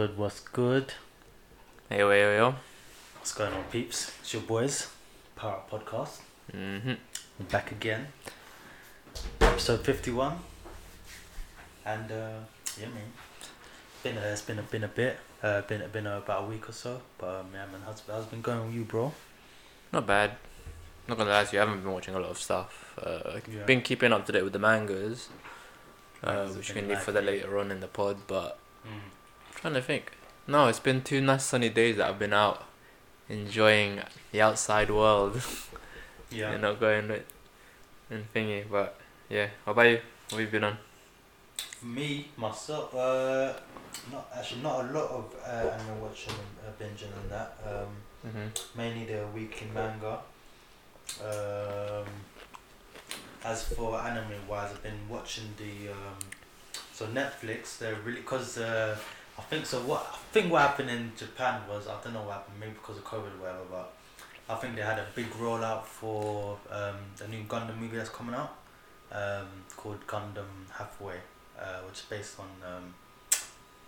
[0.00, 0.18] What's good?
[0.18, 0.92] What's good?
[1.90, 2.54] Hey, yo, yo, yo.
[3.18, 4.12] What's going on, peeps?
[4.22, 4.88] It's your boys,
[5.36, 6.20] Power Up Podcast.
[6.56, 6.94] Mm-hmm.
[7.38, 8.06] We're back again.
[9.42, 10.38] Episode fifty-one.
[11.84, 12.38] And uh,
[12.80, 13.12] yeah, man.
[14.02, 15.18] Been a, it's been a been a bit.
[15.42, 17.02] Uh, been been about a week or so.
[17.18, 19.12] But um, yeah, man, how's how's it been going with you, bro?
[19.92, 20.30] Not bad.
[21.08, 22.94] Not gonna lie to you, I haven't been watching a lot of stuff.
[22.96, 23.64] Uh, Yeah.
[23.66, 25.28] Been keeping up to date with the mangas,
[26.24, 28.16] uh, which you can leave for the later on in the pod.
[28.26, 29.19] But Mm.
[29.60, 30.12] Trying to think.
[30.46, 32.64] No, it's been two nice sunny days that I've been out
[33.28, 34.00] enjoying
[34.32, 35.40] the outside world.
[36.32, 36.52] Yeah.
[36.52, 37.24] you not going with
[38.08, 38.62] and thingy.
[38.70, 38.96] But
[39.28, 39.98] yeah, how about you?
[40.28, 40.78] What have you been on?
[41.82, 43.52] Me myself, uh,
[44.12, 46.32] not actually not a lot of uh, anime watching,
[46.64, 47.58] uh, binging and that.
[47.66, 47.88] Um,
[48.24, 48.78] Mm-hmm.
[48.78, 50.18] mainly the weekly manga.
[51.24, 52.04] Um,
[53.44, 56.18] as for anime wise, I've been watching the um,
[56.92, 57.78] so Netflix.
[57.78, 58.96] They're really because uh,
[59.40, 59.80] I think so.
[59.80, 62.60] What I think what happened in Japan was I don't know what happened.
[62.60, 63.92] Maybe because of COVID or whatever, but
[64.48, 68.34] I think they had a big rollout for um, the new Gundam movie that's coming
[68.34, 68.52] out
[69.12, 71.18] um, called Gundam Hathaway,
[71.58, 72.48] uh, which is based on.
[72.70, 72.94] Um,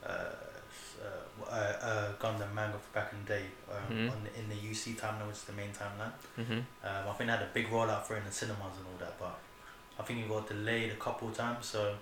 [0.04, 0.34] uh,
[1.02, 1.54] uh, uh,
[1.90, 4.10] uh, Gundam manga from back in the day um, Mhm.
[4.12, 6.12] on the, in the UC timeline, which is the main timeline.
[6.38, 6.60] Mm-hmm.
[6.86, 8.98] Um, I think they had a big rollout for it in the cinemas and all
[9.00, 9.36] that, but
[9.98, 11.66] I think it got delayed a couple of times.
[11.66, 11.94] So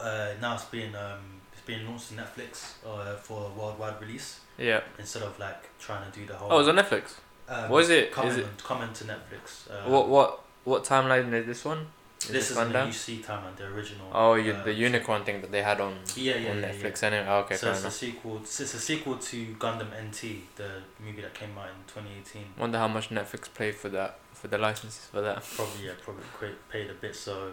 [0.00, 1.20] uh, now it's being um,
[1.66, 4.80] being launched on Netflix uh, for a worldwide release Yeah.
[4.98, 6.52] instead of like trying to do the whole.
[6.52, 7.14] Oh, it's on Netflix.
[7.48, 8.12] um, what is it?
[8.12, 9.70] Coming, Is it- coming to Netflix?
[9.70, 11.86] Uh, what what what timeline is this one?
[12.22, 14.06] Is This is the UC timeline, the original.
[14.10, 17.02] Oh, you, uh, the unicorn thing that they had on Yeah, yeah, on yeah, Netflix
[17.02, 17.08] yeah.
[17.08, 17.26] anyway.
[17.28, 18.38] Oh, okay, so it's a sequel.
[18.38, 20.70] It's a sequel to Gundam NT, the
[21.04, 22.46] movie that came out in 2018.
[22.58, 25.44] Wonder how much Netflix paid for that for the licenses for that.
[25.54, 26.24] Probably yeah, probably
[26.70, 27.14] paid a bit.
[27.14, 27.52] So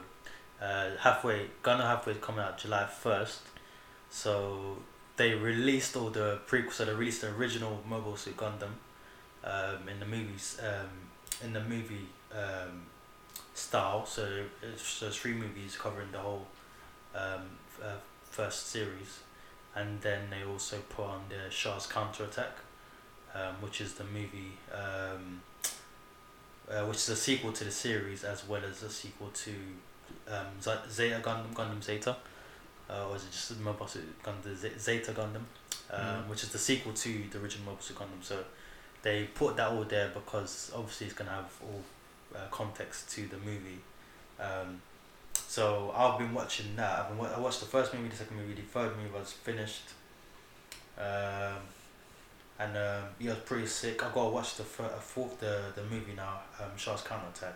[0.62, 3.42] uh, Hathaway, Gundam Hathaway is coming out July first.
[4.12, 4.78] So
[5.16, 6.74] they released all the prequels.
[6.74, 8.74] So they released the original Mobile Suit Gundam
[9.44, 10.60] um, in the movies.
[10.62, 10.90] Um,
[11.44, 12.84] in the movie um,
[13.54, 14.06] style.
[14.06, 16.48] So it's so three movies covering the whole
[17.16, 17.42] um,
[17.82, 19.20] uh, first series,
[19.76, 22.52] and then they also put on the Char's Counterattack,
[23.34, 24.58] um, which is the movie.
[24.74, 25.42] Um,
[26.70, 29.52] uh, which is a sequel to the series as well as a sequel to
[30.30, 32.16] um, Zeta Gundam, Gundam Zeta,
[32.92, 35.46] uh, or is it just Mobile Suit Gundam Z- Zeta Gundam,
[35.92, 36.28] um, Mhm.
[36.28, 38.22] which is the sequel to the original Mobile Suit Gundam.
[38.24, 38.44] So
[39.02, 41.84] they put that all there because obviously it's gonna have all
[42.36, 43.80] uh, context to the movie.
[44.40, 44.82] Um,
[45.48, 47.00] so I've been watching that.
[47.00, 49.32] I've been wa- I watched the first movie, the second movie, the third movie was
[49.34, 49.90] finished.
[50.98, 51.58] Um,
[52.60, 54.04] and um, yeah, it was pretty sick.
[54.04, 57.56] I gotta watch the uh, fourth the the movie now, um, Char's Counterattack,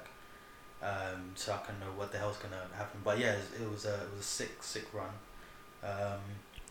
[0.81, 2.99] um, so I can know what the hell's gonna happen.
[3.03, 5.09] But yeah, it, it was a it was a sick sick run.
[5.83, 6.19] Um,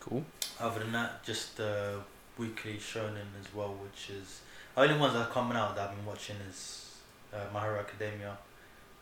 [0.00, 0.24] Cool.
[0.60, 1.98] other than that, just the
[2.36, 4.40] weekly shonen as well, which is
[4.74, 6.96] the only ones that are coming out that I've been watching is
[7.32, 8.36] uh, My Hero Academia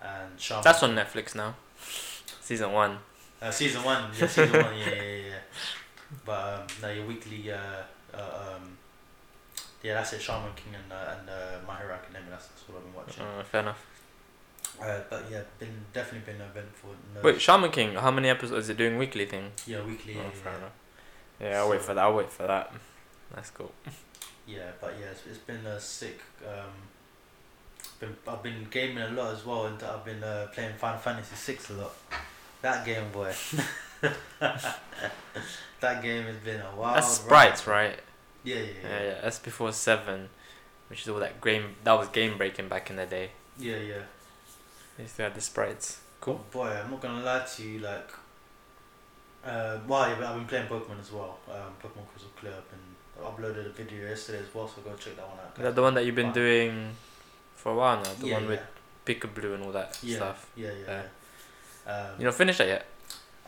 [0.01, 0.63] and Shaman.
[0.63, 1.57] That's on Netflix now.
[2.41, 2.99] Season one.
[3.41, 5.39] Uh, season one, yeah, season one, yeah, yeah, yeah.
[6.25, 7.57] But um, no, your weekly, uh,
[8.15, 8.77] uh, um,
[9.83, 10.21] yeah, that's it.
[10.21, 12.31] Shaman King and uh, and uh, My Hero Academia.
[12.31, 13.23] That's, that's what I've been watching.
[13.25, 13.85] Uh, fair enough.
[14.83, 16.91] Uh, but yeah, been definitely been eventful.
[17.15, 17.95] No, Wait, Shaman King.
[17.95, 19.53] How many episodes is it doing weekly thing?
[19.67, 20.17] yeah, weekly.
[20.19, 20.73] oh, Yeah, fair yeah, enough.
[21.41, 22.03] Yeah, I'll wait for that.
[22.05, 22.73] I'll wait for that.
[23.35, 23.73] That's cool.
[24.47, 26.21] yeah, but yeah, it's, it's been a sick.
[26.47, 26.71] Um,
[28.01, 31.37] been I've been gaming a lot as well, and I've been uh, playing Final Fantasy
[31.37, 31.95] Six a lot.
[32.63, 33.33] That game, boy.
[34.41, 36.97] that game has been a wild.
[36.97, 37.57] That's ride.
[37.57, 37.99] sprites, right?
[38.45, 39.03] Yeah, yeah, Yeah, yeah.
[39.05, 39.21] yeah.
[39.23, 40.29] That's before seven,
[40.89, 41.77] which is all that game.
[41.85, 43.31] That was game breaking back in the day.
[43.59, 44.03] Yeah, yeah.
[44.97, 46.01] They used to have the sprites.
[46.21, 46.45] Cool.
[46.51, 47.79] Boy, I'm not gonna lie to you.
[47.81, 48.11] Like,
[49.45, 51.39] uh, well, yeah, but I've been playing Pokemon as well.
[51.51, 52.53] Um, Pokemon Crystal Clear.
[52.57, 52.79] I've been
[53.21, 55.53] I uploaded a video yesterday as well, so go check that one out.
[55.57, 56.33] Is that the one that you've been Wow.
[56.33, 56.97] doing
[57.57, 58.15] for a while now?
[58.19, 58.49] The yeah, one yeah.
[58.51, 58.61] with
[59.05, 60.47] Pikachu and all that yeah, stuff.
[60.57, 61.03] Yeah, yeah.
[61.87, 61.93] yeah.
[61.93, 62.87] Um, You know, finished that yet?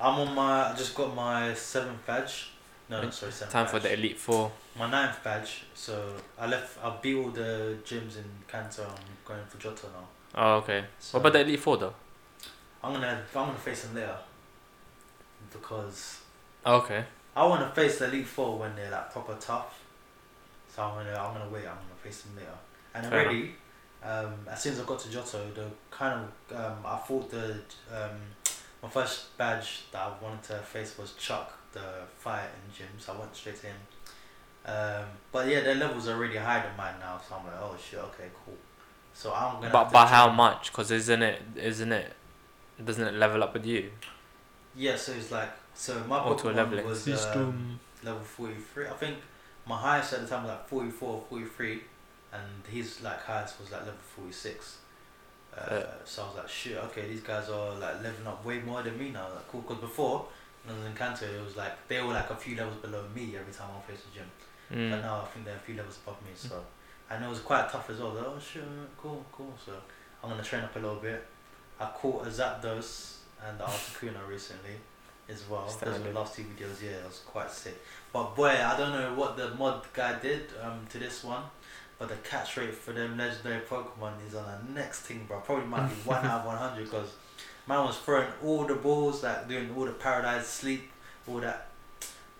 [0.00, 0.72] I'm on my.
[0.72, 2.50] I just got my seventh badge.
[2.90, 3.70] No, no, sorry, seventh Time badge.
[3.72, 4.52] for the Elite Four.
[4.78, 5.62] My ninth badge.
[5.74, 6.78] So I left.
[6.84, 8.82] I beat all the gyms in Kanto.
[8.84, 10.06] I'm going for Johto now.
[10.34, 10.84] Oh, okay.
[10.98, 11.94] So What about the Elite Four though?
[12.82, 13.22] I'm gonna.
[13.34, 14.16] I'm gonna face them later.
[15.52, 16.20] Because
[16.66, 17.04] okay.
[17.36, 19.80] I want to face the Elite Four when they're like proper tough.
[20.74, 21.16] So I'm gonna.
[21.16, 21.60] I'm gonna wait.
[21.60, 22.58] I'm gonna face them later.
[22.94, 23.54] And Fair already,
[24.02, 27.54] um, as soon as I got to Johto, the kind of um, I thought the
[27.92, 28.18] um,
[28.82, 31.80] my first badge that I wanted to face was Chuck, the
[32.18, 32.86] fire gym.
[32.98, 33.76] So I went straight to him.
[34.66, 37.20] Um, but yeah, their levels are really higher than mine now.
[37.26, 38.56] So I'm like, oh shit, okay, cool.
[39.14, 39.72] So I'm gonna.
[39.72, 40.72] But by how much?
[40.72, 41.40] Cause isn't it?
[41.56, 42.12] Isn't it?
[42.84, 43.90] Doesn't it level up with you?
[44.74, 47.42] Yeah, so it's like so my Auto Pokemon was system.
[47.42, 48.88] um, level 43.
[48.88, 49.16] I think
[49.66, 51.80] my highest at the time was like 44 43,
[52.32, 54.78] and his like highest was like level 46.
[55.56, 55.84] Uh, Yeah.
[56.04, 58.98] So I was like, shit, okay, these guys are like leveling up way more than
[58.98, 59.28] me now.
[59.32, 60.26] Like, cool, because before,
[60.64, 63.04] when I was in Kanto, it was like they were like a few levels below
[63.14, 64.30] me every time I faced the gym.
[64.68, 65.02] But Mm.
[65.02, 66.64] now I think they're a few levels above me, so
[67.10, 68.12] and it was quite tough as well.
[68.14, 68.62] Like, oh shit,
[69.00, 69.54] cool, cool.
[69.64, 69.72] So
[70.22, 71.24] I'm gonna train up a little bit.
[71.80, 73.16] I caught a Zapdos
[73.46, 74.76] and the Articuno recently
[75.28, 75.66] as well.
[75.66, 76.82] Those were the last two videos.
[76.82, 77.80] Yeah, it was quite sick.
[78.12, 81.42] But boy, I don't know what the mod guy did um to this one,
[81.98, 85.40] but the catch rate for them legendary Pokemon is on the next thing, bro.
[85.40, 87.10] Probably might be one out of one hundred because
[87.66, 90.90] man was throwing all the balls, like doing all the paradise sleep,
[91.26, 91.68] all that.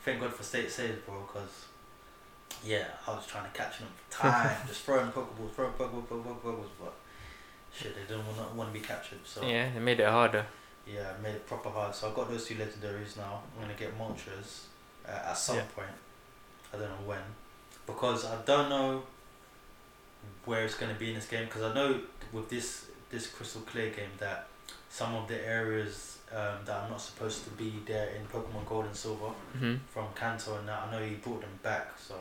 [0.04, 1.64] Thank God for state saves, bro, because
[2.64, 6.36] yeah, I was trying to catch them for time, just throwing Pokeballs, throwing Pokeballs, Pokeballs,
[6.42, 6.94] Pokeballs, but
[7.72, 9.18] shit, they didn't want, want to be captured.
[9.24, 9.68] So yeah.
[9.72, 10.46] they made it harder.
[10.86, 11.94] I made it proper hard.
[11.94, 13.40] So I've got those two legendaries now.
[13.56, 14.64] I'm gonna get Moltres
[15.08, 15.62] uh, at some Yeah.
[15.74, 15.88] point.
[16.72, 17.20] I don't know when,
[17.86, 19.02] because I don't know
[20.44, 21.46] where it's gonna be in this game.
[21.46, 22.00] Because I know
[22.32, 24.48] with this this Crystal Clear game that
[24.90, 28.86] some of the areas um, that are not supposed to be there in Pokemon Gold
[28.86, 30.88] and Silver hmm from Kanto and that.
[30.88, 31.92] I know he brought them back.
[31.98, 32.14] So,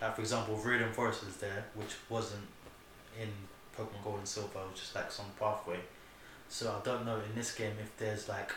[0.00, 2.46] like for example, Viridian Forest is there, which wasn't
[3.20, 3.28] in
[3.76, 4.60] Pokemon Gold and Silver.
[4.60, 5.78] It was just like some pathway.
[6.48, 8.52] So I don't know in this game if there's like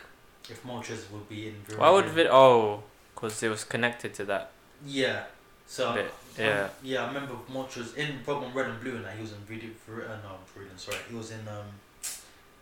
[0.48, 1.78] if Moltres will be in Viridian.
[1.78, 2.26] Why would Vid?
[2.30, 2.82] Oh,
[3.14, 4.50] because it was connected to that
[4.86, 5.24] Yeah.
[5.66, 6.06] So bit.
[6.06, 6.68] um, Yeah.
[6.82, 9.74] yeah, I remember Moltres in Pokemon Red and Blue, and that he was in Viridian.
[9.86, 10.78] Vir- uh, no, Viridian.
[10.78, 11.66] Sorry, he was in um.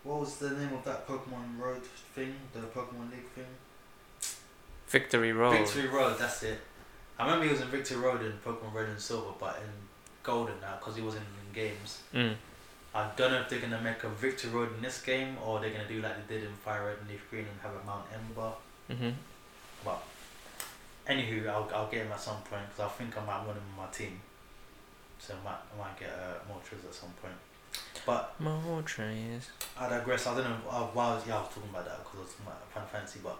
[0.02, 1.82] What was the name of that Pokemon Road
[2.14, 2.34] thing?
[2.54, 3.44] The Pokemon League thing.
[4.88, 5.56] Victory Road.
[5.58, 6.58] Victory Road, that's it.
[7.20, 9.70] I remember he was in Victory Road in Pokemon Red and Silver, but in
[10.22, 12.00] Golden now because he wasn't in games.
[12.14, 12.34] Mm.
[12.94, 15.70] I don't know if they're gonna make a Victory Road in this game or they're
[15.70, 18.06] gonna do like they did in Fire Red and Leaf Green and have a Mount
[18.12, 18.52] Ember.
[18.90, 19.14] Mhm.
[19.84, 20.02] But
[21.06, 23.64] anywho, I'll, I'll get him at some point because I think I might want him
[23.70, 24.19] in my team.
[25.19, 27.34] So I might, I might get uh, Moltres at some point.
[28.06, 29.50] But More trains.
[29.78, 30.26] I digress.
[30.26, 32.23] I don't know uh, why I was, yeah, I was talking about that because I
[32.23, 33.38] was talking about Final Fantasy, but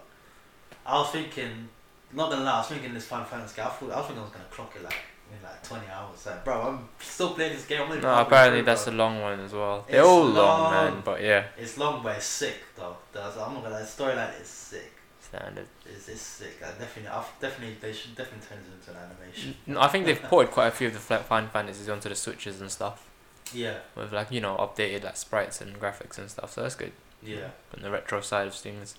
[0.85, 1.67] I was thinking,
[2.13, 3.61] not gonna lie, I was thinking this Final Fantasy.
[3.61, 4.95] I thought I was thinking I was gonna clock it like
[5.31, 6.25] in like twenty hours.
[6.25, 7.81] Like, bro, I'm still playing this game.
[7.89, 8.93] I'm No, apparently that's bro.
[8.93, 9.85] a long one as well.
[9.87, 10.71] They're It's all long, long.
[10.93, 11.01] man.
[11.05, 12.97] But yeah, It's long, but it's sick though.
[13.13, 13.81] That's, I'm not gonna lie.
[13.81, 14.91] The storyline is sick.
[15.21, 15.67] standard.
[15.85, 16.57] It's, it's sick.
[16.61, 19.55] I definitely, I've definitely, they should definitely turn this into an animation.
[19.67, 22.59] No, I think they've ported quite a few of the Final Fantasies onto the Switches
[22.59, 23.07] and stuff
[23.53, 26.51] Yeah, with like you know updated like sprites and graphics and stuff.
[26.51, 26.91] So that's good.
[27.23, 27.51] yeah.
[27.75, 28.95] On the retro side of things.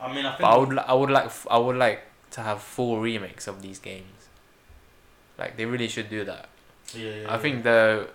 [0.00, 0.40] I mean, I think.
[0.40, 3.46] But I would li- I would like f- I would like to have full remakes
[3.46, 4.28] of these games.
[5.38, 6.48] Like they really should do that.
[6.94, 7.34] Yeah, yeah.
[7.34, 8.08] I think the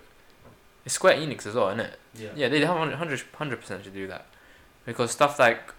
[0.85, 1.99] it's Square Enix as well, isn't it?
[2.13, 2.29] Yeah.
[2.35, 4.27] Yeah, they have 100 percent to do that,
[4.85, 5.73] because stuff like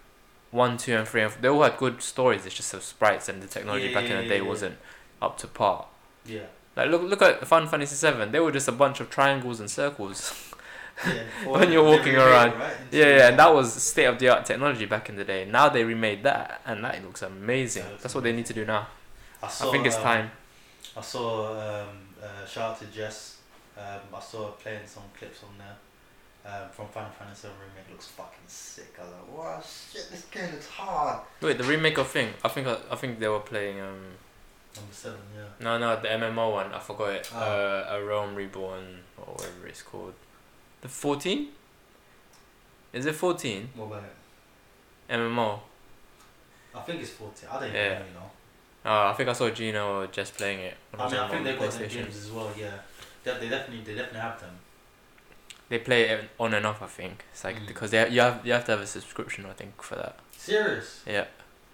[0.51, 2.45] one, two, and three, and they all had good stories.
[2.45, 4.77] It's just the sprites and the technology Yeah, back in the day wasn't
[5.21, 5.85] up to par.
[6.25, 6.47] Yeah.
[6.75, 8.31] Like look look at Final Fantasy Seven.
[8.31, 10.53] They were just a bunch of triangles and circles.
[11.05, 11.23] yeah.
[11.45, 12.57] When you're walking it, around.
[12.57, 15.45] right, yeah, yeah, and that was state of the art technology back in the day.
[15.45, 17.83] Now they remade that, and that looks amazing.
[17.83, 18.87] Yeah, That's what they need to do now.
[19.41, 20.31] I, saw, I think it's um, time.
[20.95, 21.87] I saw um,
[22.21, 23.37] uh, shout out to Jess.
[23.77, 25.77] Um, I saw her playing some clips on there
[26.51, 27.91] um, from Final Fantasy remake.
[27.91, 28.95] Looks fucking sick.
[28.99, 31.19] I was like, wow, shit, this game looks hard.
[31.41, 32.29] Wait, the remake of thing.
[32.43, 34.01] I think I I think they were playing um.
[34.75, 35.63] Number seven, yeah.
[35.63, 36.71] No, no, the MMO one.
[36.71, 37.31] I forgot it.
[37.33, 37.37] Oh.
[37.39, 40.13] Uh, a Realm Reborn or whatever it's called.
[40.81, 41.49] The fourteen.
[42.93, 43.69] Is it fourteen?
[43.75, 45.13] What about it?
[45.13, 45.59] MMO.
[46.75, 47.49] I think it's 14.
[47.49, 47.89] I don't even Yeah.
[47.99, 48.31] know, you know.
[48.85, 50.77] Oh, I think I saw Gino just playing it.
[50.93, 51.93] I mean, I on think they've got the PlayStation.
[52.03, 52.71] games as well, yeah.
[53.23, 54.51] They, they definitely they definitely have them.
[55.69, 56.81] They play it on and off.
[56.81, 57.67] I think it's like Mm.
[57.67, 59.45] because they you have you have to have a subscription.
[59.45, 60.19] I think for that.
[60.37, 61.01] Serious?
[61.05, 61.25] Yeah.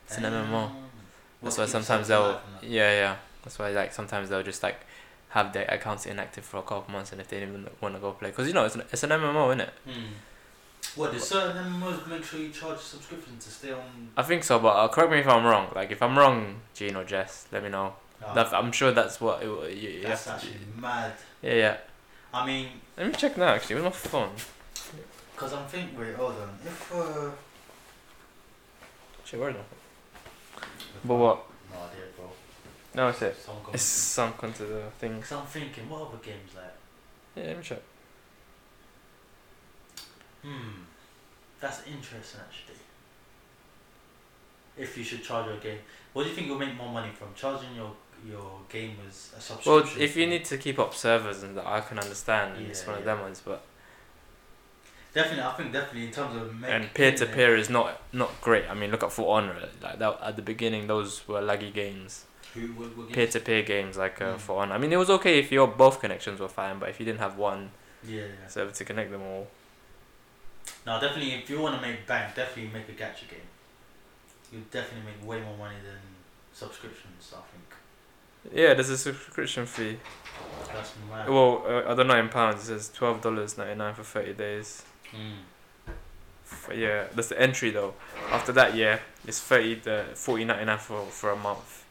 [0.07, 0.71] It's an MMO.
[1.41, 2.69] That's why sometimes they'll alive and that?
[2.77, 3.15] yeah yeah.
[3.43, 4.79] That's why like sometimes they'll just like
[5.33, 8.11] have their accounts inactive for a couple months, and if they didn't want to go
[8.11, 9.73] play, because you know it's an, it's an MMO, isn't it?
[9.85, 10.13] Hmm.
[10.95, 14.09] What, do certain MMOs make sure you charge a subscription to stay on?
[14.15, 15.67] I think so, but uh, correct me if I'm wrong.
[15.75, 17.93] Like if I'm wrong, Gene or Jess, let me know.
[18.23, 21.13] Ah, That, I'm sure that's what it, you, you that's actually mad.
[21.41, 21.77] Yeah, yeah.
[22.33, 23.47] I mean, Let me check now.
[23.55, 24.29] Actually, with my phone.
[25.33, 26.49] because I'm thinking, wait, hold on.
[26.65, 27.31] If, uh.
[29.25, 30.69] Shit, where is my phone?
[31.05, 31.45] But what?
[31.71, 32.02] No idea.
[32.95, 33.35] No, it's it.
[33.37, 35.15] Someone It's sunk onto the thing.
[35.15, 36.65] Because I'm thinking, what other games like?
[37.35, 37.81] Yeah, let me check.
[40.43, 40.83] Hmm.
[41.59, 42.75] That's interesting, actually.
[44.77, 45.79] If you should charge your game,
[46.13, 47.91] what do you think you'll make more money from charging your
[48.27, 51.99] your gamers a Well, if you need to keep up servers and that, I can
[51.99, 52.57] understand.
[52.57, 53.63] and it's Yeah, one of them ones, but
[55.13, 58.69] definitely, I think definitely in terms of and peer to peer is not not great.
[58.69, 59.69] I mean, look at For Honor.
[59.81, 62.25] Like that at the beginning, those were laggy games.
[62.53, 64.39] Who what, what peer to peer games like uh, Mm.
[64.39, 64.75] For Honor.
[64.75, 67.19] I mean, it was okay if your both connections were fine, but if you didn't
[67.19, 67.71] have one
[68.03, 68.47] Yeah, yeah.
[68.47, 69.47] server to connect them all,
[70.85, 73.47] Now, definitely, if you want to make bank, definitely make a gacha game.
[74.51, 75.99] You definitely make way more money than
[76.53, 77.33] subscriptions.
[77.33, 79.97] I think yeah, there's a subscription fee.
[80.67, 81.29] that's mad.
[81.29, 82.63] Well, uh, I don't know in pounds.
[82.63, 84.83] It says twelve dollars ninety nine for thirty days.
[85.15, 86.75] Mm.
[86.75, 87.93] Yeah, that's the entry though.
[88.31, 91.82] After that, yeah, it's thirty uh, forty ninety nine for for a month.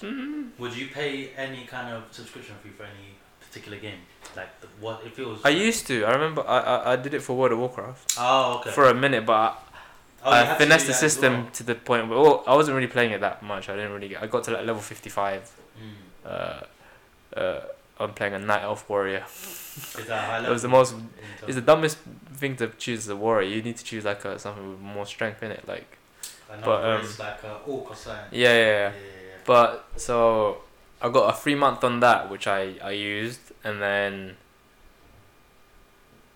[0.00, 3.08] Mm, Would you pay any kind of subscription fee for any
[3.40, 4.00] particular game?
[4.36, 4.48] Like
[4.80, 5.40] what if it was?
[5.44, 6.04] I used to.
[6.04, 8.70] I remember I, I I did it for World of Warcraft Oh, okay.
[8.70, 9.62] for a minute, but
[10.24, 11.50] I, oh, I finessed the system well.
[11.52, 13.68] to the point where well, I wasn't really playing it that much.
[13.68, 14.22] I didn't really get.
[14.22, 15.50] I got to like level fifty five.
[15.78, 16.30] Mm.
[16.30, 16.60] Uh,
[17.40, 17.60] uh,
[18.00, 19.24] I'm playing a Night Elf Warrior.
[19.26, 20.94] Is that It was the most.
[21.46, 21.98] It's the dumbest
[22.36, 23.48] thing to choose as a warrior.
[23.48, 25.66] You need to choose like a, something with more strength in it.
[25.66, 25.98] Like
[26.64, 28.24] but, um, like a orc or something.
[28.30, 28.70] yeah, yeah, yeah.
[28.70, 29.21] yeah, yeah.
[29.44, 30.58] But so
[31.00, 34.36] I got a free month on that, which I I used, and then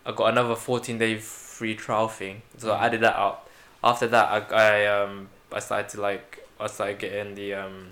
[0.04, 2.42] I got another fourteen day free trial thing.
[2.58, 3.48] So I added that up.
[3.82, 7.88] After that, I I um I started to like I started getting the um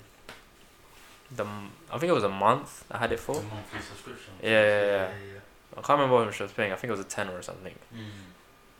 [1.35, 1.45] the
[1.93, 3.35] I think it was a month I had it for.
[3.35, 4.35] The monthly subscription.
[4.43, 5.09] Yeah, yeah, yeah.
[5.09, 5.41] yeah,
[5.73, 6.73] I can't remember how much I was paying.
[6.73, 7.75] I think it was a ten or something.
[7.95, 7.99] Mm.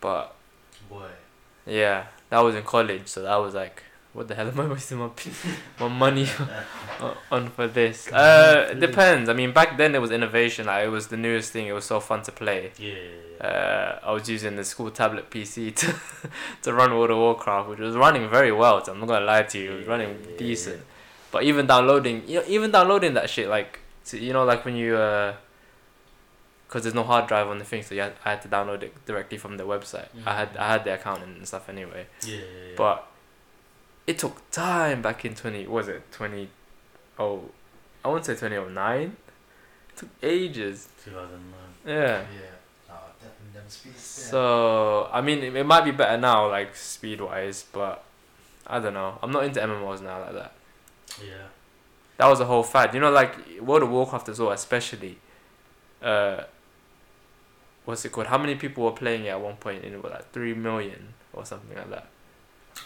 [0.01, 0.35] But
[0.89, 1.09] Boy.
[1.67, 3.83] yeah, that was in college, so that was like,
[4.15, 5.11] what the hell am I wasting my
[5.79, 6.27] my money
[7.31, 8.11] on- for this?
[8.11, 9.29] Uh, it depends.
[9.29, 10.67] I mean, back then there was innovation.
[10.67, 11.67] Like it was the newest thing.
[11.67, 12.73] It was so fun to play.
[12.79, 12.95] Yeah.
[13.49, 15.95] Uh, I was using the school tablet PC to
[16.63, 18.83] to run World of Warcraft, which was running very well.
[18.85, 20.37] So I'm not gonna lie to you, it was running Yeah.
[20.39, 20.83] decent.
[21.33, 24.77] But even downloading, you know, even downloading that shit, like, to, you know, like when
[24.77, 25.35] you, uh,
[26.69, 28.83] cause there's no hard drive on the thing, so you had, I had to download
[28.85, 30.07] it directly from the website.
[30.25, 30.61] I had Mhm.
[30.61, 32.07] I had the account and stuff anyway.
[32.23, 32.75] yeah, yeah, yeah.
[32.77, 33.07] But
[34.07, 35.67] it took time back in twenty.
[35.67, 36.49] Was it twenty?
[37.19, 37.51] Oh,
[38.05, 39.17] I won't say twenty oh nine.
[39.91, 40.89] It took ages.
[41.05, 41.53] 2009.
[41.87, 41.93] Yeah.
[41.93, 42.25] Yeah.
[42.91, 44.01] Oh, definitely them speeds.
[44.01, 48.05] So I mean, it, it might be better now, like speed wise, but
[48.67, 49.19] I don't know.
[49.23, 50.53] I'm not into MMOs now like that.
[51.21, 51.47] Yeah.
[52.17, 52.95] That was a whole fad.
[52.95, 55.19] You know, like World of Warcraft as well, especially.
[56.03, 56.45] Uh,
[57.85, 58.27] what's it called?
[58.27, 59.85] How many people were playing it at one point?
[59.85, 62.09] In like three million or something like that.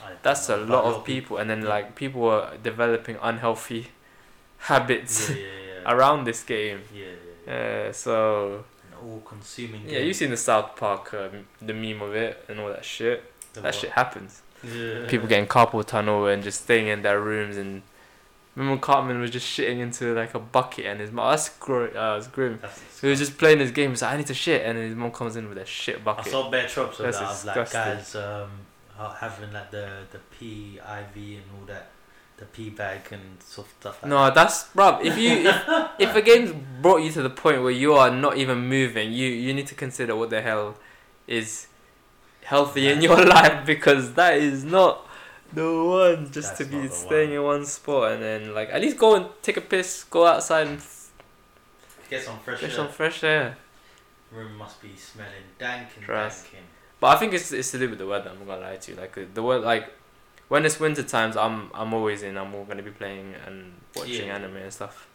[0.04, 1.68] I That's a lot of people, and then Yeah.
[1.68, 3.88] like people were developing unhealthy
[4.58, 6.80] habits Yeah, yeah, around this game.
[6.94, 7.04] yeah,
[7.46, 7.52] yeah,
[7.84, 7.88] yeah.
[7.88, 9.82] Uh, so An all-consuming.
[9.88, 13.24] yeah, you've seen the South Park, um, the meme of it and all that shit.
[13.54, 14.42] That shit happens.
[14.62, 15.06] Yeah.
[15.08, 17.82] people getting carpal tunnel and just staying in their rooms and
[18.56, 22.16] remember Cartman was just shitting into like a bucket and his mom that's gr- uh,
[22.18, 24.66] it's grim That's he was just playing his game he's like I need to shit
[24.66, 26.26] and his mom comes in with a shit bucket.
[26.26, 27.56] I saw bare tropes of That's that.
[27.56, 28.50] Of like guys um,
[28.98, 31.90] having like the the P IV and all that,
[32.36, 36.22] the P bag and stuff stuff like no that's bruv if you if, if a
[36.22, 36.52] game's
[36.82, 39.74] brought you to the point where you are not even moving you you need to
[39.74, 40.76] consider what the hell
[41.26, 41.66] is
[42.44, 45.06] healthy in your life because that is not
[45.52, 47.38] the one just to be staying one.
[47.38, 50.66] in one spot and then like at least go and take a piss go outside
[50.66, 51.10] and f-
[52.10, 52.76] Get some fresh get air.
[52.76, 53.56] some fresh air
[54.32, 56.46] Room must be smelling dank and Trust.
[56.46, 56.64] danking.
[57.00, 58.30] But I think it's it's to do with the weather.
[58.30, 58.96] I'm not gonna lie to you.
[58.98, 59.92] Like uh, the weather, like
[60.48, 62.36] when it's winter times, I'm I'm always in.
[62.36, 64.34] I'm all gonna be playing and watching Yeah.
[64.36, 65.06] anime and stuff.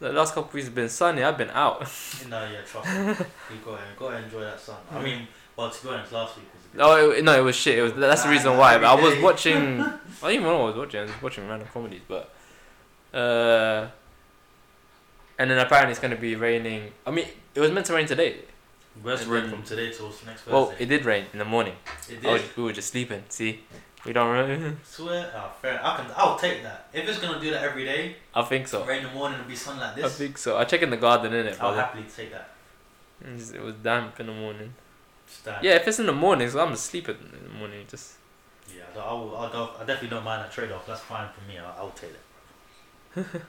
[0.00, 1.22] The last couple weeks have been sunny.
[1.24, 1.80] I've been out.
[2.28, 3.26] No, yeah, trust me.
[3.50, 4.76] you gotta gotta enjoy that sun.
[4.92, 6.80] I mean, well, to be honest, last week was.
[6.80, 7.78] Oh it, no, it was shit.
[7.78, 8.78] It was that's the reason why.
[8.78, 9.80] But I was watching.
[9.80, 11.00] I don't even know what I was watching.
[11.00, 12.32] I was watching random comedies, but.
[13.12, 13.88] Uh.
[15.40, 16.92] And then apparently it's gonna be raining.
[17.06, 18.40] I mean, it was meant to rain today.
[19.04, 20.52] And rain then- from today till next Thursday.
[20.52, 21.74] Well, it did rain in the morning.
[22.08, 23.22] it I was, we were just sleeping.
[23.28, 23.60] See,
[24.04, 24.30] we don't.
[24.30, 25.80] Really, Swear, oh, fair.
[25.82, 26.06] I can.
[26.16, 26.88] I'll take that.
[26.92, 28.84] If it's gonna do that every day, I think so.
[28.84, 30.04] rain in the morning and be sun like this.
[30.04, 30.56] I think so.
[30.56, 32.50] I check in the garden in it, I'll happily take that.
[33.22, 34.74] it was damp in the morning.
[35.62, 37.84] Yeah, if it's in the morning, so I'm asleep in the morning.
[37.88, 38.14] Just
[38.74, 40.86] Yeah, I, will, I, don't, I definitely don't mind that trade off.
[40.86, 41.58] That's fine for me.
[41.58, 43.26] I'll, I'll take it.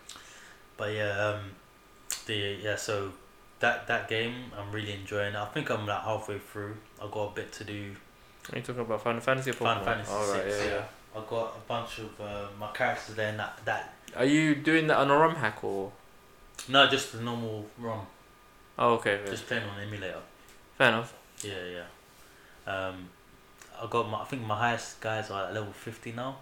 [0.77, 1.51] but yeah, um,
[2.25, 2.75] the yeah.
[2.75, 3.13] So
[3.59, 5.35] that that game, I'm really enjoying.
[5.35, 6.77] I think I'm like halfway through.
[7.01, 7.95] I got a bit to do.
[8.51, 9.83] are you talking about Final Fantasy or Final?
[9.83, 10.57] Fantasy All right, six.
[10.65, 10.83] yeah, yeah,
[11.15, 13.29] I got a bunch of uh, my characters there.
[13.29, 13.93] And that that.
[14.15, 15.91] Are you doing that on a ROM hack or?
[16.67, 18.05] no, just the normal ROM.
[18.77, 20.19] Oh, okay, fair, Just playing on emulator.
[20.77, 21.13] fair enough.
[21.43, 21.83] Yeah, yeah.
[22.73, 23.09] Um,
[23.81, 24.21] I got my.
[24.21, 26.37] I think my highest guys are at level fifty now,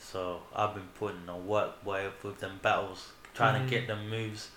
[0.00, 3.64] so I've been putting a work way with them battles, trying Mhm.
[3.64, 4.50] to get them moves.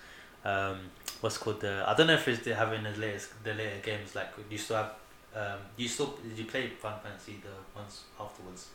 [0.44, 0.90] Um,
[1.22, 1.82] what's called the?
[1.88, 4.76] I don't know if it's they having the latest the later games like you still
[4.76, 4.92] have.
[5.34, 8.68] Um, you still did you play Final Fantasy the ones afterwards,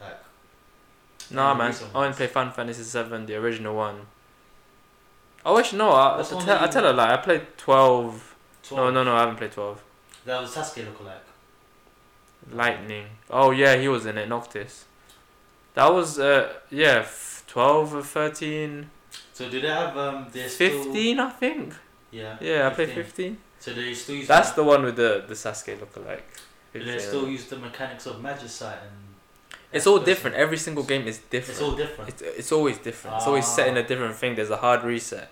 [0.00, 0.18] like
[1.30, 1.74] Nah, man.
[1.94, 4.00] I only play Final Fantasy Seven, the original one.
[5.44, 5.90] Oh, actually, no.
[5.90, 7.12] I, I, tell, I tell a lie.
[7.14, 8.34] I played twelve.
[8.70, 8.94] No, 12.
[8.94, 9.14] no, no.
[9.14, 9.82] I haven't played twelve.
[10.24, 11.26] That was Sasuke lookalike.
[12.52, 13.06] Lightning.
[13.30, 14.28] Oh yeah, he was in it.
[14.28, 14.84] Noctis.
[15.74, 18.90] That was uh yeah, f- twelve or thirteen.
[19.38, 20.26] So do they have um?
[20.32, 21.74] They're still- 15 I think.
[22.10, 22.36] Yeah.
[22.40, 23.38] Yeah, I played 15.
[23.60, 24.26] So they still use.
[24.26, 24.62] That's the.
[24.62, 26.26] the one with the the Sasuke lookalike.
[26.72, 28.96] Do they still use the mechanics of Magicite and.
[29.76, 30.34] It's all different.
[30.44, 31.60] Every single game is different.
[31.60, 32.08] It's all different.
[32.10, 33.16] It's, it's always different.
[33.18, 34.34] It's always set in a different thing.
[34.34, 35.28] There's a hard reset,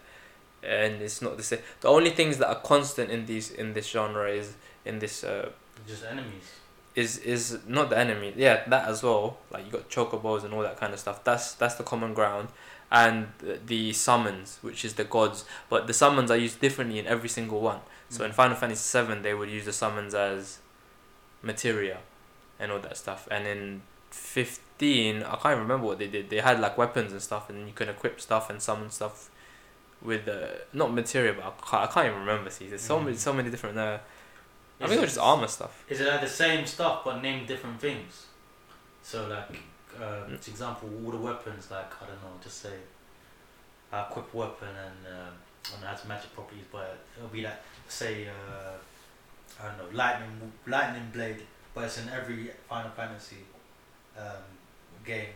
[0.63, 1.63] and it's not the same.
[1.81, 5.49] The only things that are constant in these in this genre is in this uh,
[5.89, 6.47] Just enemies.
[6.95, 8.35] is is not the enemy.
[8.37, 9.39] Yeah, that as well.
[9.53, 11.25] Like you got chocobos and all that kind of stuff.
[11.25, 12.49] That's that's the common ground,
[12.91, 15.45] and the, the summons, which is the gods.
[15.69, 17.81] But the summons are used differently in every single one.
[18.09, 18.35] So in Mm.
[18.35, 20.59] Final Fantasy Seven, they would use the summons as
[21.43, 21.99] materia,
[22.59, 23.27] and all that stuff.
[23.31, 26.31] And in fifteen, I can't remember what they did.
[26.31, 29.31] They had like weapons and stuff, and you can equip stuff and summon stuff
[30.03, 32.51] with uh, not materia, but I can't, I can't even remember.
[32.51, 33.21] See, there's so many Mm.
[33.21, 33.79] so many different.
[33.79, 33.99] Uh,
[34.81, 35.85] I Is think it it- was just armor stuff.
[35.89, 38.27] Is it like the same stuff but named different things?
[39.03, 39.59] So like,
[40.01, 40.39] uh, Mm.
[40.39, 42.77] for example, all the weapons like I don't know, just say,
[43.93, 45.35] I equip weapon and um,
[45.65, 48.73] I it has magic properties, but it'll be like say, uh,
[49.63, 51.43] I don't know, lightning lightning blade,
[51.75, 53.43] but it's in every Final Fantasy
[54.19, 54.43] um,
[55.05, 55.29] game.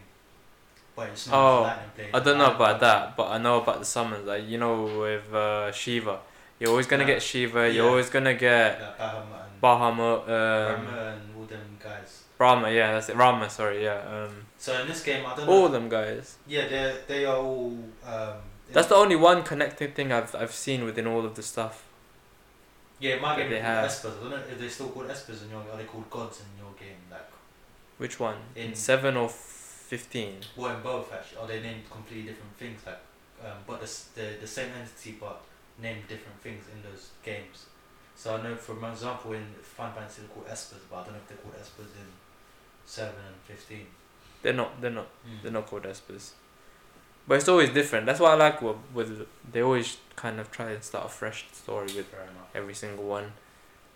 [0.97, 2.11] But it's not Oh, lightning blade.
[2.15, 2.81] I don't know about blade.
[2.91, 4.27] that, but I know about the summons.
[4.27, 6.19] Like you know, with uh, Shiva,
[6.59, 7.15] you're always gonna Yeah.
[7.15, 7.61] get Shiva.
[7.71, 7.91] You're Yeah.
[7.91, 12.25] always gonna get Like Bahamut and Bahamut, um, Ramuh and all them guys.
[12.39, 12.75] Ramuh.
[12.75, 13.17] Yeah, that's it.
[13.17, 13.51] Ramuh.
[13.51, 14.01] Sorry, yeah.
[14.27, 15.53] Um, So in this game, I don't know.
[15.53, 16.37] all of them guys.
[16.47, 17.73] Yeah, they they are all.
[18.15, 18.35] Um,
[18.75, 21.77] That's the only one connecting thing I've I've seen within all of the stuff.
[22.99, 23.89] Yeah, my game they have.
[23.91, 24.19] Espers.
[24.19, 25.63] I don't know if they're still called Espers in your.
[25.73, 27.01] Are they called gods in your game?
[27.11, 27.31] Like,
[27.97, 28.37] Which one?
[28.55, 30.35] In- seven or fifteen?
[30.57, 31.39] well, in both actually.
[31.41, 32.79] Are they named completely different things?
[32.85, 33.01] Like,
[33.43, 35.41] um, but the the the same entity, but
[35.81, 37.65] named different things in those games.
[38.15, 41.23] So I know, for example, in Final Fantasy they're called Espers, but I don't know
[41.25, 42.09] if they're called Espers in
[42.85, 43.87] seven and fifteen.
[44.43, 44.81] They're not.
[44.81, 45.07] They're not.
[45.27, 45.43] Mm.
[45.43, 46.31] They're not called espers.
[47.29, 48.07] But it's always different.
[48.07, 51.47] That's what I like with, with they always kind of try and start a fresh
[51.53, 52.07] story with
[52.55, 53.33] every single one.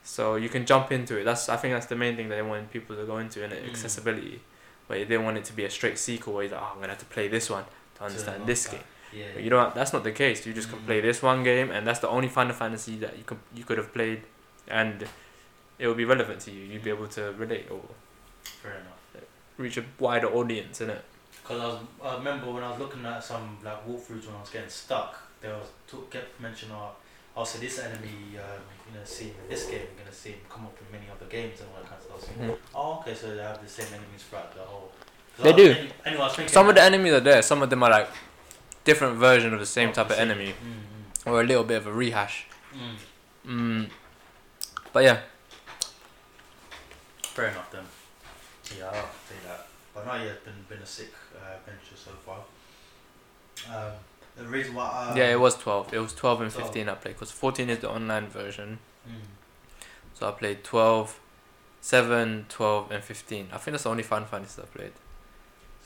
[0.05, 1.25] So you can jump into it.
[1.25, 3.53] That's I think that's the main thing that they want people to go into and
[3.53, 3.69] Mm.
[3.71, 4.41] accessibility.
[4.87, 6.81] But they didn't want it to be a straight sequel where you're like, oh, I'm
[6.81, 7.65] gonna have to play this one
[7.97, 8.81] to understand So, this game.
[9.15, 9.27] Yeah.
[9.35, 9.75] But you don't.
[9.75, 10.45] That's not the case.
[10.47, 10.87] You just can Mm.
[10.87, 13.79] play this one game, and that's the only Final Fantasy that you could you could
[13.79, 14.23] have played,
[14.69, 15.09] and
[15.79, 16.65] it will be relevant to you.
[16.67, 17.81] You'd be able to relate or
[18.63, 18.94] Fair enough.
[19.57, 21.05] Reach a wider audience in it.
[21.43, 24.41] Because I was, I remember when I was looking at some like walkthroughs when I
[24.41, 26.93] was getting stuck, there was talk, kept mention of,
[27.37, 30.39] also this enemy um, you're gonna see him in this game, you're gonna see him
[30.49, 32.35] come up in many other games and all that kind of stuff.
[32.37, 32.59] So, Mhm.
[32.75, 34.91] Oh, okay, so they have the same enemies throughout the whole.
[35.43, 35.71] They do.
[35.71, 37.43] Anyway, anyway, thinking Some of the enemies are there.
[37.43, 38.09] Some of them are like
[38.85, 41.87] different version of the same Oh, type of enemy, Mm, or a little bit of
[41.89, 42.47] a rehash.
[42.75, 42.97] mm.
[43.47, 43.91] Mm.
[44.93, 45.21] But yeah,
[47.23, 47.85] Fair enough then.
[48.79, 49.05] Yeah,
[50.07, 50.45] I'll say that.
[50.45, 50.45] But not yet.
[50.45, 52.41] Been been a sick uh, adventure so far.
[53.75, 53.93] Um,
[54.37, 55.11] the reason why.
[55.13, 55.93] I, yeah, it was twelve.
[55.93, 56.67] It was twelve and 12.
[56.67, 58.79] fifteen I played because fourteen is the online version.
[59.09, 59.13] Mm.
[60.15, 61.19] So I played 12,
[61.81, 63.49] 7, 12, and 15.
[63.53, 64.93] I think that's the only Final Fantasy I played.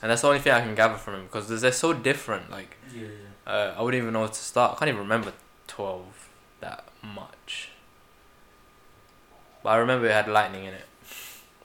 [0.03, 2.51] And that's the only thing I can gather from it because they're so different.
[2.51, 3.07] Like, Yeah,
[3.47, 3.51] yeah.
[3.51, 4.73] uh, I wouldn't even know where to start.
[4.75, 5.33] I can't even remember
[5.67, 6.29] 12
[6.61, 7.69] that much.
[9.63, 10.85] But I remember it had lightning in it.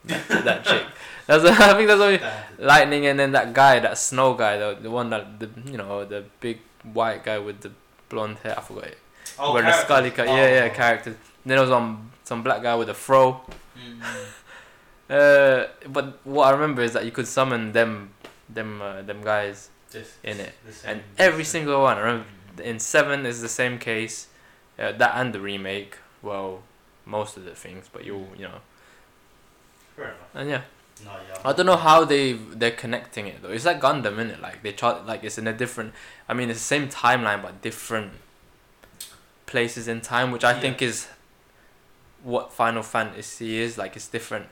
[0.43, 0.83] that chick.
[1.27, 2.43] That's I think that's only Damn.
[2.59, 6.05] lightning and then that guy, that snow guy, the the one that the you know
[6.05, 6.59] the big
[6.93, 7.71] white guy with the
[8.09, 8.53] blonde hair.
[8.57, 8.97] I forgot it.
[9.39, 9.71] Oh, Where the.
[9.73, 10.27] Scully cut.
[10.27, 10.75] Oh, Yeah, yeah, oh.
[10.75, 11.15] characters.
[11.45, 13.41] Then there was some some black guy with a fro.
[13.77, 14.25] Mm, mm.
[15.07, 18.09] Uh, but what I remember is that you could summon them,
[18.49, 21.61] them, uh, them guys Just in it, and every same.
[21.61, 21.97] single one.
[21.97, 22.25] I remember
[22.57, 22.63] Mm.
[22.63, 24.27] in seven is the same case,
[24.79, 25.97] uh, that and the remake.
[26.23, 26.63] Well,
[27.05, 28.61] most of the things, but you you know,
[29.95, 30.33] Fair enough.
[30.33, 30.61] and yeah,
[31.03, 31.37] No, yeah.
[31.43, 33.49] I don't know how they they're connecting it though.
[33.49, 34.39] It's like Gundam, is it?
[34.41, 35.93] Like they chart like it's in a different.
[36.29, 38.13] I mean, it's the same timeline but different
[39.45, 40.59] places in time, which I Yeah.
[40.61, 41.07] think is
[42.23, 43.77] what Final Fantasy is.
[43.77, 44.47] Like it's different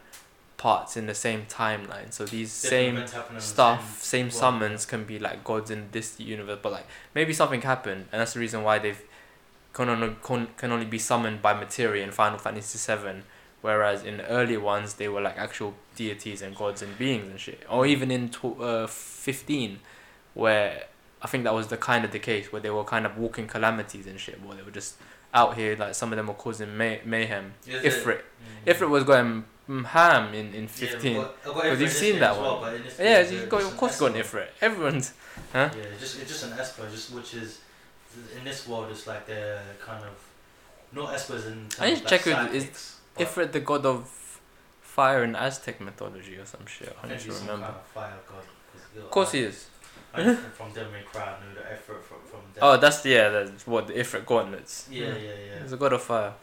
[0.57, 2.11] parts in the same timeline.
[2.13, 5.89] So these Different same in the stuff, same world, summons can be like gods in
[5.91, 9.01] this universe, but like maybe something happened, and that's the reason why they've
[9.73, 13.23] can only can, can only be summoned by materia in Final Fantasy Seven,
[13.63, 17.39] whereas in the earlier ones they were like actual deities and gods and beings and
[17.39, 19.79] shit, or even in tw- uh, fifteen,
[20.35, 20.83] where
[21.21, 23.47] I think that was the kind of the case where they were kind of walking
[23.47, 24.95] calamities and shit, where they were just
[25.33, 27.53] out here like some of them were causing may- mayhem.
[27.65, 28.25] Is Ifrit, it?
[28.65, 28.73] Mm.
[28.73, 31.15] Ifrit was going mm, Ham in, in 15.
[31.17, 32.71] but Because Ifrit you've seen that well, one.
[32.83, 34.47] but yeah, you it's got, of course got an Ifrit.
[34.61, 35.13] Everyone's.
[35.51, 35.69] Huh?
[35.75, 37.61] Yeah, it's just it's just an Esper, just which is
[38.37, 40.11] in this world it's like they're kind of
[40.91, 42.79] not Espers in I need to like check with- is but
[43.17, 44.07] Ifrit, the god of
[44.81, 46.95] fire in Aztec mythology or some shit.
[47.01, 47.65] I I need think to remember.
[47.65, 48.37] kind of fire god.
[48.71, 49.67] 'cause, you know, Of course I- he is.
[50.15, 52.39] I know from, from Devil Cry, I knew the Ifrit from from.
[52.61, 53.29] Oh, that's yeah.
[53.29, 54.87] That's what the Ifrit gauntlets.
[54.91, 55.13] yeah, yeah,
[55.47, 55.61] yeah.
[55.63, 56.33] He's a god of fire.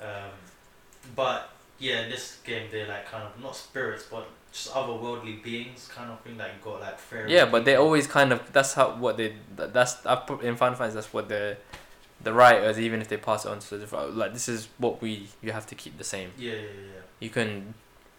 [0.00, 0.30] Um,
[1.14, 5.88] but yeah, in this game they're like kind of not spirits, but just otherworldly beings,
[5.94, 6.38] kind of thing.
[6.38, 7.30] Like got like fairy.
[7.34, 10.76] Yeah, but they always kind of that's how what they that's I put in Final
[10.76, 11.58] Fantasy that's what the
[12.22, 15.00] the writers even if they pass it on to the different like this is what
[15.00, 16.32] we you have to keep the same.
[16.38, 17.00] Yeah, yeah, yeah.
[17.18, 17.74] You can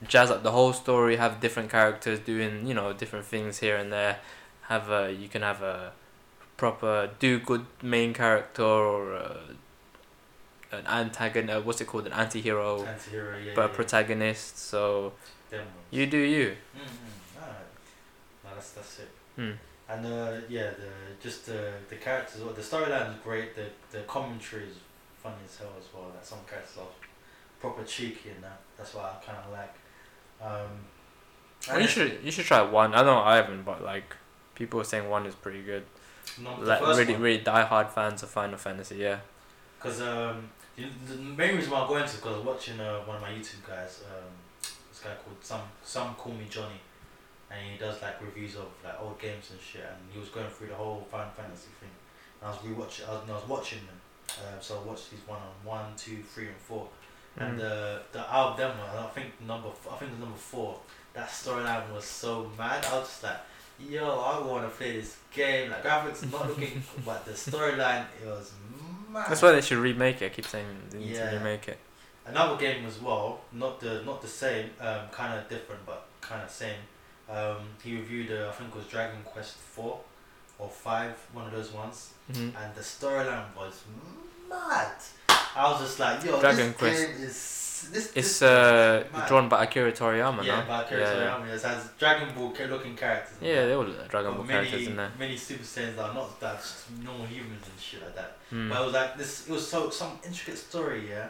[0.07, 3.91] jazz up the whole story, have different characters doing you know different things here and
[3.91, 4.19] there.
[4.63, 5.91] Have a you can have a
[6.57, 9.37] proper do good main character or uh
[10.71, 11.57] an antagonist.
[11.57, 12.07] Uh, what's it called?
[12.07, 13.51] An anti-hero, Anti-hero, yeah.
[13.55, 13.75] but yeah.
[13.75, 14.57] protagonist.
[14.57, 15.13] So
[15.49, 16.55] Them you do you.
[16.75, 17.41] Mm-hmm.
[17.41, 17.55] Alright.
[18.43, 19.09] No, that's that's it.
[19.35, 19.51] Hmm.
[19.91, 20.89] And uh, yeah, the
[21.21, 23.56] just the the characters, the storyline is great.
[23.56, 24.77] The the commentary is
[25.21, 26.06] funny as hell as well.
[26.15, 26.88] Like some characters are
[27.60, 28.60] proper cheeky and that.
[28.77, 29.73] That's what I kind of like.
[30.41, 30.71] Um,
[31.67, 32.93] Well, you should you should try one.
[32.95, 34.15] I know I haven't, but like
[34.56, 35.84] people are saying one is pretty good.
[36.39, 37.21] not Like really one.
[37.21, 38.95] really die-hard fans of Final Fantasy.
[38.97, 39.19] Yeah.
[39.77, 42.99] Because um, the, the main reason why I go into because I was watching uh,
[43.10, 44.32] one of my YouTube guys, um,
[44.89, 46.80] this guy called some some call me Johnny,
[47.51, 50.47] and he does like reviews of like old games and shit, and he was going
[50.49, 51.89] through the whole Final Fantasy thing.
[52.41, 55.19] And I was rewatching, I was, I was watching them, uh, so I watched these
[55.27, 56.87] one on one, two, three, and four.
[57.37, 57.59] And Mm.
[57.59, 60.79] the the out of them one, I think number f- I think the number four.
[61.13, 62.85] That storyline was so mad.
[62.85, 63.37] I was just like,
[63.79, 65.69] yo, I want to play this game.
[65.71, 68.51] Like graphics not looking, but the storyline it was
[69.09, 69.25] mad.
[69.29, 70.25] That's why they should remake it.
[70.25, 71.31] I keep saying they need Yeah.
[71.31, 71.77] to remake it.
[72.25, 76.41] Another game as well, not the not the same, um, kind of different, but kind
[76.43, 76.79] of same.
[77.32, 80.00] Um, he reviewed, uh, I think it was Dragon Quest four
[80.60, 83.76] or five, one of those ones, hmm and the storyline was
[84.50, 84.91] mad.
[85.56, 87.02] I was just like, yo, Dragon this Quest.
[87.08, 88.06] game is this.
[88.15, 90.67] It's this uh drawn by Akira Toriyama, Yeah, no?
[90.67, 91.46] by Akira yeah, Toriyama.
[91.56, 93.38] It has Dragon Ball looking characters.
[93.41, 95.12] yeah, they all look like Dragon But Ball many, characters in there.
[95.17, 98.38] Many Super Saiyans are not that just normal humans and shit like that.
[98.54, 98.70] Mm.
[98.70, 99.48] But it was like this.
[99.48, 101.30] It was so some intricate story, yeah.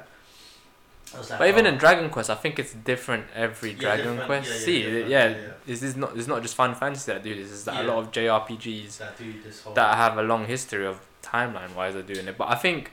[1.14, 1.70] Like, But even oh.
[1.70, 4.48] in Dragon Quest, I think it's different every Yeah, Dragon different- Quest.
[4.50, 5.74] yeah, yeah, See, yeah, yeah.
[5.74, 6.16] is not?
[6.18, 7.52] It's not just Final Fantasy that do this.
[7.52, 11.74] It's that a lot of JRPGs that this that have a long history of timeline
[11.76, 12.38] wise are doing it.
[12.38, 12.92] But I think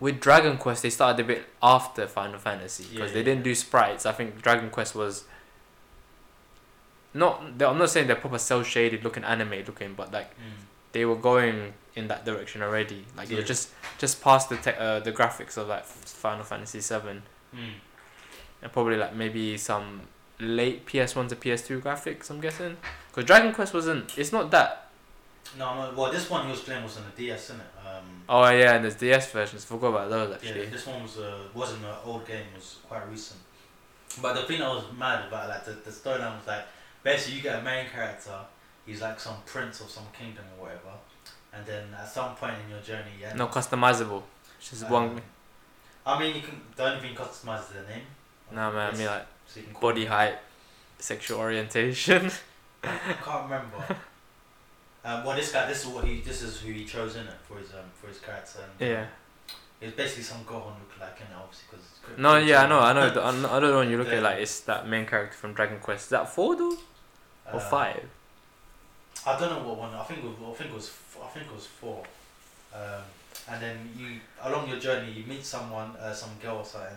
[0.00, 4.04] with Dragon Quest they started a bit after Final Fantasy because they didn't do sprites.
[4.04, 5.24] I think Dragon Quest was
[7.14, 7.42] not.
[7.62, 10.64] I'm not saying they're proper cell shaded looking anime looking, but like Mm.
[10.92, 13.04] they were going in that direction already.
[13.16, 13.48] Like it was Yeah.
[13.48, 17.22] just just past the te- uh, the graphics of like Final Fantasy Seven
[17.54, 17.74] Mm.
[18.62, 20.02] and probably like maybe some
[20.38, 22.28] late PS1 to PS2 graphics.
[22.30, 22.76] I'm guessing
[23.08, 24.16] because Dragon Quest wasn't.
[24.18, 24.82] It's not that.
[25.56, 27.66] No, no, well, this one he was playing was on the DS, isn't it?
[27.88, 29.64] Um, Oh yeah, and there's DS versions.
[29.64, 30.64] Forgot about those actually.
[30.64, 32.44] yeah, this one was uh, wasn't an old game.
[32.52, 33.40] It was quite recent.
[34.20, 36.64] But the thing I was mad about, like the, the storyline was like,
[37.02, 38.38] basically you get a main character.
[38.84, 40.92] He's like some prince of some kingdom or whatever,
[41.56, 43.34] and then at some point in your journey, yeah.
[43.34, 44.22] No customizable.
[44.58, 45.20] It's just one.
[46.04, 46.60] I mean, you can.
[46.76, 48.02] The only thing customized is the name.
[48.52, 48.94] Nah, man.
[48.94, 50.38] I mean like so body height,
[50.98, 52.30] sexual orientation.
[52.84, 53.76] I can't remember.
[55.04, 57.34] um, well, this guy, this is what he, this is who he chose in it
[57.48, 58.60] for his um for his character.
[58.62, 59.06] And, yeah.
[59.78, 62.18] It's basically some Gohan look like, and obviously because.
[62.18, 63.10] No, yeah, I know, I know.
[63.14, 66.04] The an- other one you look at like it's that main character from Dragon Quest.
[66.04, 66.76] Is that four though
[67.52, 68.08] or Uh, five?
[69.26, 69.94] I don't know what one.
[69.94, 70.88] I think it was, I think it was
[71.24, 72.02] I think it was four.
[72.74, 73.02] Um,
[73.48, 76.96] and then you along your journey you meet someone, uh, some girl or something,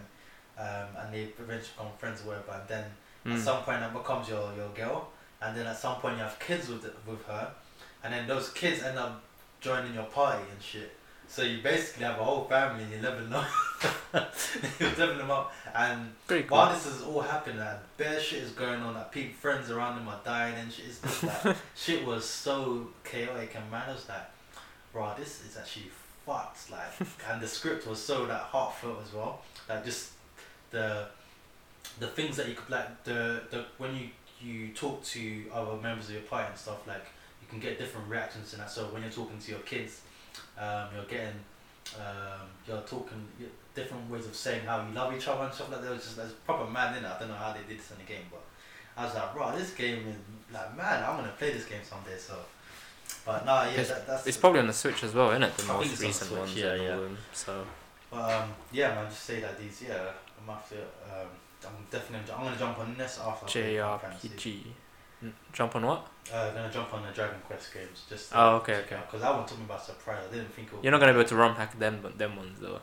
[0.58, 2.52] um, and they eventually become friends or whatever.
[2.60, 2.84] And then
[3.26, 3.44] at Mm.
[3.44, 5.10] some point that becomes your, your girl,
[5.42, 7.52] and then at some point you have kids with with her,
[8.04, 9.22] and then those kids end up
[9.60, 10.96] joining your party and shit.
[11.30, 14.34] So you basically have a whole family and you level them up.
[14.80, 16.40] you level them up, and cool.
[16.48, 19.98] while this is all happening, and bare shit is going on, like people, friends around
[19.98, 20.86] them are dying and shit.
[20.86, 24.26] It's just like shit was so chaotic and man I was like,
[24.92, 25.92] bro, this is actually
[26.26, 26.72] fucked.
[26.72, 29.42] Like, and the script was so like heartfelt as well.
[29.70, 30.14] Like just
[30.72, 31.06] the
[32.00, 34.10] the things that you could like the the when you
[34.42, 37.06] you talk to other members of your party and stuff like
[37.42, 38.72] you can get different reactions and that.
[38.72, 40.02] So when you're talking to your kids,
[40.60, 41.40] um, you're getting
[41.98, 43.26] um, you're talking
[43.74, 45.88] different ways of saying how you love each other and stuff like that.
[45.88, 47.08] It was just that's proper man in it.
[47.08, 48.42] I don't know how they did this in the game, but
[48.98, 50.16] I was like, bro, this game is
[50.54, 51.04] like man.
[51.04, 52.18] I'm gonna play this game someday.
[52.18, 52.36] So,
[53.26, 55.58] but nah, yeah, It's- that, that's It's probably on the Switch as well, isn't it?
[55.58, 56.56] The I most on recent Switch, ones.
[56.56, 56.96] yeah, yeah.
[56.98, 57.66] them, So
[58.12, 61.28] But um, yeah, man, just say that these, yeah, I'm after um,
[61.66, 63.46] I'm definitely I'm gonna jump on this after.
[63.48, 64.64] JRPG.
[65.52, 66.08] Jump on what?
[66.32, 68.04] Uh, gonna jump on the Dragon Quest games.
[68.08, 68.32] Just.
[68.36, 68.98] Oh, okay, okay.
[69.06, 70.24] Because that one took me by surprise.
[70.30, 70.84] I didn't think it.
[70.84, 72.80] You're not gonna be able to ROM hack them, but them ones though,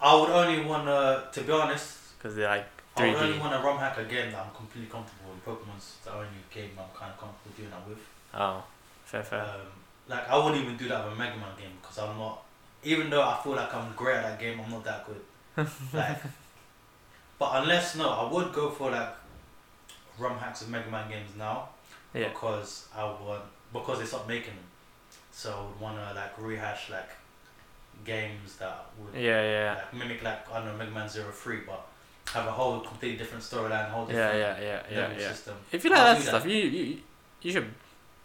[0.00, 2.66] I would only wanna, to be honest, because they're like
[2.96, 3.10] three.
[3.10, 5.44] I would only want to ROM hack a game that I'm completely comfortable with.
[5.44, 7.98] Pokemon's the only game I'm kind of comfortable doing that with.
[8.34, 8.64] Oh,
[9.04, 9.42] fair, fair.
[9.42, 9.72] Um,
[10.08, 12.42] like I wouldn't even do that with a Mega Man game because I'm not.
[12.84, 15.20] Even though I feel like I'm great at that game, I'm not that good.
[15.94, 16.18] like,
[17.38, 19.21] but unless no, I would go for like
[20.18, 21.68] ROM hacks of Mega Man games now
[22.14, 22.28] yeah.
[22.28, 24.64] because I want because they stopped making them.
[25.32, 27.10] So I would want to like rehash like
[28.04, 31.60] games that would Yeah, yeah, like, mimic like I don't know Mega Man Zero Three,
[31.66, 31.86] but
[32.26, 35.28] have a whole completely different storyline, whole yeah, different yeah, yeah, yeah, level yeah.
[35.32, 35.54] system.
[35.70, 36.98] If you like I'll that stuff, you, you
[37.40, 37.72] you should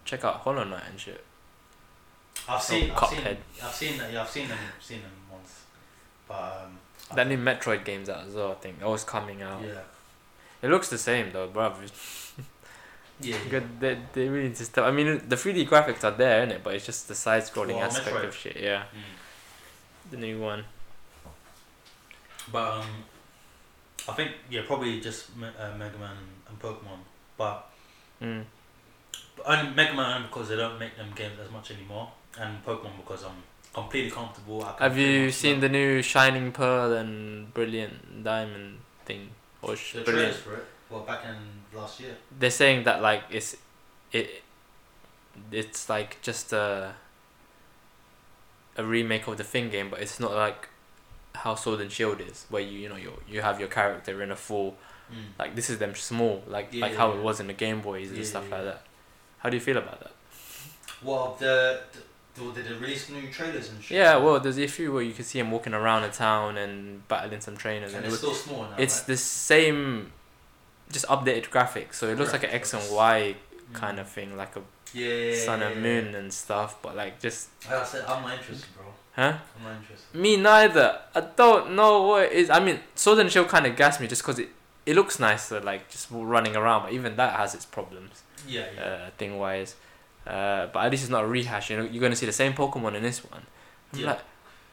[0.04, 1.24] check out Hollow Knight and shit.
[2.48, 4.12] I've seen, I've seen, I've seen that.
[4.12, 5.64] Yeah, I've seen them, seen them once,
[6.26, 8.52] but um, That new Metroid game's out as well.
[8.52, 9.60] I think that was coming out.
[9.62, 9.80] Yeah,
[10.62, 11.74] It looks the same though, bruv.
[13.20, 13.36] yeah.
[13.36, 13.50] yeah.
[13.50, 14.76] Good, they, they really just.
[14.78, 16.62] I mean, the 3D graphics are there, innit?
[16.62, 18.24] But it's just the side-scrolling Well, aspect Metroid.
[18.28, 18.56] of shit.
[18.60, 20.10] Yeah, Mm.
[20.10, 20.64] the new one.
[22.50, 22.86] But um,
[24.08, 26.16] I think yeah, probably just uh, Mega Man
[26.48, 27.00] and Pokemon,
[27.36, 27.70] but
[28.22, 28.44] Mm.
[29.44, 33.24] only Mega Man because they don't make them games as much anymore, and Pokemon because
[33.24, 33.42] I'm
[33.72, 34.64] completely comfortable.
[34.64, 39.30] Have you seen know the new Shining Pearl and Brilliant Diamond thing?
[39.62, 40.64] Or the trailers for it?
[40.90, 41.36] Well, back in
[41.78, 42.16] last year.
[42.38, 43.56] They're saying that like it's
[44.12, 44.42] it
[45.52, 46.94] it's like just a
[48.76, 50.68] a remake of the Thing game, but it's not like
[51.34, 54.30] how Sword and Shield is, where you you know you you have your character in
[54.30, 54.76] a full
[55.10, 55.38] Mm.
[55.38, 57.16] like this is them small like Yeah, like how yeah.
[57.18, 58.82] it was in the Game Boys and Yeah, stuff like that.
[59.38, 60.12] How do you feel about that?
[61.02, 62.00] Well, the, the
[62.52, 63.96] did they release new trailers and shit?
[63.98, 67.06] Yeah, well, there's a few where you can see him walking around the town and
[67.08, 68.76] battling some trainers, and and it it's was, still small now.
[68.78, 69.06] it's right?
[69.08, 70.12] the same,
[70.90, 71.94] just updated graphics.
[71.94, 73.36] So it looks like an X and Y
[73.70, 73.74] Mm.
[73.74, 74.62] kind of thing, like a
[74.94, 76.80] yeah, sun yeah, and moon and stuff.
[76.80, 78.86] But like just, Like I said, I'm not interested, bro.
[79.14, 79.36] huh?
[79.58, 80.14] I'm not interested.
[80.18, 80.98] Me neither.
[81.14, 82.48] I don't know what it is.
[82.48, 84.48] I mean, Sword and Shield kind of gassed me just because it
[84.86, 86.84] it looks nicer, like just running around.
[86.84, 88.82] But even that has its problems, Yeah, yeah.
[88.82, 89.74] uh, thing wise.
[90.28, 91.70] Uh, but at least it's not a rehash.
[91.70, 93.42] You know, you're gonna see the same Pokemon in this one.
[93.92, 94.06] I'm Yeah.
[94.08, 94.20] like,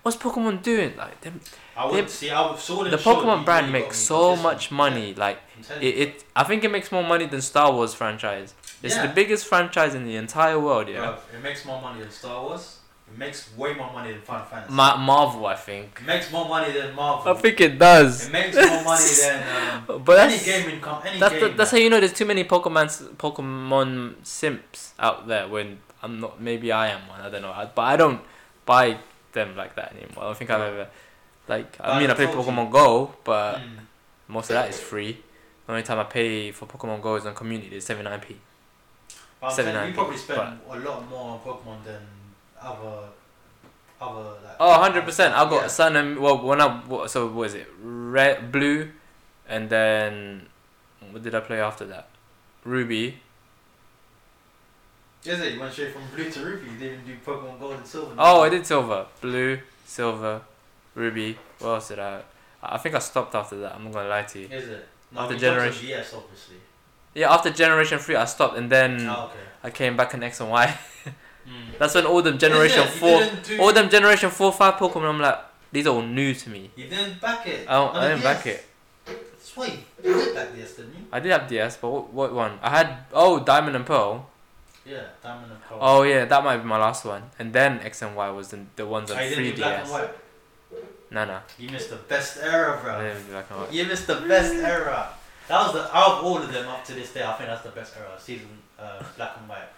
[0.04, 0.96] what's Pokemon doing?
[0.98, 1.39] Like, them,
[1.78, 2.30] I would see.
[2.30, 2.58] I and
[2.91, 4.78] the Pokemon brand makes so much one.
[4.78, 5.13] money.
[5.13, 5.39] Like,
[5.70, 8.54] Yeah, I'm it, it, I think it makes more money than Star Wars franchise.
[8.84, 9.08] It's Yeah.
[9.08, 10.89] the biggest franchise in the entire world.
[10.89, 12.80] Yeah, Bruv, it makes more money than Star Wars.
[13.08, 14.74] It makes way more money than Final Fantasy.
[14.74, 16.00] Ma- Marvel, I think.
[16.02, 17.32] it makes more money than Marvel.
[17.32, 18.28] I think it does.
[18.28, 21.41] it makes more money than um, But any gaming com- any that's game.
[21.52, 22.88] the, that's how you know there's too many Pokemon
[23.18, 25.48] Pokemon simps out there.
[25.48, 27.22] When I'm not, maybe I am one.
[27.22, 27.54] I don't know.
[27.76, 28.22] But I don't
[28.65, 28.98] buy
[29.34, 30.24] them like that anymore.
[30.24, 30.88] I don't think I've ever.
[31.48, 32.52] Like I But mean, I I play told you.
[32.52, 33.78] Pokemon Go, but Mm.
[34.28, 35.22] most of that is free.
[35.68, 37.76] The only time I pay for Pokemon Go is on Community.
[37.76, 38.36] It's 79p.
[39.39, 42.02] But I'm telling you, 79p, you probably spend a lot more on Pokemon than
[42.65, 43.10] other
[44.01, 44.56] other like.
[44.60, 45.32] Oh, 100%.
[45.32, 45.67] I got Yeah.
[45.67, 47.67] Sun and well when I what, so what was it?
[47.82, 48.91] Red, blue,
[49.47, 50.47] and then
[51.12, 52.08] what did I play after that?
[52.63, 53.21] Ruby.
[55.23, 55.54] Is it?
[55.54, 56.69] You went straight from blue to ruby.
[56.71, 58.13] You didn't do Pokemon Gold and Silver.
[58.17, 60.41] Oh, I did silver, blue, silver,
[60.93, 61.38] ruby.
[61.60, 62.21] What else did I?
[62.62, 63.75] I think I stopped after that.
[63.75, 64.47] I'm not gonna lie to you.
[64.49, 64.88] Is it?
[65.12, 66.56] No, After we jumped to generation- DS, obviously.
[67.13, 69.39] Yeah, after Generation Three, I stopped, and then Oh, okay.
[69.63, 70.78] I came back in X and Y.
[71.47, 71.77] Mm.
[71.77, 72.89] That's when all them Generation it?
[72.89, 75.10] Four, didn't do- all them Generation Four, Five Pokemon.
[75.10, 75.39] I'm like,
[75.71, 76.71] these are all new to me.
[76.75, 77.67] You didn't back it.
[77.69, 78.55] I don't, I didn't back DS.
[78.55, 78.65] it.
[79.41, 79.79] Sweet.
[80.03, 81.05] You did back DS, didn't you?
[81.12, 82.60] I did have DS, but what, what one?
[82.62, 84.27] I had oh Diamond and Pearl.
[84.86, 85.77] Yeah, Diamond and Pearl.
[85.81, 87.23] Oh yeah, that might be my last one.
[87.39, 89.91] And then X and Y was the, the ones on Oh, you black and 3DS.
[89.91, 90.10] white.
[91.12, 91.39] No, no.
[91.60, 93.01] You missed the best era, I bro.
[93.01, 93.71] didn't do black and white.
[93.73, 95.10] You missed the best era.
[95.47, 97.23] That was the out of all of them up to this day.
[97.23, 98.10] I think that's the best era.
[98.19, 98.47] Season
[98.79, 99.69] uh, Black and White,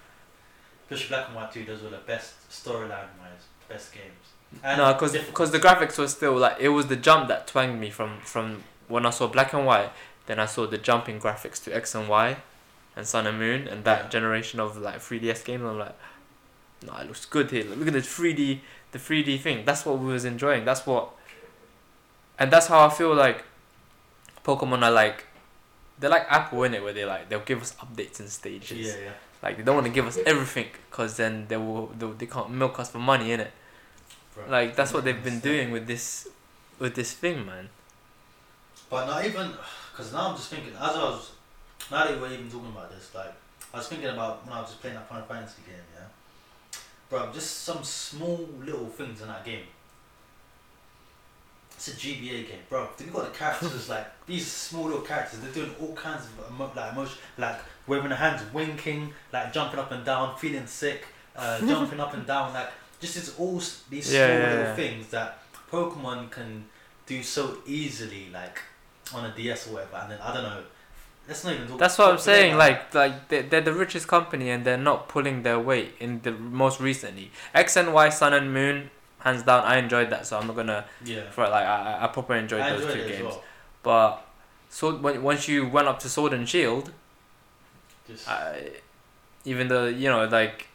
[0.90, 1.66] especially Black and White Two.
[1.66, 4.62] Those were the best storyline wise, best games.
[4.64, 5.52] And No, because difficult.
[5.52, 9.06] the graphics were still like it was the jump that twanged me from from when
[9.06, 9.92] I saw black and white.
[10.28, 12.38] Then I saw the jumping graphics to X and Y,
[12.96, 14.10] and Sun and Moon, and that Yeah.
[14.10, 15.64] generation of like 3DS games.
[15.64, 15.96] I'm like,
[16.86, 17.64] no, it looks good here.
[17.66, 18.60] Look at the 3D,
[18.92, 19.64] the 3D thing.
[19.66, 20.64] That's what we was enjoying.
[20.66, 21.10] That's what,
[22.40, 23.44] and that's how I feel like
[24.46, 25.26] Pokemon are like.
[26.00, 28.88] They're like Apple in it, where they like they'll give us updates and stages.
[28.88, 29.12] yeah, yeah.
[29.42, 32.50] Like they don't want to give us everything, cause then they will they, they can't
[32.50, 33.52] milk us for money in it.
[34.50, 36.28] Like that's what they've been doing with this,
[36.80, 37.70] with this thing, man.
[38.90, 39.52] But not even,
[39.92, 41.32] because now I'm just thinking, as I was,
[41.92, 43.34] now that we're even talking about this, like,
[43.74, 46.80] I was thinking about when I was just playing that Final Fantasy game, yeah?
[47.10, 49.64] Bro, just some small little things in that game.
[51.76, 52.88] It's a GBA game, bro.
[52.98, 55.40] They've got the characters like these small little characters.
[55.42, 59.80] They're doing all kinds of emo- like emotion, like waving their hands, winking, like jumping
[59.80, 62.70] up and down, feeling sick, uh, jumping up and down, like
[63.00, 64.76] just it's all these Yeah, small yeah, little yeah.
[64.76, 65.40] things that
[65.72, 66.66] Pokemon can
[67.06, 68.62] do so easily, like
[69.14, 69.98] on a DS or whatever.
[69.98, 70.64] And then I don't know.
[71.28, 71.80] Let's not even talk.
[71.80, 72.54] That's what I'm saying.
[72.56, 76.22] about- Like, like they're, they're the richest company and they're not pulling their weight in
[76.22, 77.32] the most recently.
[77.54, 79.64] X and Y, Sun and Moon, hands down.
[79.66, 80.86] I enjoyed that, so I'm not gonna.
[81.04, 83.24] yeah, For like, I, I- properly enjoyed I those enjoyed two games.
[83.24, 83.44] well.
[83.84, 84.26] But
[84.70, 86.92] so when once you went up to Sword and Shield,
[88.08, 88.70] Just, I,
[89.46, 90.68] even though you know like.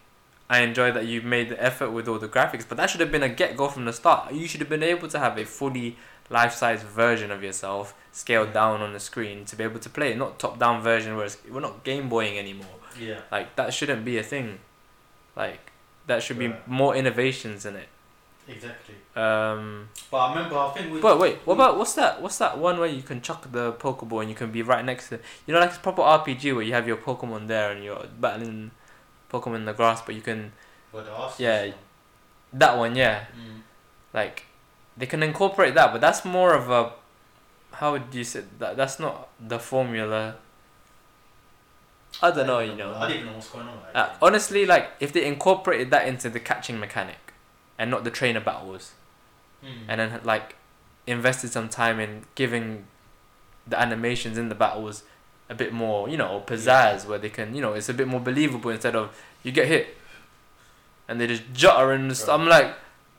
[0.50, 3.10] I enjoy that you made the effort with all the graphics, but that should have
[3.10, 4.34] been a get go from the start.
[4.34, 5.96] You should have been able to have a fully
[6.28, 10.10] life size version of yourself scaled down on the screen to be able to play
[10.10, 12.66] it, not top down version where it's, we're not Game Boying anymore.
[13.00, 14.58] yeah, Like that shouldn't be a thing.
[15.34, 15.72] Like
[16.06, 17.88] that should be more innovations in it.
[18.46, 18.96] exactly.
[19.14, 21.00] Um, But I remember, I think we.
[21.00, 22.22] but wait, what about what's that?
[22.22, 25.10] What's that one where you can chuck the Pokeball and you can be right next
[25.10, 28.06] to you know like it's proper RPG where you have your Pokemon there and you're
[28.18, 28.70] battling
[29.30, 30.52] Pokemon in the grass, but you can
[31.38, 31.62] Yeah.
[31.66, 31.74] one.
[32.54, 33.26] that one, yeah.
[33.38, 33.60] Mm.
[34.14, 34.46] Like
[34.96, 36.92] they can incorporate that, but that's more of a
[37.74, 38.76] how would you say that?
[38.76, 40.36] That's not the formula.
[42.22, 42.94] I don't know, you know.
[42.94, 43.78] I don't even know what's going on.
[43.94, 47.16] Uh, honestly, like if they incorporated that into the catching mechanic,
[47.78, 48.92] and not the trainer battles,
[49.64, 49.68] Mm.
[49.88, 50.56] and then like
[51.06, 52.84] invested some time in giving
[53.66, 55.04] the animations in the battles
[55.48, 58.20] a bit more, you know, pizzazz, where they can, you know, it's a bit more
[58.20, 59.96] believable instead of you get hit,
[61.08, 62.74] and they just jutter and st- I'm like,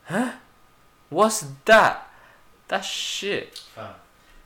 [0.06, 0.34] huh,
[1.10, 2.10] what's that?
[2.68, 3.58] That's shit.
[3.76, 3.94] Fam.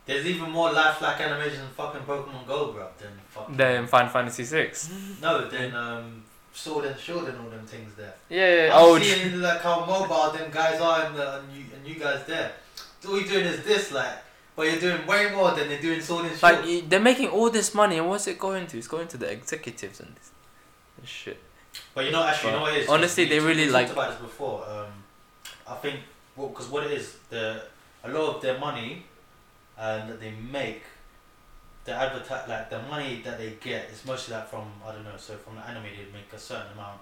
[0.06, 3.56] There's even more lifelike animation in fucking Pokemon Go, bro, than fucking.
[3.56, 4.90] Then Final Fantasy Six.
[5.20, 6.22] No, then um,
[6.62, 8.14] Sword and Shield and all them things there.
[8.28, 8.74] Yeah, yeah.
[8.76, 11.94] I'm Oh, seeing like how mobile them guys are and, the, and you and you
[12.06, 12.50] guys there.
[13.06, 14.16] All you're doing is this, like,
[14.56, 16.42] but you're doing way more than they're doing Sword and Shield.
[16.42, 18.78] like y- they're making all this money, and what's it going to?
[18.78, 20.30] It's going to the executives and this,
[21.00, 21.38] this shit.
[21.94, 22.88] But you know, actually, you know what it is.
[22.88, 24.66] Honestly, We- they really talked like- about this before.
[24.68, 24.92] Um,
[25.66, 26.00] I think
[26.34, 27.62] well, because what it is, the
[28.04, 29.04] a lot of their money,
[29.78, 30.82] um, that they make,
[31.88, 35.16] the advertise like the money that they get is mostly like from I don't know.
[35.16, 37.00] So from the anime, they make a certain amount.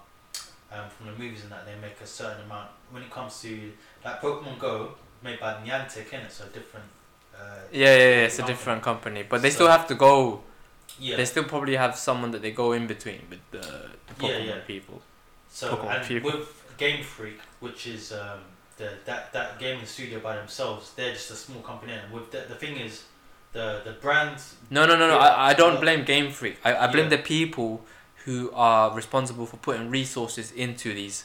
[0.73, 2.69] Um, from the movies and that, they make a certain amount.
[2.91, 3.73] When it comes to
[4.05, 6.31] like Pokemon Go, made by Niantic, innit?
[6.31, 6.87] So different.
[7.35, 7.41] Uh,
[7.73, 8.27] Yeah, yeah, yeah.
[8.29, 10.43] It's a different company, but they So- still have to go.
[10.99, 11.17] Yeah.
[11.17, 14.47] They still probably have someone that they go in between with the, the Yeah, Pokemon
[14.47, 14.59] yeah.
[14.67, 15.03] people.
[15.51, 16.31] So Pokemon and people.
[16.33, 18.41] with Game Freak, which is um,
[18.79, 21.93] the that that gaming studio by themselves, they're just a small company.
[21.93, 23.05] And with the, the thing is,
[23.53, 24.55] the the brands.
[24.71, 25.19] No, no, no, no.
[25.19, 26.59] I, I don't blame Game Freak.
[26.65, 27.17] I, I blame Yeah.
[27.17, 27.85] the people
[28.25, 31.25] who are responsible for putting resources into these.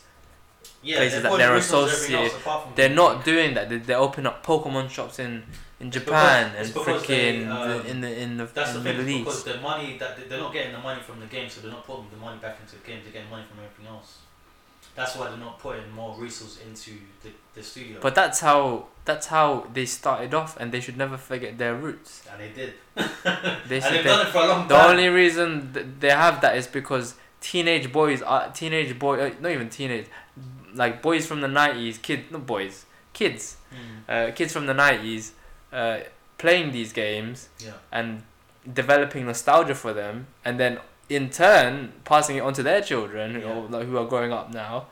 [0.84, 3.70] Yeah, Places they're that they're resources everything else associated- They're not doing that.
[3.70, 5.44] They, they open up Pokemon shops in
[5.80, 9.06] in Japan because- and freaking um, the, in the in the, That's in the Middle
[9.06, 11.72] because the money that they- they're not getting the money from the game, so they're
[11.72, 13.00] not putting the money back into the game.
[13.04, 14.18] They're getting money from everything else.
[14.96, 16.92] That's why they're not putting more resources into
[17.24, 17.98] the, the studio.
[18.02, 22.24] But that's how that's how they started off, and they should never forget their roots.
[22.32, 22.74] and they did.
[22.96, 24.92] they and they've they- done it for a long the time.
[24.92, 29.52] only reason th- they have that is because teenage boys are teenage boy, uh, not
[29.52, 30.08] even teenage,
[30.74, 35.32] like boys from the nineties, kids, not boys, kids, Mm, uh, kids from the nineties,
[35.72, 36.00] uh,
[36.38, 37.72] playing these games yeah.
[37.92, 38.22] and
[38.74, 40.78] developing nostalgia for them, and then
[41.16, 43.52] in turn passing it on to their children Yeah.
[43.54, 44.88] or like, who are growing up now.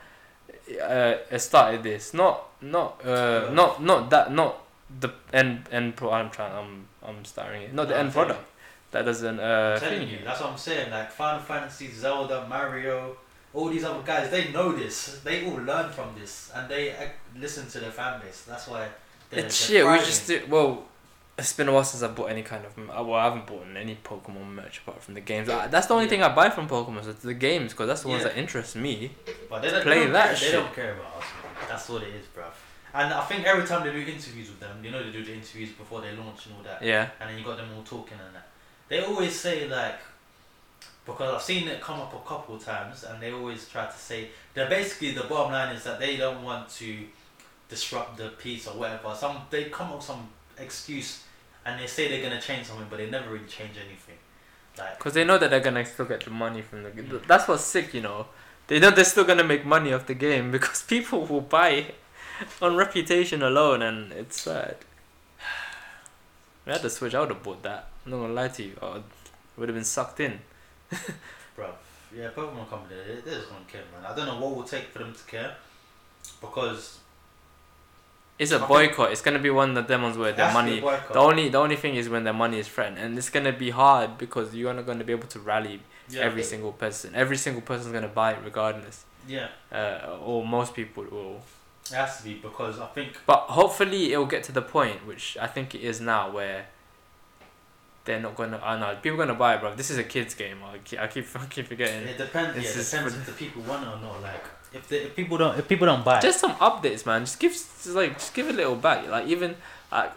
[0.84, 3.53] Uh, started this, not not uh, Yeah.
[3.53, 4.53] not not that, not
[4.99, 5.95] the end end.
[5.95, 6.53] Pro- I'm trying.
[6.53, 7.73] I'm I'm starting it.
[7.73, 8.45] Not the No, end I'm product.
[8.91, 9.39] That doesn't.
[9.39, 10.91] Uh, I'm telling you, that's what I'm saying.
[10.91, 13.17] Like Final Fantasy, Zelda, Mario,
[13.53, 15.19] all these other guys, they know this.
[15.23, 18.43] They all learn from this, and they uh, listen to their fan base.
[18.47, 18.88] That's why.
[19.29, 19.86] They're, It's shit.
[19.86, 20.83] We just do, well.
[21.40, 22.77] It's been a while since I bought any kind of.
[22.77, 25.50] uh, Well, I haven't bought any Pokemon merch apart from the games.
[25.50, 26.10] I, that's the only Yeah.
[26.10, 27.04] thing I buy from Pokemon.
[27.04, 28.29] So it's the games because that's the ones Yeah.
[28.29, 29.12] that interest me.
[29.50, 30.52] But they don't, play they don't that care, shit.
[30.52, 31.23] They don't care about us.
[31.69, 32.52] That's what it is, bruv.
[32.94, 35.33] And I think every time they do interviews with them, you know they do the
[35.33, 36.81] interviews before they launch and all that.
[36.83, 37.10] Yeah.
[37.19, 38.48] And then you got them all talking and that.
[38.87, 40.00] They always say like,
[41.06, 43.98] because I've seen it come up a couple of times, and they always try to
[43.98, 47.06] say that basically the bottom line is that they don't want to
[47.69, 49.15] disrupt the peace or whatever.
[49.15, 50.27] Some they come up with some
[50.58, 51.23] excuse,
[51.65, 54.15] and they say they're gonna change something, but they never really change anything.
[54.77, 56.91] Like Because they know that they're gonna still get the money from the.
[56.91, 58.27] g- That's what's sick, you know.
[58.67, 61.95] They know they're still gonna make money off the game because people will buy it
[62.62, 64.77] on reputation alone, and it's sad.
[66.65, 67.15] We had to switch.
[67.15, 67.89] I would have bought that.
[68.05, 68.77] I'm not gonna lie to you.
[68.81, 69.01] I
[69.57, 70.39] would have been sucked in.
[71.55, 71.71] Bro,
[72.15, 74.10] yeah, Pokemon Company, they, they're just gonna care, man.
[74.10, 75.55] I don't know what will take for them to care,
[76.41, 76.98] because
[78.40, 79.12] it's a boycott.
[79.12, 80.98] It's gonna be one of them ones where their Has to be money.
[81.13, 83.69] The only the only thing is when their money is threatened, and it's gonna be
[83.69, 86.21] hard because you're not gonna be able to rally Yeah.
[86.21, 87.13] every single person.
[87.15, 91.42] Every single person's gonna buy it regardless, Yeah, uh, or most people will.
[91.92, 95.37] it has to be because I think But hopefully it'll get to the point, which
[95.40, 96.65] I think it is now, where
[98.06, 98.60] they're not gonna.
[98.63, 99.75] I know people gonna buy it, bro.
[99.75, 100.60] This is a kids game.
[100.63, 102.08] I keep I keep, I keep forgetting.
[102.08, 102.58] it depends.
[102.58, 104.21] It's Yeah, it depends if the people want it or not.
[104.21, 107.21] Like if the if people don't if people don't buy Just some updates, man.
[107.21, 109.07] Just give just like just give a little back.
[109.07, 109.55] Like even
[109.91, 110.11] like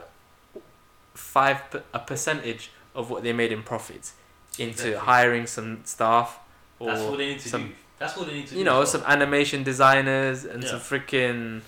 [1.14, 1.60] five
[1.92, 4.14] a percentage of what they made in profits
[4.58, 4.94] into Exactly.
[4.94, 6.38] hiring some staff
[6.78, 7.74] or that's what they need to some- do.
[7.98, 8.58] That's what they need to do.
[8.58, 11.60] you know as some animation designers and some freaking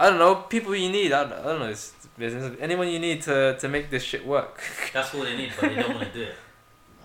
[0.00, 1.12] I don't know people you need.
[1.12, 1.68] I don't, I don't know.
[1.68, 2.56] It's business.
[2.60, 4.60] Anyone you need to to make this shit work.
[4.92, 6.34] That's what they need, but they don't want to do it.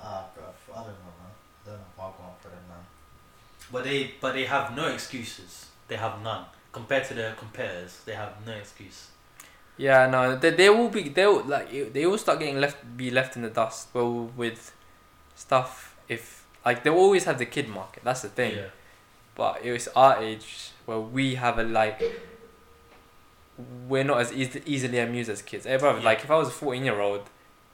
[0.03, 0.43] Ah, bro,
[0.73, 1.31] I don't know, man.
[1.63, 2.83] I don't know if I'll go on for them, man.
[3.71, 5.67] But they but they have no excuses.
[5.87, 8.01] They have none compared to their competitors.
[8.05, 9.07] They have no excuse.
[9.77, 13.09] Yeah, no, they, they will be they will like they will start getting left be
[13.11, 13.89] left in the dust.
[13.93, 14.73] Well, with
[15.35, 18.03] stuff if like they will always have the kid market.
[18.03, 18.55] That's the thing.
[18.55, 18.65] Yeah.
[19.35, 22.01] But it was our age where we have a like.
[23.87, 25.65] We're not as easy, easily amused as kids.
[25.65, 26.05] Hey, brother, Yeah.
[26.05, 27.29] like if I was a fourteen year old,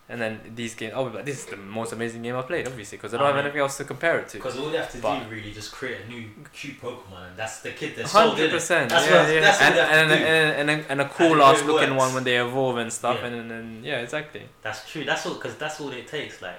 [0.10, 2.66] and then these games, I'll be like, this is the most amazing game I've played,
[2.66, 4.38] obviously, because I don't I have mean- anything else to compare it to.
[4.38, 7.38] Because all they have to But- do really just create a new cute Pokemon, and
[7.38, 9.40] that's the kid they're sold Hundred percent, That's Yeah, what- yeah.
[9.42, 12.00] that's and, and, and, and, and, a, and a cool ass looking works.
[12.06, 13.28] one when they evolve and stuff, Yeah.
[13.28, 14.44] and, and yeah, exactly.
[14.62, 15.04] That's true.
[15.04, 16.42] That's all because that's all it takes.
[16.42, 16.58] Like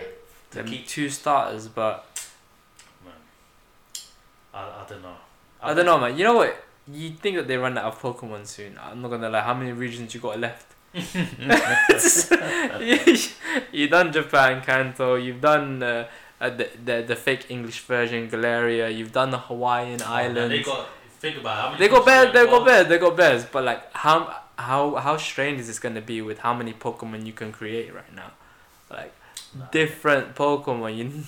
[0.50, 0.86] to Them keep.
[0.86, 2.04] two starters, but
[3.04, 3.14] Man,
[4.54, 5.16] I, I don't know.
[5.62, 6.16] I don't know, man.
[6.18, 6.64] You know what?
[6.90, 8.78] You think that they run out of Pokemon soon?
[8.82, 9.40] I'm not gonna lie.
[9.40, 10.74] How many regions you got left?
[12.80, 13.16] you,
[13.72, 15.14] you done Japan, Kanto.
[15.16, 16.08] You've done uh,
[16.40, 18.88] uh, the, the the fake English version, Galeria.
[18.88, 20.50] You've done the Hawaiian Oh, Islands.
[20.54, 20.88] They got
[21.20, 22.32] think about it, how many They got bears.
[22.32, 22.88] They got bears.
[22.88, 23.44] They got bears.
[23.44, 27.32] But like, how how how strange is this gonna be with how many Pokemon you
[27.32, 28.32] can create right now?
[28.90, 29.12] Like
[29.58, 29.64] Nah.
[29.72, 30.94] different Pokemon.
[30.96, 31.22] You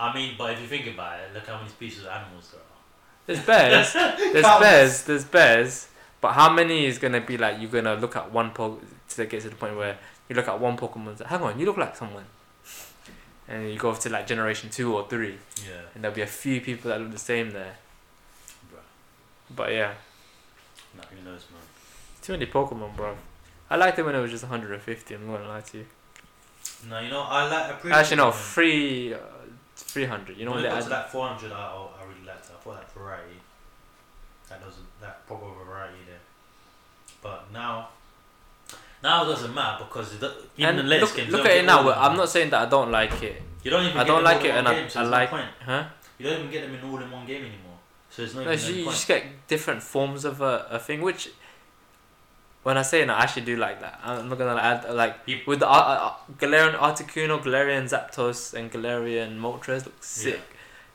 [0.00, 2.60] I mean, but if you think about it, look how many species of animals there
[2.60, 2.66] are.
[3.26, 3.92] there's bears.
[4.32, 5.02] There's bears.
[5.04, 5.88] There's bears.
[6.20, 8.80] But how many is gonna be like you're gonna look at one po
[9.16, 9.98] to get to the point where
[10.28, 12.24] you look at one Pokemon and say, hang on, you look like someone.
[13.48, 15.36] And you go over to like generation two or three,
[15.66, 17.76] Yeah, and there'll be a few people that look the same there.
[18.70, 18.80] bro.
[19.54, 19.94] But yeah,
[20.96, 21.60] Nah, who knows, man.
[22.22, 23.16] too many Pokemon, bro.
[23.68, 25.14] I liked it when it was just 150.
[25.14, 25.86] I'm not gonna lie to you.
[26.88, 27.70] No, you know, I like.
[27.72, 29.18] appreciate Actually, no, three, uh,
[29.76, 30.36] 300.
[30.36, 32.52] You know when when it they got to that 400, I, I really liked it.
[32.54, 33.36] I thought that variety,
[34.48, 36.20] that doesn't that proper variety there.
[37.22, 37.88] But now,
[39.02, 41.32] now it doesn't matter because it, even the latest look, games.
[41.32, 41.90] look at it now.
[41.92, 43.42] I'm not saying that I don't like it.
[43.62, 43.96] You don't even.
[43.96, 45.84] I get don't them like it, in and one I, so I like, No huh?
[46.18, 47.78] You don't even get them in all in one game anymore.
[48.10, 48.44] So there's no.
[48.44, 51.30] No, even you, no you just get different forms of a, a thing, which
[52.62, 54.00] when I say it, I actually do like that.
[54.04, 58.70] I'm not gonna add like You- with the uh, uh, Galarian Articuno, Galarian Zapdos, and
[58.70, 60.40] Galarian Moltres look sick.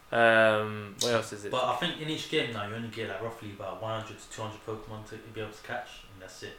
[0.10, 1.52] Um, what else is it?
[1.52, 4.30] But I think in each game now you only get like roughly about 100 to
[4.30, 6.58] 200 Pokemon to be able to catch, and that's it.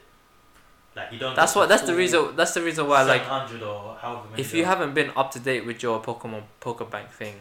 [0.99, 1.35] Like you don't.
[1.35, 1.69] that's what.
[1.69, 2.35] That's the reason.
[2.35, 3.03] That's the reason why.
[3.03, 4.41] Like, or however many.
[4.41, 4.67] if you are.
[4.67, 7.35] haven't been up to date with your Pokemon Pokebank thing,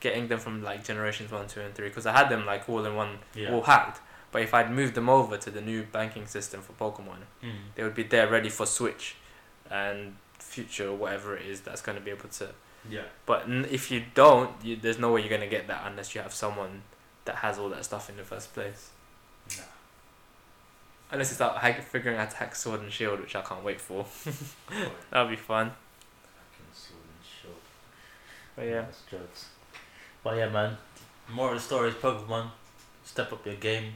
[0.00, 2.84] getting them from like generations one, two, and three, because I had them like all
[2.84, 3.52] in one, Yeah.
[3.52, 4.00] all hacked.
[4.32, 7.50] But if I'd moved them over to the new banking system for Pokemon, Mm.
[7.74, 9.16] they would be there ready for Switch
[9.70, 12.48] and future whatever it is that's going to be able to.
[12.88, 13.02] Yeah.
[13.26, 16.14] But n- if you don't, you, there's no way you're going to get that unless
[16.14, 16.82] you have someone
[17.26, 18.90] that has all that stuff in the first place.
[21.12, 23.80] Unless you start hack- figuring out to hack Sword and Shield, which I can't wait
[23.80, 24.06] for.
[25.10, 25.72] That'll be fun.
[26.22, 27.54] Fucking sword and shield.
[28.56, 28.80] But yeah.
[28.80, 29.46] That's jokes.
[30.24, 30.78] But yeah, man.
[31.30, 32.48] More of the story is Pokemon.
[33.04, 33.92] Step up your game.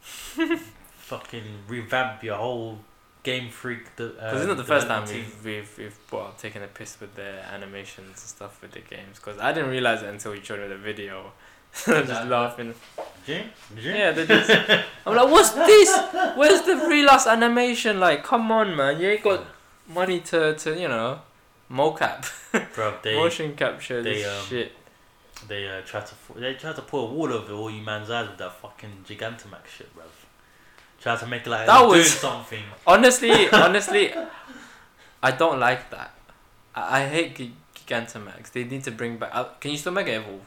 [0.02, 2.80] Fucking revamp your whole
[3.22, 3.84] game freak.
[3.96, 7.00] Because uh, Because it's not the first time we've, we've, we've up taking a piss
[7.00, 9.16] with their animations and stuff with the games.
[9.16, 11.32] Because I didn't realize it until you showed me the video.
[11.86, 12.74] I'm just laughing.
[13.26, 14.50] Yeah, they just.
[15.04, 15.98] I'm like, what's this?
[16.36, 17.98] Where's the real ass animation?
[17.98, 19.00] Like, come on, man.
[19.00, 19.44] You ain't got
[19.88, 21.20] money to, to you know,
[21.70, 22.30] mocap,
[22.74, 24.72] Bro, they motion capture they, this um, shit.
[25.48, 28.28] they uh, tried to they try to put a wall over all you man's eyes
[28.28, 30.04] with that fucking Gigantamax shit, bro.
[31.00, 32.62] Try to make it like That was doing something.
[32.86, 34.12] Honestly, honestly,
[35.22, 36.12] I don't like that.
[36.74, 38.50] I, I hate Gi- Gigantamax.
[38.52, 39.30] They need to bring back.
[39.32, 40.40] Uh, can you still Mega Evolve?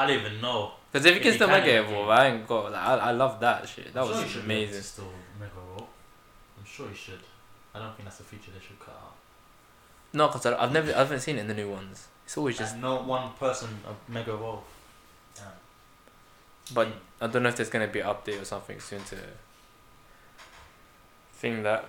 [0.00, 0.72] I don't even know.
[0.90, 2.08] Because if you If can you still can, Mega you Evolve.
[2.08, 2.72] I ain't got.
[2.72, 3.92] Like, I, I love that shit.
[3.92, 4.82] That I'm was be amazing.
[4.82, 5.88] Still Mega Roll.
[6.58, 7.20] I'm sure you should.
[7.74, 9.14] I don't think that's a feature they should cut out.
[10.14, 12.08] No, because I've never, I haven't seen it in the new ones.
[12.24, 12.72] It's always just.
[12.72, 14.64] Just no one person a Mega Evolve.
[15.36, 15.42] Yeah.
[16.72, 16.88] But
[17.20, 19.16] I don't know if there's gonna be an update or something soon to
[21.34, 21.84] thing that.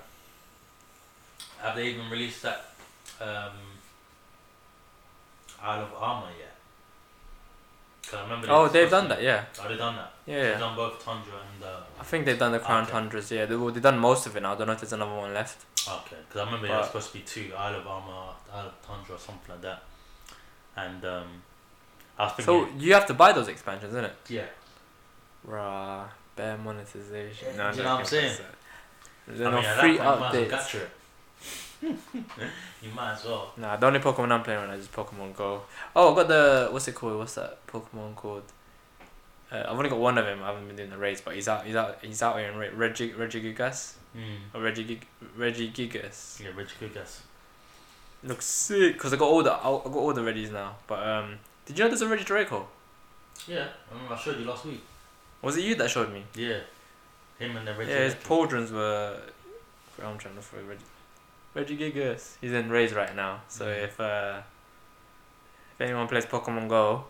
[1.59, 2.73] Have they even released that
[3.21, 3.53] um,
[5.61, 6.50] Isle of Armor yet?
[8.11, 8.47] 'Cause I remember.
[8.49, 9.45] Oh, they've supposed done that, yeah.
[9.63, 10.11] Oh, they done that.
[10.25, 10.59] Yeah, They've yeah.
[10.59, 11.63] done both Tundra and.
[11.63, 12.91] Uh, I think they've done the Crown Okay.
[12.91, 13.45] Tundras, yeah.
[13.45, 14.53] They, well, they've done most of it now.
[14.53, 15.65] I don't know if there's another one left.
[15.87, 18.81] Okay, because I remember there was supposed to be two Isle of Armor, Isle of
[18.85, 19.83] Tundra, or something like that.
[20.75, 21.41] And um,
[22.19, 24.15] I was So you have to buy those expansions, isn't it?
[24.29, 24.45] yeah,
[25.43, 27.47] Rah, bare monetization.
[27.51, 28.37] Yeah, No, do you no, know what I'm saying?
[29.27, 30.87] There's no free that point, you might as well updates.
[31.81, 33.51] you might as well.
[33.57, 35.61] Nah, the only Pokemon I'm playing right now is Pokemon Go.
[35.95, 37.17] Oh, I got the what's it called?
[37.17, 38.43] What's that Pokemon called?
[39.51, 40.41] Uh, I've only got one of him.
[40.43, 41.65] I haven't been doing the raids, but he's out.
[41.65, 41.97] He's out.
[42.01, 44.53] He's out here in Re- Regi Regigigas Mm.
[44.53, 45.01] or Regigig
[45.37, 46.41] Regigigas.
[46.41, 47.23] Yeah, guess.
[48.23, 48.99] Looks sick.
[48.99, 50.75] Cause I got all the I got all the Regis now.
[50.85, 52.65] But um, did you know there's a Regidrago?
[53.47, 54.83] Yeah, I remember I showed you last week.
[55.41, 56.23] Was it you that showed me?
[56.35, 56.59] Yeah,
[57.39, 57.89] him and the Reggie.
[57.91, 59.17] yeah, his pauldrons were.
[60.03, 60.67] I'm trying to find
[61.53, 61.77] Regi.
[61.77, 62.35] Regigigas.
[62.41, 63.41] He's in Rays right now.
[63.47, 63.83] So Mhm.
[63.83, 64.41] if uh,
[65.75, 67.05] if anyone plays Pokemon Go,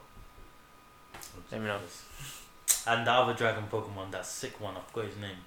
[1.51, 1.79] Let me know.
[2.87, 5.37] And the other dragon Pokemon, that sick one, I forgot his name.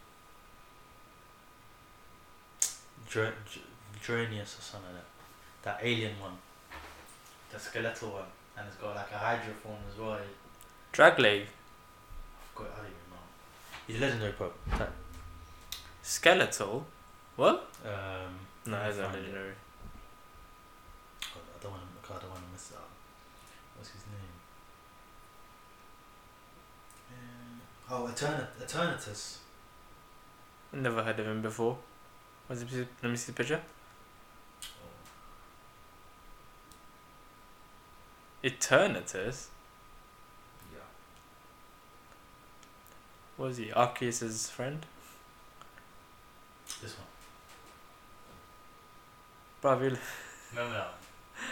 [3.09, 3.65] Dra- Dr-
[4.03, 5.79] Dranius or something like that.
[5.81, 6.37] That alien one.
[7.51, 8.25] The skeletal one.
[8.57, 10.13] And it's got like a Hydra form as well.
[10.13, 10.21] I
[10.93, 11.47] Dragleg,
[12.55, 13.25] forgot, I don't even know.
[13.87, 14.89] He's a legendary Pokemon.
[16.03, 16.87] Skeletal.
[17.37, 17.69] What?
[17.85, 19.19] Um, No, it's not it.
[19.19, 19.53] legendary.
[21.23, 22.12] I don't want to.
[22.15, 22.89] I don't want to miss out.
[23.77, 24.35] What's his name?
[27.91, 29.39] Uh, oh, Eternit- Eternatus.
[30.73, 31.79] Never heard of him before.
[32.49, 32.69] Was it,
[33.03, 33.61] let me see the picture.
[38.43, 39.47] Eternatus.
[40.73, 40.81] Yeah.
[43.39, 44.85] Was he Arceus' friend?
[46.83, 47.07] This one.
[49.65, 49.99] He, Remember
[50.53, 51.01] that one?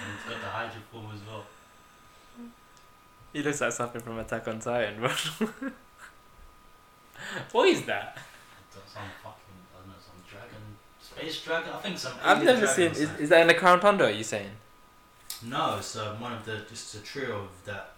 [0.04, 1.44] And it's got the Hydra form as well.
[3.32, 5.08] he looks like something from Attack on Titan, bro.
[7.52, 8.18] what is that?
[8.86, 11.72] Some fucking, I don't know, some dragon, space dragon.
[11.72, 12.12] I think some.
[12.22, 12.90] I've never seen.
[12.90, 14.08] Is, is that in the Crown Tundra?
[14.08, 14.50] Are you saying?
[15.44, 16.60] No, it's uh, one of the.
[16.68, 17.92] Just a trio of that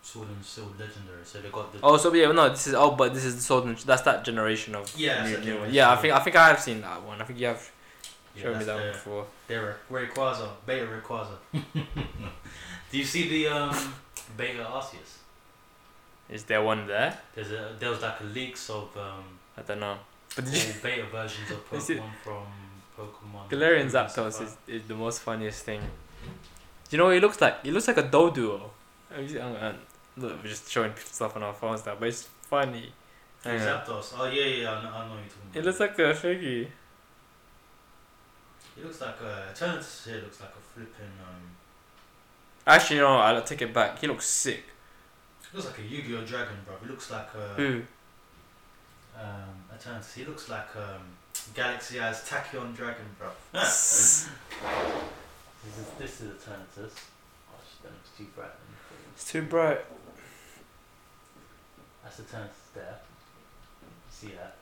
[0.00, 1.24] Sword and Shield legendary.
[1.24, 1.80] So they got the.
[1.82, 2.48] Oh, so yeah, no.
[2.48, 5.38] This is oh, but this is the Sword and that's that generation of Yeah, new,
[5.40, 5.66] new.
[5.70, 7.20] Yeah, I think I think I have seen that one.
[7.20, 7.70] I think you have
[8.34, 9.26] yeah, shown me that one before.
[9.48, 11.36] They're Rayquaza, Beta Rayquaza.
[12.90, 13.94] Do you see the um,
[14.36, 15.18] Beta Arceus?
[16.28, 17.18] Is there one there?
[17.34, 19.24] There's a there was like a leaks of um,
[19.56, 19.98] I don't know.
[20.34, 22.44] But did you, beta versions of Pokemon from
[22.98, 23.50] Pokemon.
[23.50, 25.80] Galarian Blue Zapdos is, is the most funniest thing.
[25.80, 27.56] Do you know what he looks like?
[27.64, 28.70] It looks like a Doduo.
[29.10, 29.78] Have you seen- hang on.
[30.16, 32.92] Look, we're just showing stuff on our phones now, but it's funny.
[33.44, 34.14] Zapdos.
[34.16, 35.56] Oh yeah, yeah, I know, I know what you're talking about.
[35.56, 36.68] It looks like a figgy.
[38.76, 41.42] It looks like a Eternatus here looks like a flipping um.
[42.66, 43.98] Actually, no, I'll take it back.
[43.98, 44.64] He looks sick.
[45.42, 46.74] It looks like a Yu-Gi-Oh dragon, bro.
[46.82, 47.82] He looks like a Who?
[49.18, 50.14] um Eternatus.
[50.14, 51.02] He looks like um
[51.54, 53.28] Galaxy Eyes Tachyon dragon, bro.
[53.52, 54.28] this
[55.66, 56.92] is this is Eternatus.
[57.50, 58.46] Oh, shit, that looks too bright.
[58.48, 59.80] Let me put it- It's too bright.
[62.02, 62.96] That's Eternatus there.
[64.10, 64.56] See that?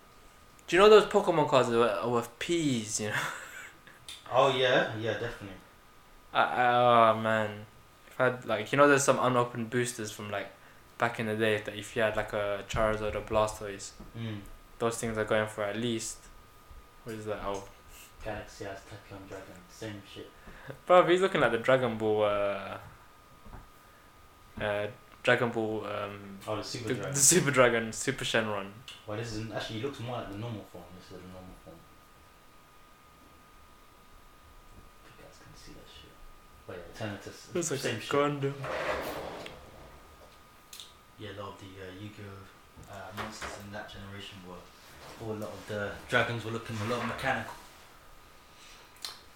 [0.67, 3.15] Do you know those Pokemon cards are worth peas, you know?
[4.33, 5.57] Oh yeah, yeah, definitely.
[6.33, 7.67] I, I, oh man.
[8.09, 10.49] If I had, like, you know, there's some unopened boosters from, like,
[10.99, 14.41] back in the day that if you had, like, a Charizard or Blastoise, Mm.
[14.79, 16.19] those things are going for at least.
[17.05, 17.39] What is that?
[17.45, 17.65] Oh.
[18.25, 20.29] Galaxy Eyes Tachyon dragon, same shit.
[20.87, 22.77] Bro, he's looking at the Dragon Ball, uh.
[24.61, 24.87] Uh,
[25.23, 26.39] Dragon Ball, um.
[26.47, 27.13] Oh, the Super The, Dragon.
[27.15, 28.67] the Super Dragon, Super Shenron.
[29.07, 30.85] Well, this is actually it looks more like the normal form.
[30.99, 31.77] This is the normal form.
[35.07, 36.13] If you guys can see that shit.
[37.01, 37.55] But yeah, Eternatus.
[37.55, 38.11] Looks like same a shit.
[38.11, 38.55] Gundam.
[41.19, 44.55] Yeah, a lot of the uh, Yu-Gi-Oh uh, monsters in that generation were.
[45.27, 47.55] Or a lot of the dragons were looking a lot mechanical.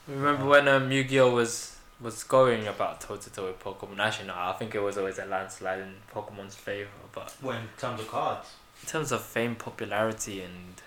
[0.08, 3.98] Remember when um, Yu-Gi-Oh was was going about toe to toe with Pokemon?
[3.98, 6.90] Actually, no, I think it was always a landslide in Pokemon's favor.
[7.12, 8.48] But Well, in terms of cards.
[8.82, 10.82] in terms of fame, popularity, and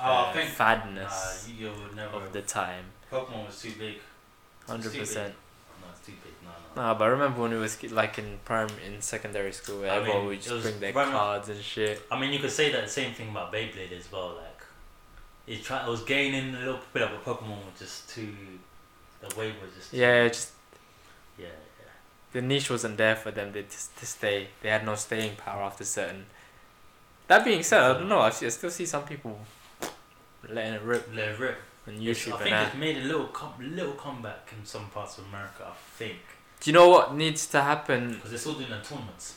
[0.00, 0.50] Oh, uh, I think.
[0.50, 2.16] fadness Nah, Yu-Gi-Oh would never.
[2.16, 3.96] of the time, Pokemon was too big.
[4.68, 5.34] hundred percent.
[5.80, 6.32] No, it's too big.
[6.44, 6.67] No, no.
[6.78, 9.96] Nah, but I remember when it was like in prime in secondary school, where I
[9.96, 12.00] everyone mean, would just bring their right cards and shit.
[12.08, 14.36] I mean, you could say that the same thing about Beyblade as well.
[14.36, 14.62] Like,
[15.48, 18.32] it try it was gaining a little bit, of a Pokemon was just too.
[19.20, 19.90] The wave was just.
[19.90, 20.52] too- Yeah, just
[21.36, 21.90] Yeah, yeah.
[22.32, 24.46] the niche wasn't there for them to, to stay.
[24.62, 26.26] They had no staying power after certain.
[27.26, 28.20] That being said, I don't know.
[28.20, 29.36] I, see, I still see some people
[30.48, 31.58] letting it rip Let it rip.
[31.88, 35.24] on YouTube I think it's made a little com- little comeback in some parts of
[35.26, 35.66] America.
[35.66, 36.18] I think
[36.60, 38.14] Do you know what needs to happen?
[38.14, 39.36] because they're still doing tournaments.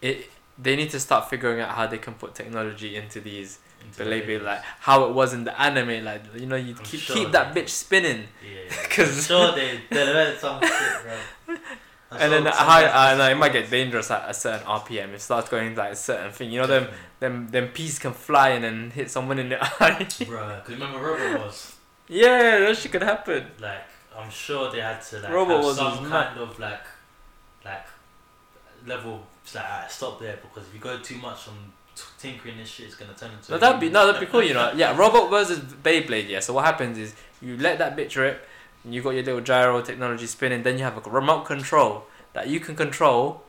[0.00, 0.30] It
[0.60, 4.38] they need to start figuring out how they can put technology into these into the
[4.40, 7.54] like how it was in the anime like you know you keep sure keep that
[7.54, 8.24] bitch spinning.
[8.44, 8.88] Yeah, yeah.
[8.90, 10.72] 'Cause- I'm sure they developed some shit,
[11.02, 11.56] bro.
[12.10, 15.20] I'm and then how uh, no, it might get dangerous at a certain RPM it
[15.20, 16.50] starts going like a certain thing.
[16.50, 16.88] You know them
[17.20, 20.06] them them peas can fly and then hit someone in the eye.
[20.08, 21.74] Bruh, because remember Robot Wars
[22.08, 23.46] yeah that shit could happen.
[23.60, 23.82] Like
[24.18, 26.84] I'm sure they had to like Robot have was some kind of like
[27.64, 27.86] like
[28.86, 31.54] level it's like alright, stop there because if you go too much on
[31.94, 34.26] t- tinkering this shit it's gonna turn into no a that'd be no that'd be
[34.26, 34.72] cool you know.
[34.74, 36.40] Yeah robot versus Beyblade yeah.
[36.40, 38.46] So what happens is you let that bitch rip
[38.84, 42.48] and you got your little gyro technology spinning then you have a remote control that
[42.48, 43.42] you can control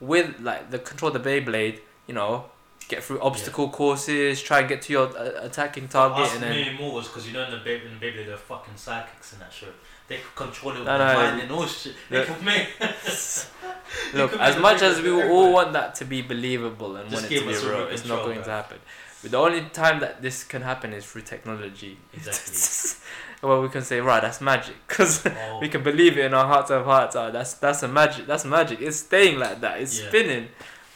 [0.00, 2.46] with like the control of the Beyblade you know
[2.88, 6.50] get through obstacle courses try and get to your uh, attacking target Us and then
[6.50, 9.32] maybe more was because you know in the baby in the baby they're fucking psychics
[9.32, 9.68] in that show.
[10.06, 11.94] They could control it with No, their no, mind and all shit.
[12.10, 12.68] They look- could make
[14.14, 17.22] Look, could as much as we difference all want that to be believable and Just
[17.22, 18.78] want it to be real, remote it's not control, going to happen.
[19.22, 21.96] But the only time that this can happen is through technology.
[22.12, 23.00] Exactly.
[23.48, 26.46] well, we can say, right, that's magic, because oh, we can believe it in our
[26.46, 27.16] hearts of hearts.
[27.16, 28.26] Oh, that's that's a magic.
[28.26, 28.80] That's magic.
[28.82, 29.80] It's staying like that.
[29.80, 30.08] It's Yeah.
[30.08, 30.48] spinning.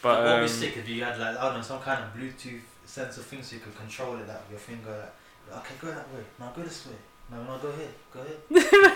[0.03, 2.03] But what would um, be sick if you had like I don't know some kind
[2.05, 5.09] of Bluetooth sensor thing so you could control it like with your finger
[5.51, 6.95] like okay go that way now go this way
[7.31, 8.95] no no go here go here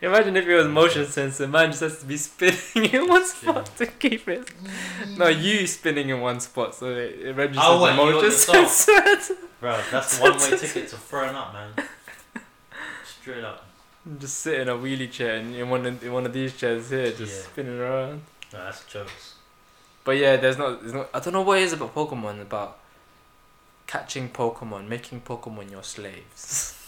[0.02, 1.46] imagine if it was motion sensor.
[1.48, 4.50] Man just has to be spinning in one spot to keep it.
[5.18, 8.30] No, you spinning in one spot, so it, it registers Oh, the what, you motion
[8.66, 9.34] sensor.
[9.60, 11.72] bro that's the one way ticket to throwing up man
[13.04, 13.66] straight up
[14.18, 16.90] Just sit in a wheelie chair and in one of, in one of these chairs
[16.90, 17.50] here, just Yeah.
[17.52, 18.22] spinning around.
[18.52, 19.34] no that's jokes
[20.06, 21.10] But yeah, there's not, there's not.
[21.12, 22.78] I don't know what it is about Pokemon about
[23.88, 26.80] catching Pokemon, making Pokemon your slaves,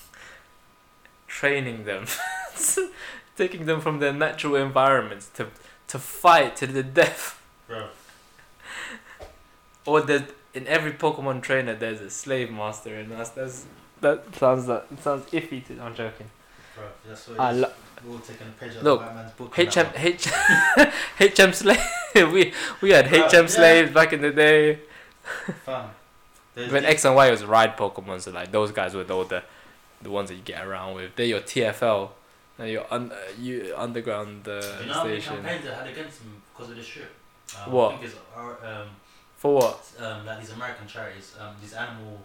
[1.26, 2.06] training them,
[3.36, 5.48] taking them from their natural environments to
[5.88, 7.42] to fight to the death.
[7.66, 7.88] bro
[9.84, 13.66] Or there's in every Pokemon trainer there's a slave master, and that's that's
[14.00, 15.66] that sounds that sounds iffy.
[15.66, 16.30] To, I'm joking.
[16.78, 17.72] Bro that's what I lo-
[18.04, 19.86] we're all taking a page out Look, of the white man's book HM.
[19.96, 21.78] H HM slave.
[22.32, 23.46] we we had Bro, HM yeah.
[23.46, 24.78] slaves back in the day.
[26.54, 29.42] There's When X and Y was ride Pokemon, so like those guys were all the,
[30.02, 31.14] the ones that you get around with.
[31.14, 32.10] They're your TFL,
[32.58, 35.34] and your un, uh, you underground uh, you know station.
[35.36, 37.10] campaigns they had against him because of this shit?
[37.64, 37.94] Um, What?
[37.94, 38.40] I think it's, uh,
[38.80, 38.88] um,
[39.36, 39.90] For what?
[40.00, 42.20] um, like these American charities, um, these animal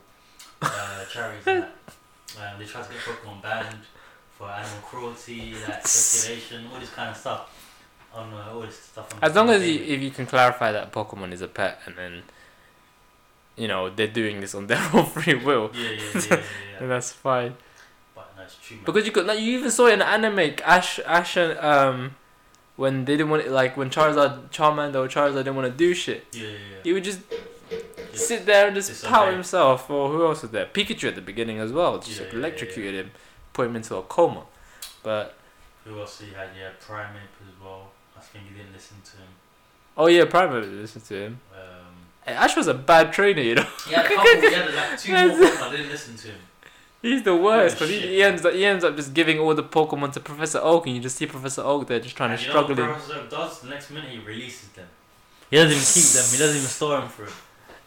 [0.63, 1.63] uh, charities, that,
[2.39, 3.77] um, they try to get Pokemon banned
[4.37, 7.49] for animal cruelty, like speculation, all this kind of stuff.
[8.13, 9.11] On uh, all this stuff.
[9.13, 11.95] On As long as you, if you can clarify that Pokemon is a pet, and
[11.97, 12.23] then,
[13.55, 16.35] you know, they're doing this on their own free will, yeah, yeah, yeah, yeah, yeah,
[16.37, 16.79] yeah.
[16.79, 17.55] then that's fine.
[18.15, 18.85] But no, it's true, man.
[18.85, 22.15] Because you could, like, you even saw it in anime, Ash, Ash, and um,
[22.75, 25.93] when they didn't want, it, like, when Charizard, Charmander or Charizard didn't want to do
[25.95, 26.57] shit, yeah, yeah, yeah.
[26.83, 27.19] he would just
[28.11, 29.09] Just- sit there and just Disobey.
[29.11, 29.89] pout himself.
[29.89, 30.67] Or who else was there?
[30.67, 31.97] Pikachu at the beginning as well.
[31.97, 33.11] Just Yeah, like yeah, yeah, electrocuted him,
[33.53, 34.43] put him into a coma.
[35.03, 35.35] But
[35.85, 36.49] Who else you had?
[36.57, 37.91] Yeah, Primeape as well.
[38.17, 39.27] I think you didn't listen to him.
[39.97, 41.39] oh yeah, Primeape listened to him.
[41.53, 41.95] Um,
[42.25, 43.67] Ash was a bad trainer, you know.
[43.87, 44.41] he had a couple.
[44.41, 45.21] he had like two more.
[45.49, 46.39] Pokemon, I didn't listen to him.
[47.01, 49.63] He's the worst because he, he ends up he ends up just giving all the
[49.63, 52.45] Pokemon to Professor Oak, and you just see Professor Oak there just trying And to
[52.49, 52.75] struggle.
[52.75, 53.59] Professor Oak does?
[53.59, 54.87] The next minute he releases them.
[55.49, 56.31] He doesn't even keep them.
[56.31, 57.33] He doesn't even store them for him.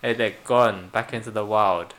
[0.03, 1.95] Hey, they're gone back into the wild.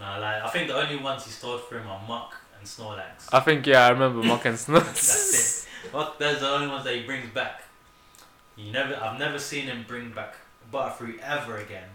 [0.00, 2.34] No, like I think the only ones he stored for him are Muk
[2.64, 3.28] and Snorlax.
[3.32, 4.80] I think yeah, I remember Mock and Snow.
[4.80, 5.92] That's it.
[5.92, 7.62] Muk, those are the only ones that he brings back.
[8.56, 10.36] You never, I've never seen him bring back
[10.72, 11.88] Butterfree ever again.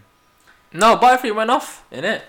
[0.72, 2.22] No, Butterfree went off in it.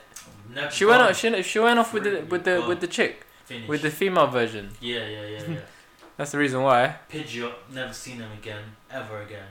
[0.53, 1.17] Never She went off.
[1.17, 3.25] She, she went off with the with the with the chick
[3.67, 4.71] with the female version.
[4.79, 5.59] yeah, yeah, yeah, yeah.
[6.17, 9.47] That's the reason why Pidgeot, never seen him again, ever again.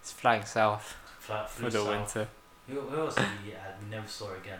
[0.00, 2.28] it's flying south Flat for the winter.
[2.68, 3.74] Who, who else he had?
[3.88, 4.58] Never saw again.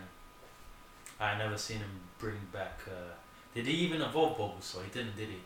[1.18, 2.80] I never seen him bring back.
[2.86, 3.14] Uh,
[3.54, 4.84] did he even evolve Bulbasaur?
[4.84, 5.38] He didn't, did he?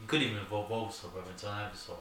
[0.00, 1.96] He couldn't even evolve Bulbasaur, bro, until Ivysaur.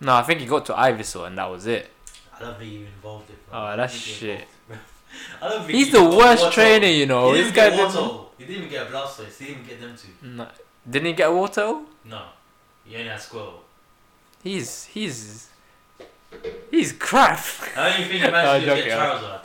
[0.00, 1.90] No, I think he got to Ivysaur and that was it.
[2.34, 3.58] I don't think he even evolved it, bro.
[3.72, 4.30] Oh, that's shit.
[4.30, 4.76] evolved it, bro.
[5.42, 7.32] I don't think He's he the worst trainer, you know.
[7.32, 8.20] He This didn't guy get didn't.
[8.38, 9.38] He didn't even get a Blastoise.
[9.38, 10.26] He didn't even get them two.
[10.26, 10.48] No,
[10.88, 11.80] didn't he get Water?
[12.04, 12.22] No.
[12.84, 13.60] He only had Squirtle.
[14.42, 15.48] He's he's
[16.70, 17.38] he's crap.
[17.76, 19.44] I don't even think he No, managed to get Charizard.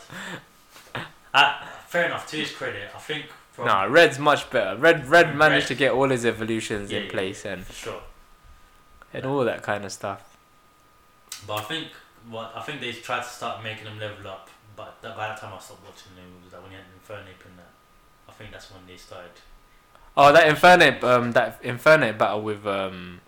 [1.33, 1.53] Uh,
[1.87, 3.25] fair enough, to his credit, I think
[3.57, 4.77] from Nah, Red's much better.
[4.77, 5.35] Red Red Red.
[5.35, 8.01] managed to get all his evolutions Yeah, in yeah, place and sure.
[9.13, 10.37] and all that kind of stuff.
[11.47, 11.87] But I think
[12.29, 15.37] what I think they tried to start making them level up, but that, by that
[15.41, 17.71] time I stopped watching them, it was like when you had Infernape and that.
[18.29, 19.31] I think that's when they started.
[20.15, 23.21] Oh, that Infernape, um, that Infernape battle with um,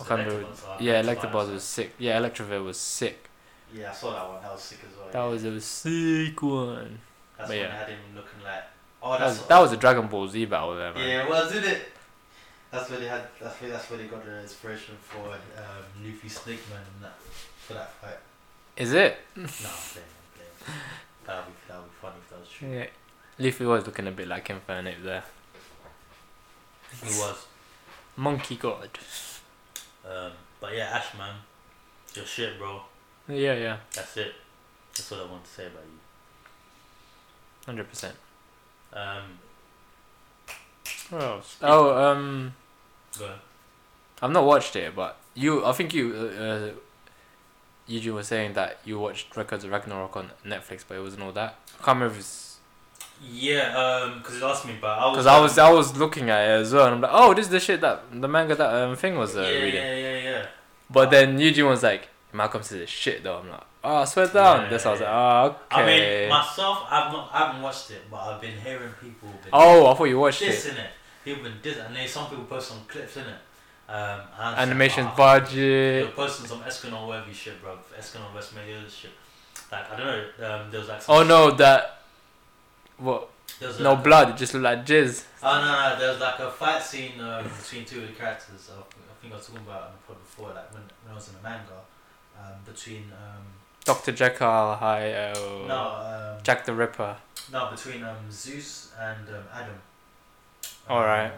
[0.00, 1.92] I can't uh, Yeah, Electabuzz, was sick.
[1.98, 3.28] Yeah, Electivire was sick.
[3.74, 4.42] Yeah, I saw that one.
[4.42, 5.06] That was sick as well.
[5.10, 5.26] That yeah.
[5.26, 6.98] was a sick one.
[7.36, 7.66] That's but when yeah.
[7.66, 8.64] they had him looking like.
[9.06, 11.08] Oh, That was, that was a Dragon Ball Z battle there, man.
[11.08, 11.82] Yeah, was, did it?
[12.72, 13.22] That's where they had.
[13.40, 13.70] That's where.
[13.70, 17.92] That's where they got the inspiration for um, Luffy Snake Man and that for that
[17.92, 18.18] fight.
[18.76, 19.18] Is it?
[19.36, 20.08] no, I'm playing.
[20.10, 20.80] I'm playing.
[21.26, 22.68] That would be that would be funny if that was true.
[22.68, 22.86] Yeah.
[23.38, 25.24] Luffy was looking a bit like Infernape there.
[27.04, 27.46] He was.
[28.16, 28.98] Monkey God.
[30.04, 31.34] Um, but yeah, Ash man,
[32.14, 32.80] your shit, bro.
[33.28, 34.32] Yeah, yeah, That's it.
[34.94, 35.98] That's all I want to say about you.
[37.66, 38.14] hundred percent.
[38.96, 39.38] Um,
[41.10, 41.56] What else?
[41.62, 42.54] Oh, um.
[44.22, 46.70] I've not watched it, but you, I think you, uh, uh,
[47.86, 51.32] Eugene was saying that you watched Records of Ragnarok on Netflix, but it wasn't all
[51.32, 51.54] that.
[51.80, 52.56] I can't remember if
[53.22, 55.12] Yeah, um, because you asked me, but I was.
[55.16, 57.46] because I was I was looking at it as well, and I'm like, oh, this
[57.46, 59.82] is the shit that the manga that um thing was uh, yeah, reading.
[59.82, 60.46] yeah, yeah, yeah.
[60.90, 63.38] But then Eugene was like, Malcolm says it's shit though.
[63.38, 64.62] I'm like, oh, swear down.
[64.62, 65.82] Yeah, this I was like, oh, okay.
[65.82, 69.28] I mean, myself, I've not, I haven't watched it, but I've been hearing people.
[69.28, 70.72] Been oh, I thought you watched this it.
[70.72, 70.90] in it.
[71.24, 73.38] People been this, and there's some people post some clips in it.
[73.88, 77.78] Um, and I'm just Animation like, oh, They're posting some Escanor worthy shit, bro.
[77.98, 79.12] Escanor West Media shit.
[79.70, 80.50] Like I don't know.
[80.50, 81.02] Um, there was like.
[81.08, 82.02] Oh no, that
[82.98, 83.30] what?
[83.60, 84.30] There's No like, blood.
[84.30, 85.24] It just looked like jizz.
[85.42, 88.70] Oh no, no, there was like a fight scene um, between two of the characters.
[88.74, 91.14] I, I think I was talking about on the pod before, like when, when I
[91.14, 91.80] was in the manga,
[92.38, 93.46] um, between um,
[93.86, 95.34] Doctor Jekyll, hi, uh,
[95.68, 97.16] no, um, Jack the Ripper.
[97.52, 99.78] no, between um, Zeus and um, Adam.
[100.88, 101.30] All right.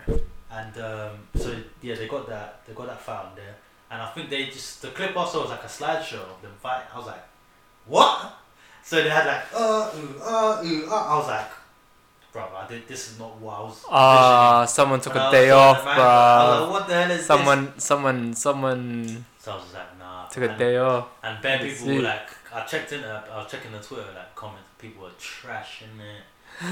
[0.51, 3.55] And um, so yeah, they got that, they got that fight on there,
[3.90, 6.84] and I think they just the clip also was like a slideshow of them fight.
[6.90, 7.22] I was like,
[7.84, 8.38] what?
[8.82, 10.94] So they had like uh ooh uh ooh uh.
[10.94, 11.51] I was like,
[12.32, 13.84] bro, I did, this is not what I was.
[13.90, 17.26] Ah, someone took I a day off, was like, what the hell is this?
[17.26, 20.28] Someone, someone, someone So I was like, nah.
[20.28, 21.09] took a day off.
[21.22, 24.34] And bare people were like, I checked in, uh, I was checking the Twitter like
[24.34, 24.68] comments.
[24.78, 26.22] People were trashing it.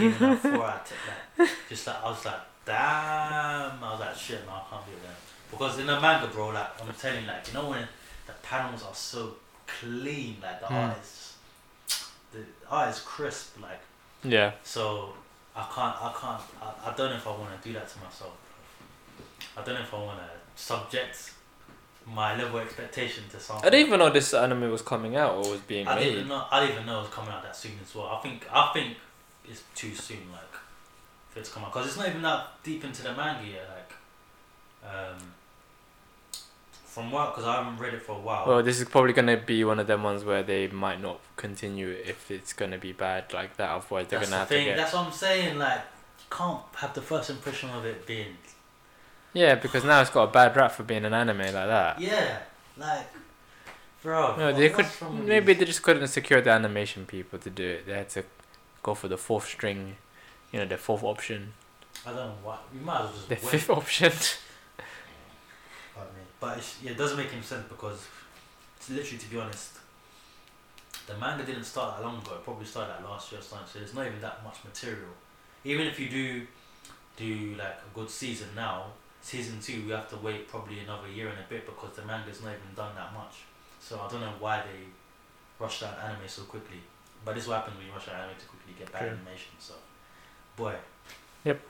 [0.00, 2.74] It four out of like, just like I was like, damn.
[3.84, 5.14] I was like, shit, man, I can't do that.
[5.50, 7.86] Because in the manga, bro, like I'm telling you, like you know when
[8.26, 9.34] the panels are so
[9.66, 10.74] clean, like the Hmm.
[10.74, 11.34] art is,
[12.32, 13.80] the art is crisp, like
[14.24, 14.52] Yeah.
[14.62, 15.12] so.
[15.58, 17.98] I can't, I can't, I, I don't know if I want to do that to
[18.00, 18.34] myself.
[19.56, 21.32] I don't know if I want to subject
[22.06, 23.66] my level of expectation to something.
[23.66, 26.28] I didn't even know this anime was coming out or was being I didn't even
[26.28, 26.44] know.
[26.50, 28.06] I didn't even know it was coming out that soon as well.
[28.06, 28.46] I think.
[28.52, 28.96] I think
[29.48, 30.30] it's too soon.
[30.30, 30.60] Like,
[31.30, 33.68] for it to come out because it's not even that deep into the manga yet.
[33.68, 35.16] Like, um,
[36.84, 37.34] from what?
[37.34, 38.46] Because I haven't read it for a while.
[38.46, 41.88] Well, this is probably gonna be one of them ones where they might not continue
[41.88, 43.70] it if it's gonna be bad like that.
[43.70, 44.64] Otherwise, they're that's gonna the have thing.
[44.64, 44.76] to get.
[44.76, 45.58] That's what I'm saying.
[45.58, 45.80] Like,
[46.20, 48.36] you can't have the first impression of it being.
[49.36, 52.00] Yeah, because now it's got a bad rap for being an anime like that.
[52.00, 52.38] Yeah,
[52.76, 53.06] like,
[54.02, 54.36] bro.
[54.36, 54.84] No, they could.
[54.86, 57.86] what's wrong with Maybe these- they just couldn't secure the animation people to do it.
[57.86, 58.24] They had to
[58.82, 59.96] go for the fourth string,
[60.52, 61.52] you know, the fourth option,
[62.06, 62.58] I don't know why.
[62.72, 63.44] We might as well just the wait.
[63.44, 64.12] fifth option.
[65.94, 66.20] Pardon me.
[66.38, 68.06] But it's, yeah, it doesn't make any sense because,
[68.76, 69.78] it's literally, to be honest,
[71.06, 72.34] the manga didn't start that long ago.
[72.36, 73.66] It probably started like last year or something.
[73.72, 75.10] So there's not even that much material.
[75.64, 76.46] Even if you do
[77.16, 78.86] do like a good season now,
[79.26, 82.40] season two we have to wait probably another year and a bit because the manga's
[82.42, 83.42] not even done that much.
[83.80, 84.86] So I don't know why they
[85.58, 86.78] rushed out anime so quickly.
[87.24, 89.08] But this is what happens when you rush out anime to quickly get bad True.
[89.08, 89.50] animation.
[89.58, 89.74] So,
[90.56, 90.74] boy.
[91.44, 91.60] Yep.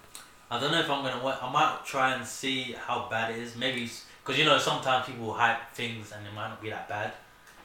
[0.50, 1.24] I don't know if I'm gonna.
[1.24, 3.56] wa- I might try and see how bad it is.
[3.56, 3.90] Maybe
[4.22, 7.12] because you know sometimes people hype things and it might not be that bad.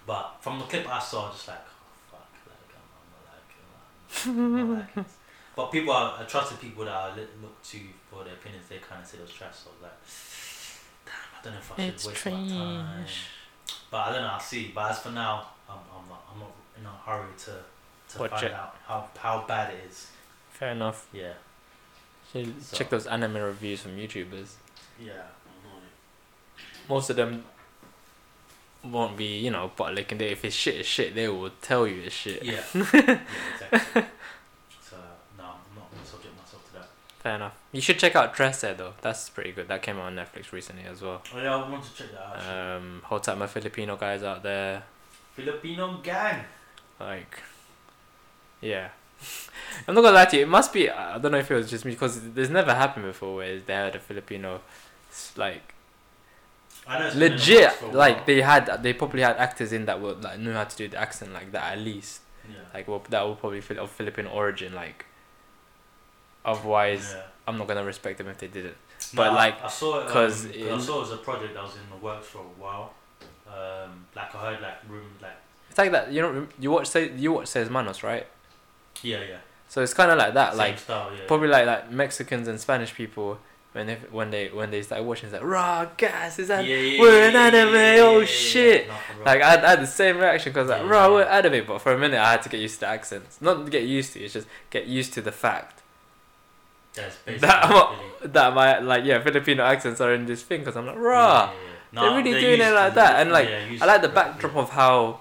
[0.08, 4.64] But from the clip I saw, just like, oh fuck, like I'm, I'm not it,
[4.64, 5.12] I'm not liking it.
[5.56, 7.78] But people are I trusted people that I look to
[8.10, 8.68] for their opinions.
[8.70, 9.56] They kind of say it was trash.
[9.56, 10.00] So I was like,
[11.06, 13.06] damn, I don't know if I should It's waste my time.
[13.92, 14.28] But I don't know.
[14.30, 14.72] I'll see.
[14.74, 16.24] But as for now, I'm, I'm not.
[16.34, 17.52] I'm not in a hurry to
[18.14, 18.54] to Watch find it.
[18.54, 20.08] out how how bad it is.
[20.52, 21.08] Fair enough.
[21.14, 21.34] Yeah.
[22.32, 24.54] Should So- Check those anime reviews from YouTubers.
[25.00, 25.12] Yeah.
[25.12, 25.82] I'm.
[26.90, 27.44] Most of them
[28.84, 31.14] won't be, you know, but like they, if it's shit, it's shit.
[31.14, 32.42] They will tell you it's shit.
[32.44, 32.62] Yeah.
[32.74, 33.20] yeah
[33.54, 34.06] exactly.
[34.82, 34.98] So
[35.38, 36.88] no, I'm not gonna subject myself to that.
[37.22, 37.54] Fair enough.
[37.72, 38.94] You should check out Trese though.
[39.02, 39.68] That's pretty good.
[39.68, 41.22] That came out on Netflix recently as well.
[41.36, 42.36] Oh yeah, I want to check that out.
[42.38, 42.56] actually.
[42.60, 44.84] Um, hold tight, my Filipino guys out there.
[45.36, 46.44] Filipino gang.
[47.00, 47.38] Like,
[48.60, 48.90] yeah.
[49.88, 50.44] I'm not gonna lie to you.
[50.44, 50.90] It must be.
[50.90, 53.74] I don't know if it was just me because this never happened before where they
[53.74, 54.62] had a Filipino,
[55.38, 55.76] like,
[56.88, 59.72] I know it's been legit works for a like they had they probably had actors
[59.72, 62.56] in that would like knew how to do the accent like that at least Yeah.
[62.74, 65.06] like well, that will probably of Filipino origin like
[66.46, 67.24] otherwise yeah.
[67.48, 68.76] I'm not gonna respect them if they didn't
[69.14, 71.64] No, but, like, I saw it 'cause um, I saw it as a project that
[71.64, 72.94] was in the works for a while.
[73.48, 75.34] Um, like I heard like room like
[75.70, 78.26] it's like that you know you watch say you watch Seis Manos right
[79.04, 79.38] yeah yeah
[79.68, 81.26] so it's kind of like that same like style yeah.
[81.28, 83.40] probably like like Mexicans and Spanish people
[83.74, 86.76] when they when they when they start watching it's like raw gas is that yeah,
[86.76, 88.90] yeah, we're yeah, an anime, yeah, yeah, oh yeah, yeah, shit.
[89.26, 91.14] Like I had, I had the same reaction because like Yeah, raw yeah.
[91.14, 93.84] we're anime but for a minute I had to get used to accents not get
[93.84, 95.81] used to it's just get used to the fact
[96.94, 101.02] that that my like yeah Filipino accents are in this thing because I'm like yeah,
[101.02, 102.02] raw yeah, yeah.
[102.02, 104.62] They're really they're doing it like that, and, like, yeah, I like the backdrop yeah.
[104.62, 105.20] of how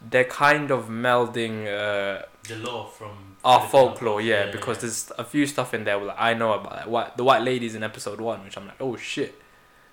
[0.00, 5.46] they're kind of melding uh, the law from our folklore, yeah, because there's a few
[5.46, 8.42] stuff in there like I know about like what the white ladies in episode one,
[8.44, 9.34] which I'm like, oh shit,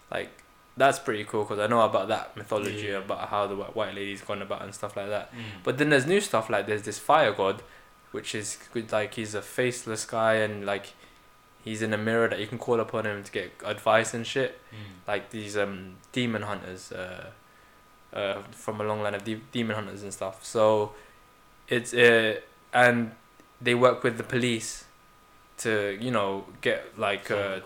[0.09, 0.29] like
[0.77, 2.97] that's pretty cool because I know about that mythology Yeah.
[2.97, 5.33] about how the white white ladies gone about and stuff like that.
[5.33, 5.63] Mm.
[5.63, 7.61] But then there's new stuff like there's this fire god,
[8.11, 8.91] which is good.
[8.91, 10.93] Like he's a faceless guy and like
[11.65, 14.61] he's in a mirror that you can call upon him to get advice and shit.
[14.71, 15.07] Mm.
[15.07, 17.31] Like these um demon hunters, uh,
[18.13, 20.45] uh from a long line of de- demon hunters and stuff.
[20.45, 20.93] So
[21.67, 22.39] it's uh
[22.73, 23.11] and
[23.61, 24.85] they work with the police
[25.57, 27.59] to you know get like uh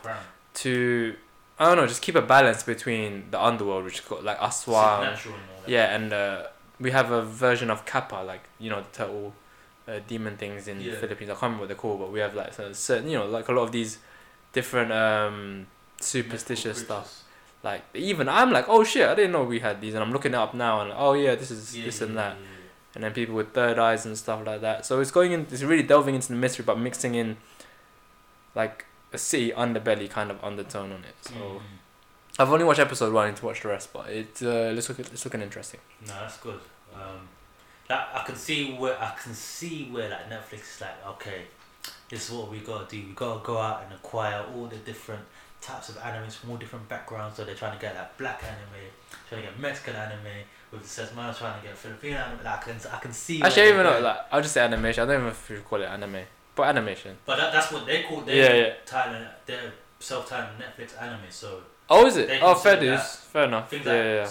[0.56, 1.16] to
[1.60, 5.34] I don't know just keep a balance between the underworld which got like Aswang and
[5.68, 6.44] yeah, and uh,
[6.80, 9.34] we have a version of Kappa, like you know the turtle
[9.90, 11.30] uh, demon things in the Philippines.
[11.30, 13.48] I can't remember what they're called, but we have like so- certain, you know, like
[13.48, 13.98] a lot of these
[14.54, 15.68] different um,
[16.00, 17.24] superstitious stuff.
[17.64, 20.34] Like even I'm like, oh shit, I didn't know we had these, and I'm looking
[20.34, 21.76] it up now, and oh yeah, this is.
[21.78, 22.96] Yeah, this yeah, and that, yeah, yeah.
[22.96, 24.86] and then people with third eyes and stuff like that.
[24.86, 27.36] So it's going in, it's really delving into the mystery, but mixing in
[28.56, 31.16] like a city underbelly kind of undertone on it.
[31.22, 31.62] So Mm.
[32.40, 34.88] I've only watched episode one, I need to watch the rest, but it uh, looks
[34.88, 35.82] look it's looking interesting.
[36.08, 36.60] No, that's good.
[36.96, 37.28] Um,
[37.90, 41.42] that I can see where I can see where like Netflix is like, okay,
[42.10, 43.02] this is what we gotta do.
[43.06, 45.24] We gotta go out and acquire all the different
[45.60, 47.36] types of animes from all different backgrounds.
[47.36, 48.88] So they're trying to get like black anime,
[49.28, 50.46] trying to get Mexican anime.
[50.72, 52.46] With the trying to get Filipino anime.
[52.46, 53.42] Like, I can I can see.
[53.42, 54.04] Actually, even going.
[54.04, 55.02] like, I'll just say animation.
[55.02, 56.22] I don't even know if you call it anime,
[56.54, 57.18] but animation.
[57.26, 58.22] But that, that's what they call.
[58.22, 58.74] their Yeah, yeah.
[58.86, 61.22] Title, they're self-titled Netflix anime.
[61.32, 62.30] So Oh, is it?
[62.42, 63.16] Oh, fair dues.
[63.16, 63.70] Fair enough.
[63.70, 64.26] things Yeah, like yeah, yeah.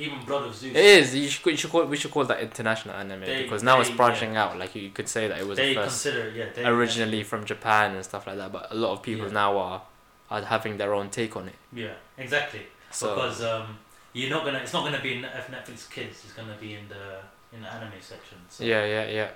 [0.00, 0.74] Even Blood of Zeus.
[0.74, 1.14] It is.
[1.14, 1.84] You should, you should call.
[1.84, 4.58] We should call that international anime They- because now it's they- branching out.
[4.58, 6.46] Like you, could say that it was They the first consider yeah.
[6.54, 8.50] They originally from Japan and stuff like that.
[8.56, 9.32] But a lot of people Yeah.
[9.42, 9.82] now are
[10.30, 11.58] are having their own take on it.
[11.72, 12.62] Yeah, exactly.
[12.90, 13.78] So because um,
[14.12, 14.58] you're not gonna.
[14.58, 16.16] It's not gonna be in F- Netflix Kids.
[16.24, 17.04] It's gonna be in the
[17.54, 18.38] in the anime section.
[18.48, 19.28] So, yeah, yeah, yeah.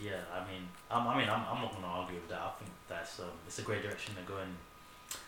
[0.00, 2.40] Yeah, I mean, I'm, I mean, I'm, I'm not gonna argue with that.
[2.40, 4.48] I think that's um, it's a great direction to go in.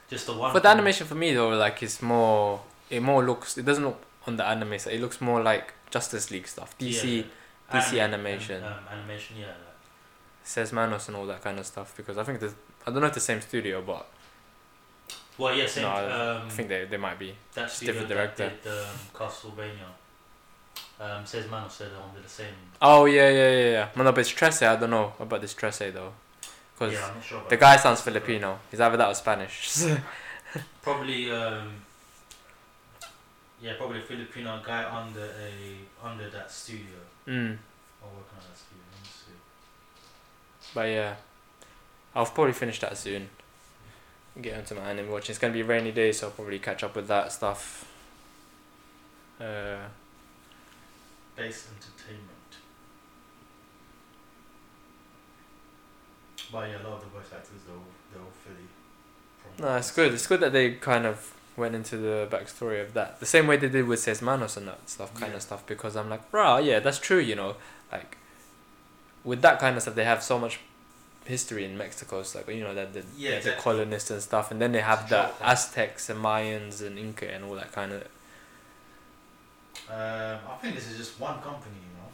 [0.08, 0.52] Just the one.
[0.52, 2.60] But the animation for me though, like it's more.
[2.90, 3.56] It more looks.
[3.58, 4.94] It doesn't look on the anime side.
[4.94, 6.76] It looks more like Justice League stuff.
[6.78, 7.22] DC yeah,
[7.80, 8.62] DC anime- animation.
[8.64, 9.46] Um, animation, yeah.
[9.46, 9.56] like-
[10.44, 12.54] Seis Manos and all that kind of stuff because I think there's.
[12.86, 14.08] I don't know if the same studio, but
[15.38, 15.84] Well, yeah, same.
[15.84, 17.34] No, I um, I think they, they might be.
[17.54, 18.52] that studio different that director.
[18.62, 19.88] did um, Castlevania.
[21.00, 22.54] Um, Seis Manos said under the same.
[22.80, 23.88] Oh yeah, yeah, yeah, yeah.
[23.96, 24.66] No, no, but it's Trese.
[24.66, 26.12] I don't know about this Trese though,
[26.74, 27.42] because Yeah, sure.
[27.44, 27.60] The that.
[27.60, 28.58] guy sounds Filipino.
[28.70, 29.78] He's either that or Spanish.
[30.82, 31.72] Probably, um,
[33.62, 37.56] yeah, probably a Filipino guy under a under that studio mm.
[38.02, 38.82] or working on that studio.
[38.92, 40.74] Let me see.
[40.74, 41.14] But yeah,
[42.14, 43.28] I'll probably finish that soon.
[44.40, 45.32] Get into my anime watching.
[45.32, 47.88] It's gonna be a rainy day, so I'll probably catch up with that stuff.
[49.40, 49.76] Uh,
[51.36, 52.28] Base Entertainment.
[56.50, 57.82] But yeah, a lot of the voice actors they're all,
[58.12, 59.68] they're all Philly.
[59.70, 60.12] no, it's good.
[60.12, 61.32] It's good that they kind of
[61.62, 63.08] went into the backstory of that.
[63.24, 65.36] The same way they did with Seis Manos and that stuff, kind Yeah.
[65.38, 65.62] of stuff.
[65.72, 67.18] Because I'm like, rah, yeah, that's true.
[67.30, 67.50] You know,
[67.94, 68.10] like
[69.24, 70.54] with that kind of stuff, they have so much
[71.24, 72.20] history in Mexico.
[72.20, 75.08] It's like you know that the Yeah, the colonists and stuff, and then they have
[75.08, 75.20] the.
[75.52, 78.02] Aztecs and Mayans and Inca and all that kind of.
[79.90, 82.08] Um, I think this is just one company, you know.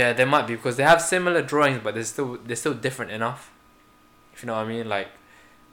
[0.00, 3.10] Yeah, they might be because they have similar drawings, but they're still they're still different
[3.12, 3.50] enough.
[4.34, 5.08] If you know what I mean, like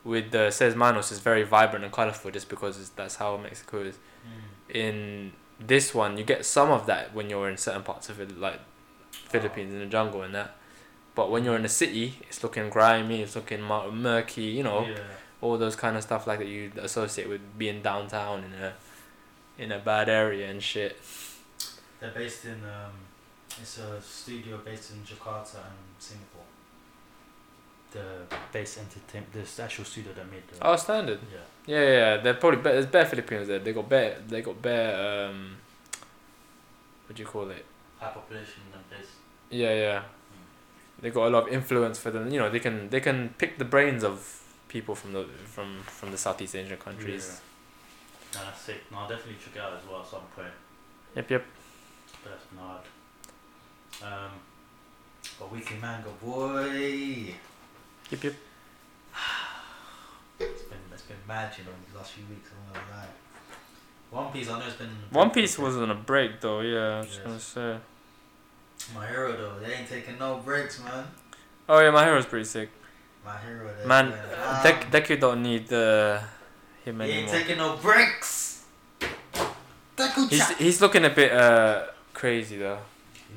[0.05, 3.81] with the Seis Manos, it's very vibrant and colorful just because it's, that's how Mexico
[3.81, 3.95] is.
[3.95, 4.75] Mm.
[4.75, 8.39] In this one, you get some of that when you're in certain parts of it,
[8.39, 8.59] like
[9.11, 10.55] Philippines in the jungle and that.
[11.15, 14.97] But when you're in a city, it's looking grimy, it's looking murky, you know, Yeah.
[15.41, 18.73] all those kind of stuff like that you associate with being downtown in a
[19.57, 21.01] in a bad area and shit.
[22.01, 22.91] They're based in um,
[23.61, 26.34] it's a studio based in Jakarta and Singapore.
[27.95, 30.67] The base entertainment, the actual studio that made the.
[30.67, 31.19] Oh, standard.
[31.31, 31.39] Yeah.
[31.67, 32.17] Yeah, yeah, yeah.
[32.21, 32.75] They're probably better.
[32.75, 33.59] There's bare Filipinos there.
[33.59, 34.17] They got bare.
[34.27, 35.29] They got bare.
[35.29, 35.57] Um,
[37.07, 37.65] what do you call it?
[37.99, 39.11] High population in that place.
[39.49, 40.01] Yeah, yeah.
[41.01, 42.31] They got a lot of influence for them.
[42.31, 46.11] You know, they can they can pick the brains of people from the from from
[46.11, 47.41] the Southeast Asian countries.
[48.33, 48.39] Yeah.
[48.39, 48.81] No, that's sick.
[48.91, 50.55] No, I'll definitely check it out as well at some point.
[51.15, 51.45] Yep, yep.
[52.23, 52.85] But that's not.
[54.03, 54.31] Um,
[55.39, 57.33] but weekly manga boy.
[58.11, 58.33] Yep, yep.
[60.39, 62.49] It's been it's been mad, you know, these last few weeks.
[62.51, 63.07] I'm not gonna lie.
[64.23, 64.89] One Piece, I know it's been.
[65.11, 66.59] One Piece was on a break though.
[66.61, 67.19] Yeah, I was Yes.
[67.23, 67.77] gonna say.
[68.93, 71.05] My hero though, they ain't taking no breaks, man.
[71.67, 72.69] Oh yeah, my hero's pretty sick.
[73.25, 73.71] My hero.
[73.85, 74.61] Man, uh.
[74.63, 76.19] Dek Deku don't need uh,
[76.83, 78.65] him he ain't taking no breaks.
[79.97, 82.79] Deku He's he's looking a bit uh crazy though.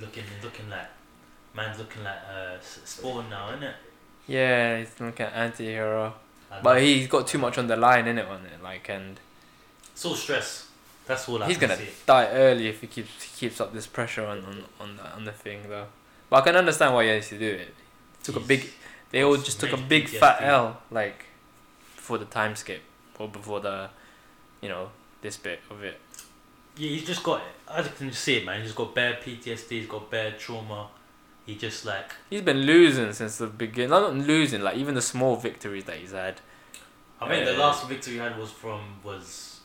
[0.00, 0.86] Looking, looking like,
[1.54, 3.72] man's looking like uh, Spawn now, innit?
[4.28, 6.14] Yeah, he's like an anti-hero.
[6.62, 9.18] But he's got too much on the line in it on it, like, and
[9.92, 10.68] It's all stress.
[11.06, 11.88] That's all I he's gonna see.
[12.06, 15.24] die early if he keeps he keeps up this pressure on on on the, on
[15.24, 15.86] the thing though.
[16.28, 17.74] But I can understand why he has to do it.
[18.22, 18.68] Took a big.
[19.10, 21.24] They all just took a big fat L like
[21.96, 22.82] before the time skip
[23.18, 23.88] or before the,
[24.60, 24.90] you know,
[25.22, 25.98] this bit of it.
[26.76, 27.40] Yeah, he's just got.
[27.66, 28.60] I just can see it, man.
[28.60, 29.68] He's got bad PTSD.
[29.70, 30.88] He's got bad trauma.
[31.48, 32.12] He just like.
[32.28, 33.88] He's been losing since the beginning.
[33.88, 36.42] Not losing, like even the small victories that he's had.
[37.22, 39.60] I mean, the Uh, last victory he had was from was.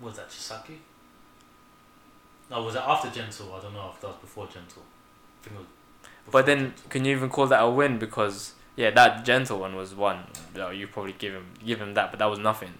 [0.00, 0.78] Was that Chisaki?
[2.50, 3.54] No, was that after Gentle?
[3.54, 4.82] I don't know if that was before Gentle.
[4.82, 5.66] I think it was
[6.24, 6.84] before But then, Gentle.
[6.88, 7.98] can you even call that a win?
[7.98, 10.24] Because yeah, that gentle one was one.
[10.56, 12.74] You, you probably give him give him that, but that was nothing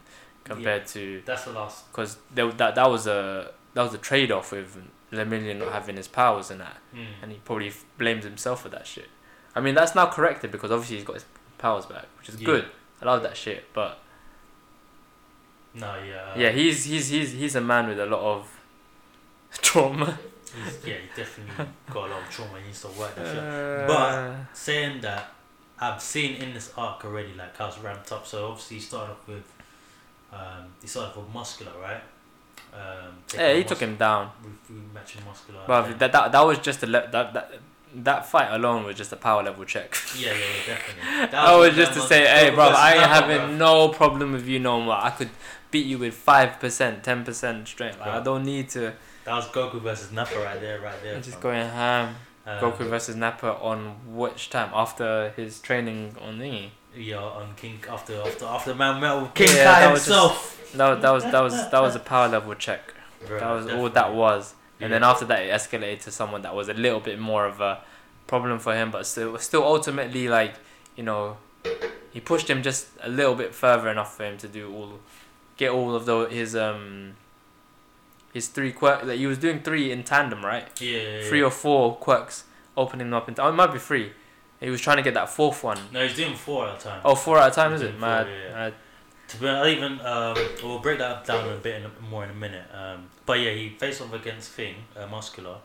[0.45, 1.93] compared to that's the last.
[1.93, 4.77] because that that was a that was a trade off with
[5.13, 7.07] Lemillion not having his powers and that, Mm.
[7.23, 9.09] and he probably f- blames himself for that shit.
[9.55, 11.25] I mean, that's now corrected because obviously he's got his
[11.59, 12.47] powers back, which is Yeah.
[12.47, 12.65] good.
[13.01, 13.99] I love that shit, but
[15.75, 16.35] No, yeah.
[16.37, 18.51] yeah, he's he's he's he's a man with a lot of
[19.63, 20.19] trauma.
[20.55, 22.59] He's, yeah, he definitely got a lot of trauma.
[22.61, 23.39] He needs to work that shit.
[23.39, 25.33] Uh, But- saying that
[25.81, 28.27] I've seen in this arc already like how it's ramped up.
[28.27, 29.45] So obviously he started off with
[30.33, 32.03] um he started off with muscular, right?
[32.73, 34.31] Um yeah, he took him down.
[34.45, 35.61] We, we mentioned muscular.
[35.67, 37.53] But that, that that was just a le- that that
[37.95, 39.97] that fight alone was just a power level check.
[40.17, 41.03] yeah, yeah, yeah, definitely.
[41.31, 44.59] That I was just to say, hey, bro, I ain't having no problem with you
[44.59, 44.95] no more.
[44.97, 45.31] I could
[45.71, 48.01] beat you with five percent, ten percent strength.
[48.01, 48.95] Like, I don't need to.
[49.25, 51.17] That was Goku versus Nappa right there, right there.
[51.17, 51.43] I'm just fam.
[51.43, 52.17] going ham.
[52.45, 56.71] Um, Goku versus Nappa on which time after his training on thingy.
[56.97, 60.73] Yeah, on King after after after Man Metal King Yeah, Kai that was just- himself.
[60.75, 62.95] That was that was that was that was a power level check.
[63.27, 64.55] Bruh, That was all that was.
[64.81, 67.61] And then after that, it escalated to someone that was a little bit more of
[67.61, 67.81] a
[68.27, 70.55] problem for him, but still, still ultimately like
[70.97, 71.37] you know,
[72.13, 74.99] he pushed him just a little bit further enough for him to do all,
[75.57, 77.15] get all of the his um,
[78.33, 79.05] his three quirks.
[79.07, 80.69] Like he was doing three in tandem, right?
[80.81, 81.29] yeah, yeah, yeah.
[81.29, 82.45] Three or four quirks,
[82.77, 83.43] opening them up into.
[83.43, 84.13] Oh, it might be three.
[84.63, 85.79] He was trying to get that fourth one.
[85.93, 87.01] No, he's doing four at a time.
[87.05, 87.93] Oh, four at a time, He's is it?
[87.93, 88.27] four, Mad.
[88.29, 88.75] yeah, mad.
[89.29, 92.35] To be honest, even um, we'll break that down a bit in more in a
[92.35, 92.67] minute.
[92.73, 95.57] Um, but yeah, he faced off against Thing, uh, muscular,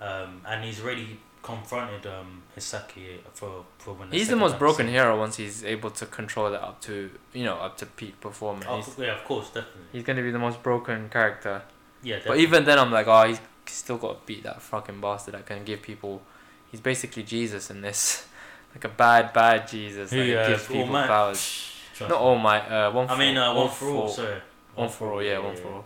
[0.00, 4.10] um, and he's already confronted um, Chisaki for for when.
[4.12, 7.56] He's the most broken hero once he's able to control it up to you know
[7.56, 8.66] up to peak performance.
[8.68, 9.82] Oh, He's- yeah, of course, definitely.
[9.92, 11.62] He's gonna be the most broken character.
[12.02, 15.34] Yeah, But even then, I'm like, oh, he's still got to beat that fucking bastard
[15.34, 16.22] that can give people.
[16.70, 18.24] He's basically Jesus in this,
[18.74, 21.06] like a bad, bad Jesus Who, that uh, gives people Might?
[21.06, 21.72] powers.
[22.00, 22.60] Not all might.
[22.68, 23.06] Uh, one.
[23.08, 24.08] For, I mean, uh, one for all.
[24.08, 24.40] Sorry,
[24.74, 25.22] One for all.
[25.22, 25.84] Yeah, one for all.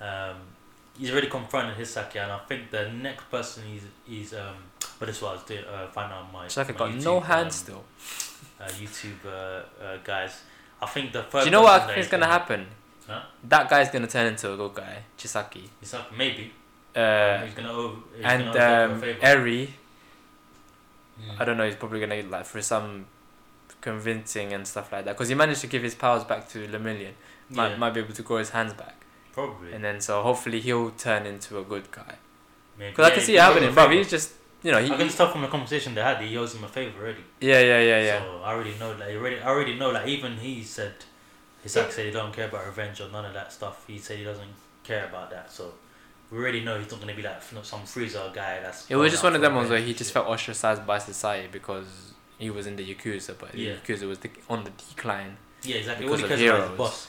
[0.00, 0.36] Um,
[0.98, 4.56] he's already confronted Chisaki, and I think the next person he's he's um.
[4.98, 6.44] But this was doing uh, find out my.
[6.44, 7.84] My got YouTube, no hands um, still.
[8.60, 10.40] uh, YouTube uh, uh, guys.
[10.80, 11.44] I think the first.
[11.44, 12.66] Do you know what I think is gonna happen?
[13.06, 13.20] Huh?
[13.44, 15.68] That guy's gonna turn into a good guy, Chisaki.
[15.92, 16.52] Like maybe.
[16.94, 17.90] Uh, he's gonna.
[18.16, 19.04] He's and gonna um.
[19.20, 19.74] Eri,
[21.20, 21.40] Mm.
[21.40, 21.64] I don't know.
[21.64, 23.06] He's probably gonna like for some
[23.80, 27.12] convincing and stuff like that because he managed to give his powers back to Lemillion.
[27.50, 29.72] Might yeah, might be able to grow his hands back, probably.
[29.72, 32.16] and then so hopefully he'll turn into a good guy.
[32.78, 32.90] Maybe.
[32.90, 33.84] Because I can see it happening, give him a bro.
[33.84, 33.98] favour.
[33.98, 34.90] He's just you know he.
[34.90, 37.24] I can tell from the conversation they had, he owes him a favor already.
[37.40, 38.18] yeah, yeah, yeah, yeah.
[38.20, 39.06] So I already know that.
[39.06, 39.90] Like, already, I already know.
[39.90, 40.94] Like even he said,
[41.62, 43.84] his ex said he don't care about revenge or none of that stuff.
[43.86, 45.52] He said he doesn't care about that.
[45.52, 45.74] So
[46.30, 48.60] we already know he's not gonna be like some Frieza guy.
[48.60, 48.90] That's.
[48.90, 51.86] It was just one of them ones where he just felt ostracized by society because
[52.38, 53.74] he was in the Yakuza, but Yeah.
[53.74, 55.36] the Yakuza was the, on the decline.
[55.62, 56.06] Yeah, exactly.
[56.06, 56.70] because he of cares about is heroes.
[56.70, 57.08] the boss.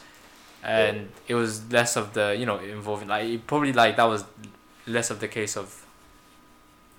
[0.63, 4.23] and it was less of the you know involving like it probably like that was
[4.87, 5.85] less of the case of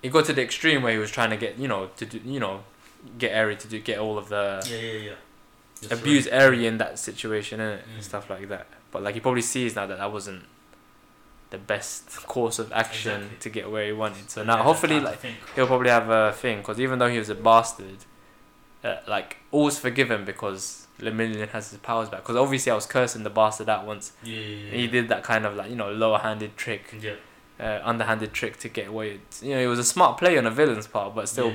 [0.01, 2.19] it got to the extreme where he was trying to get you know to do
[2.23, 2.63] you know
[3.17, 5.93] get Eri to do get all of the Yeah, yeah, yeah.
[5.97, 6.41] Abuse right.
[6.41, 7.79] Eri in that situation innit?
[7.79, 7.95] Mm.
[7.95, 8.67] and stuff like that.
[8.91, 10.43] But like he probably sees now that that wasn't
[11.51, 13.37] the best course of action Exactly.
[13.39, 14.29] to get where he wanted.
[14.29, 15.19] So now that's hopefully like
[15.55, 17.97] he'll probably have a thing because even though he was a bastard,
[18.83, 22.21] uh, like all's forgiven because Lemillion has his powers back.
[22.21, 24.11] Because obviously I was cursing the bastard out once.
[24.23, 24.71] Yeah, yeah, yeah.
[24.71, 27.13] He did that kind of like you know lower handed trick, Yeah.
[27.59, 29.19] uh, underhanded trick to get away.
[29.41, 31.53] You know, it was a smart play on a villain's part, but still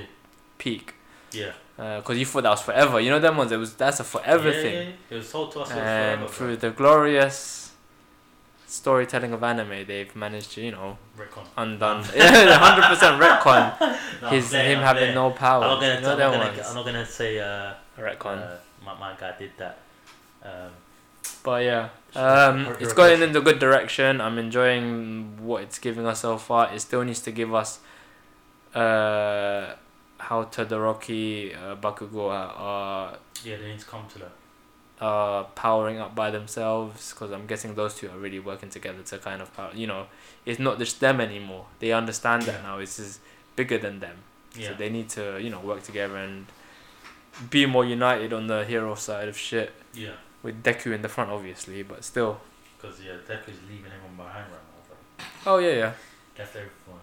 [0.59, 0.95] peak.
[1.32, 1.53] Yeah.
[1.76, 3.01] Because you thought that was forever.
[3.01, 3.51] You know them ones.
[3.53, 4.74] It was that's a forever yeah, thing.
[4.74, 4.92] Yeah, yeah.
[5.11, 5.78] It was told to us And
[6.20, 6.70] forever, through bro.
[6.70, 7.64] the glorious
[8.75, 11.47] storytelling of anime, they've managed to you know Retcon.
[11.57, 12.05] undone.
[12.16, 13.64] yeah, hundred percent retcon.
[14.22, 15.14] No, His I'm him I'm having playing.
[15.14, 15.64] no power.
[15.64, 15.95] I'm not gonna.
[15.97, 16.62] I'm, not gonna.
[16.68, 17.39] I'm not gonna say.
[17.39, 18.39] Uh, retcon.
[18.43, 19.79] uh, my, my guy did that.
[20.43, 20.70] Um,
[21.43, 24.20] But yeah, um, it's going in the good direction.
[24.20, 26.72] I'm enjoying what it's giving us so far.
[26.75, 27.81] It still needs to give us
[28.75, 29.75] uh,
[30.18, 34.33] how Todoroki, uh, Bakugo are, are, yeah, they need to come to that.
[35.01, 39.18] Are powering up by themselves because I'm guessing those two are really working together to
[39.18, 39.70] kind of power.
[39.74, 40.07] You know,
[40.47, 41.66] it's not just them anymore.
[41.80, 42.78] They understand that now.
[42.78, 43.20] It's just
[43.57, 44.16] bigger than them.
[44.57, 44.68] Yeah.
[44.68, 46.47] So they need to you know work together and
[47.51, 49.72] be more united on the hero side of shit.
[49.92, 50.12] yeah.
[50.42, 52.38] With Deku in the front, obviously, but still.
[52.76, 54.61] Because yeah, Deku's leaving everyone behind right
[55.16, 55.24] now.
[55.47, 55.92] Oh yeah, yeah.
[56.38, 57.01] Left everyone.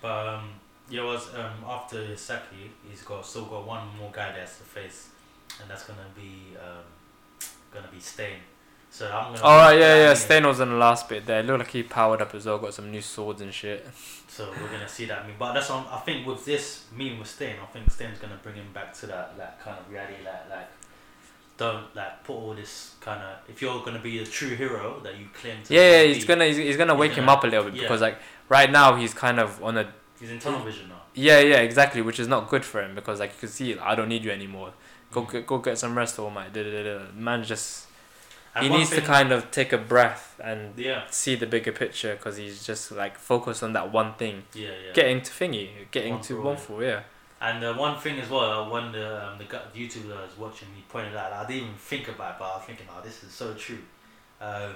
[0.00, 0.50] But um,
[0.88, 4.64] yeah, it was um after Saki, he's got still got one more guy that's to
[4.64, 5.08] face,
[5.60, 6.84] and that's gonna be um
[7.72, 8.38] gonna be Stain.
[8.90, 9.44] So I'm gonna.
[9.44, 10.14] All right, yeah, yeah.
[10.14, 11.40] Stain was in the last bit there.
[11.40, 12.58] It looked like he powered up as well.
[12.58, 13.86] Got some new swords and shit.
[14.28, 15.22] So we're gonna see that.
[15.22, 17.90] I mean, but that's what I'm, I think with this meeting with Stain, I think
[17.90, 20.68] Stain's gonna bring him back to that that kind of reality, like like
[21.56, 23.38] don't like put all this kind of.
[23.48, 25.74] If you're gonna be the true hero that you claim to.
[25.74, 26.14] Yeah, yeah.
[26.14, 27.82] be, gonna he's, he's gonna wake him gonna- up a little bit yeah.
[27.82, 28.18] because like
[28.48, 31.00] right now he's kind of on a He's in tunnel vision now.
[31.14, 33.94] yeah yeah exactly, which is not good for him because like you can see I
[33.94, 34.72] don't need you anymore.
[35.12, 36.52] Go get go get some rest, all mate.
[36.52, 37.04] Da, da, da, da.
[37.14, 37.86] Man, just
[38.54, 42.14] And he needs to kind of take a breath and Yeah, see the bigger picture
[42.16, 44.92] because he's just like focused on that one thing, yeah, yeah.
[44.92, 47.02] getting to thingy, getting One to one for yeah.
[47.42, 50.68] And uh, one thing as well, uh, when the um, the YouTuber I was watching,
[50.76, 51.32] he pointed out.
[51.32, 53.78] I didn't even think about it, but I was thinking, oh, this is so true.
[54.40, 54.74] Um,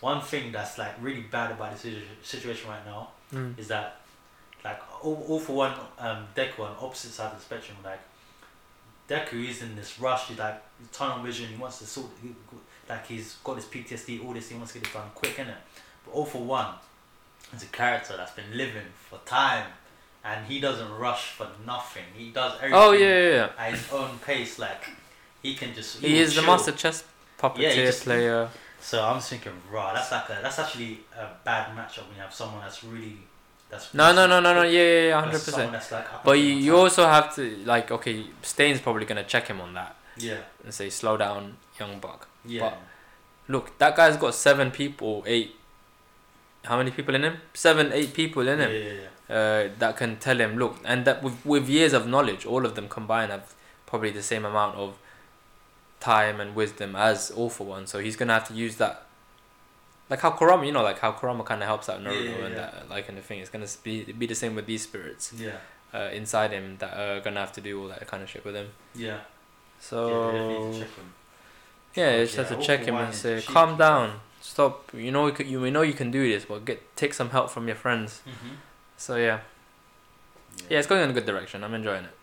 [0.00, 3.58] one thing that's like really bad about this situation right now Mm.
[3.58, 4.00] is that,
[4.64, 7.98] like, all, all for one, um, Deku on opposite side of the spectrum, like,
[9.08, 10.28] Deku is in this rush.
[10.28, 10.60] He's like
[10.92, 11.48] tunnel vision.
[11.48, 12.30] He wants to sort, he,
[12.88, 14.48] like, he's got this PTSD, all this.
[14.48, 15.54] He wants to get it done quick, innit?
[16.04, 16.74] But all for one
[17.54, 19.66] is a character that's been living for time,
[20.24, 22.04] and he doesn't rush for nothing.
[22.16, 23.50] He does everything Oh yeah, yeah, yeah.
[23.58, 24.58] at his own pace.
[24.58, 24.84] Like
[25.42, 25.98] he can just.
[26.00, 27.04] He will is the master chess
[27.38, 28.48] puppeteer Yeah, just- player.
[28.78, 29.94] So I'm thinking, raw.
[29.94, 30.38] That's like a.
[30.42, 33.16] That's actually a bad matchup when you have someone that's really.
[33.70, 34.62] That's No, no, no, no, no.
[34.62, 35.72] Yeah, yeah, yeah, hundred percent.
[35.72, 39.74] like But you, you also have to like okay, Stain's probably gonna check him on
[39.74, 40.38] that Yeah.
[40.64, 42.28] and say slow down, young buck.
[42.44, 42.60] Yeah.
[42.70, 42.78] But-
[43.48, 45.54] Look, that guy's got seven people, eight.
[46.64, 47.36] How many people in him?
[47.54, 48.70] Seven, eight people in him.
[48.72, 49.36] yeah, yeah, yeah.
[49.36, 52.74] Uh, that can tell him look, and that with with years of knowledge, all of
[52.74, 53.54] them combined have
[53.86, 54.98] probably the same amount of
[56.00, 57.86] time and wisdom as All for One.
[57.86, 59.05] So he's gonna have to use that.
[60.08, 62.44] Like how Kurama, you know, like how Kurama kind of helps out Naruto Yeah, yeah,
[62.46, 63.40] and that, like, and the thing.
[63.40, 65.56] It's gonna be be the same with these spirits Yeah.
[65.92, 68.54] uh, inside him that are gonna have to do all that kind of shit with
[68.54, 68.68] him.
[68.94, 69.18] Yeah.
[69.80, 71.14] So yeah, they need to check him.
[71.94, 74.90] yeah, you just have to check him and say, calm down, stop.
[74.94, 77.30] You know, you, can, you we know you can do this, but get take some
[77.30, 78.20] help from your friends.
[78.26, 78.54] Mm-hmm.
[78.96, 79.40] So yeah,
[80.70, 81.64] yeah, it's going in a good direction.
[81.64, 82.14] I'm enjoying it.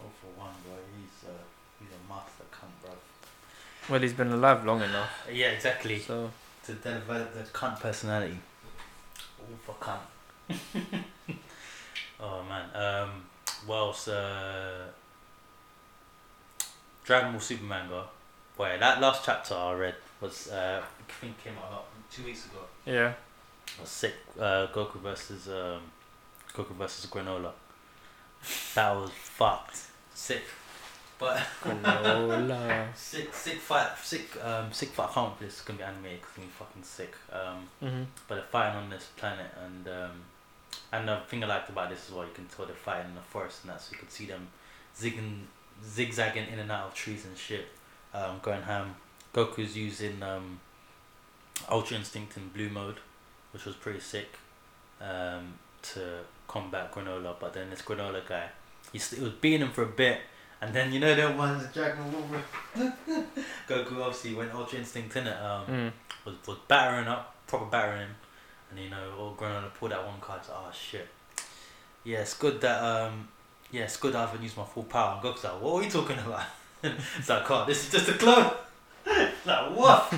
[0.00, 0.74] All for one, bro.
[0.96, 1.32] He's uh,
[1.80, 2.92] he's a master cunt, bro.
[3.90, 5.98] Well, he's been alive long enough, Yeah, exactly.
[5.98, 6.30] so
[6.66, 8.38] To develop the cunt personality.
[9.38, 10.00] All for cunt.
[12.20, 12.68] oh man.
[12.74, 13.10] Um.
[13.66, 14.08] What else?
[14.08, 14.86] Uh.
[17.04, 18.04] Dragon Ball Super manga.
[18.56, 22.46] Boy, that last chapter I read was uh, I think came out about two weeks
[22.46, 22.60] ago.
[22.86, 23.12] yeah.
[23.80, 24.14] was sick.
[24.38, 25.80] Uh, Goku versus um,
[26.54, 27.50] Goku versus Granola.
[28.74, 29.78] That was fucked.
[30.14, 30.42] Sick.
[31.22, 31.42] But
[32.96, 35.08] sick, sick fight, sick, um, sick fight.
[35.10, 36.20] I can't believe this is gonna be animated.
[36.22, 37.14] 'cause It's gonna be fucking sick.
[37.32, 40.10] Um, hmm but they're fighting on this planet, and um,
[40.92, 43.14] and the thing I liked about this is what you can tell they're fighting in
[43.14, 44.48] the forest, and that so you could see them
[44.98, 45.42] zigging,
[45.84, 47.66] zigzagging in and out of trees and shit.
[48.14, 48.96] Um, going ham.
[49.34, 50.60] Goku's using um,
[51.70, 52.96] Ultra Instinct in blue mode,
[53.52, 54.38] which was pretty sick.
[55.00, 58.46] Um, to combat Granola, but then this Granola guy,
[58.92, 60.20] he, st- he was beating him for a bit,
[60.62, 62.90] and then you know the ones Dragon Ball.
[63.68, 65.36] Goku obviously went Ultra Instinct in it.
[65.36, 65.92] Um, Mm.
[66.24, 68.14] was, was battering up, proper battering him,
[68.70, 70.44] and you know, all Granola pulled that one card.
[70.44, 71.08] So, oh shit.
[72.04, 73.28] Yeah, it's good that um,
[73.70, 75.14] yeah, it's good I haven't used my full power.
[75.14, 76.44] And Goku's like, what are you talking about?
[76.82, 78.50] it's like, oh, this is just a clone.
[79.46, 80.10] like, what?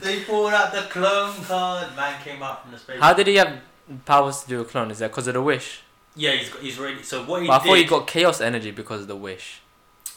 [0.00, 1.94] they pulled out the clone card.
[1.96, 3.00] Man came out from the space.
[3.00, 3.60] How did he have
[4.04, 4.90] powers to do a clone?
[4.90, 5.82] Is that because of the wish?
[6.16, 7.02] Yeah, he's got, he's ready.
[7.02, 7.68] So what he But I did?
[7.68, 9.60] thought he got chaos energy because of the wish.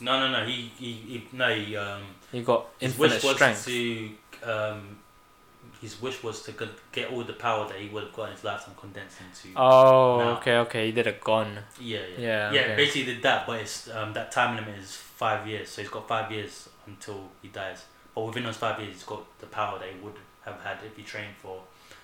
[0.02, 0.46] no, no, no.
[0.46, 1.54] He, he, he no.
[1.54, 2.02] He, um,
[2.32, 3.66] He got his infinite wish was strength.
[3.66, 4.10] to
[4.44, 4.98] um,
[5.82, 8.32] his wish was to con- get all the power that he would have got in
[8.36, 9.58] his lifetime condensed into.
[9.60, 10.30] Oh, No.
[10.38, 10.86] okay, okay.
[10.88, 11.60] He did a gun.
[11.80, 12.62] yeah, yeah, Yeah, yeah.
[12.62, 12.76] okay.
[12.76, 15.70] Basically did that, but it's um, that time limit is five years.
[15.70, 17.84] So he's got five years until he dies.
[18.16, 20.16] But within those five years, he's got the power that he would
[20.46, 21.60] have had if he trained for.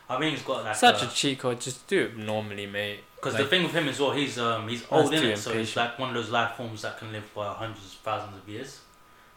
[0.10, 1.61] I think he's got like Such a cheat code.
[1.61, 3.02] Just do it normally, mate.
[3.15, 5.53] Because like- the thing with him as well, he's um he's old in it, so
[5.53, 8.49] he's like one of those life forms that can live for hundreds, of thousands of
[8.49, 8.80] years.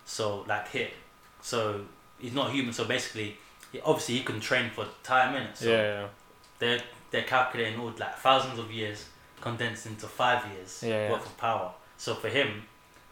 [0.04, 0.92] So like hit,
[1.40, 1.84] so
[2.18, 2.72] he's not human.
[2.72, 3.36] So basically,
[3.70, 5.56] he, obviously he can train for time in it.
[5.56, 6.06] So yeah,
[6.58, 6.80] they're
[7.10, 9.06] they're calculating all like thousands of years
[9.40, 11.10] condensed into five years Yeah, yeah.
[11.10, 11.72] worth of power.
[11.98, 12.62] So for him,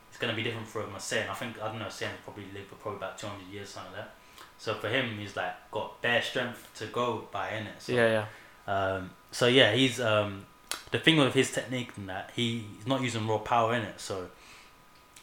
[0.08, 1.28] it's gonna be different from a Saiyan.
[1.28, 1.86] I think I don't know.
[1.86, 4.14] Saiyan probably live for probably about two hundred years, something like that.
[4.60, 7.76] So for him, he's like got bare strength to go by in it.
[7.78, 8.26] So yeah,
[8.68, 8.72] yeah.
[8.72, 10.44] um, so yeah, he's um,
[10.90, 13.98] the thing with his technique and that he, he's not using raw power in it.
[13.98, 14.28] So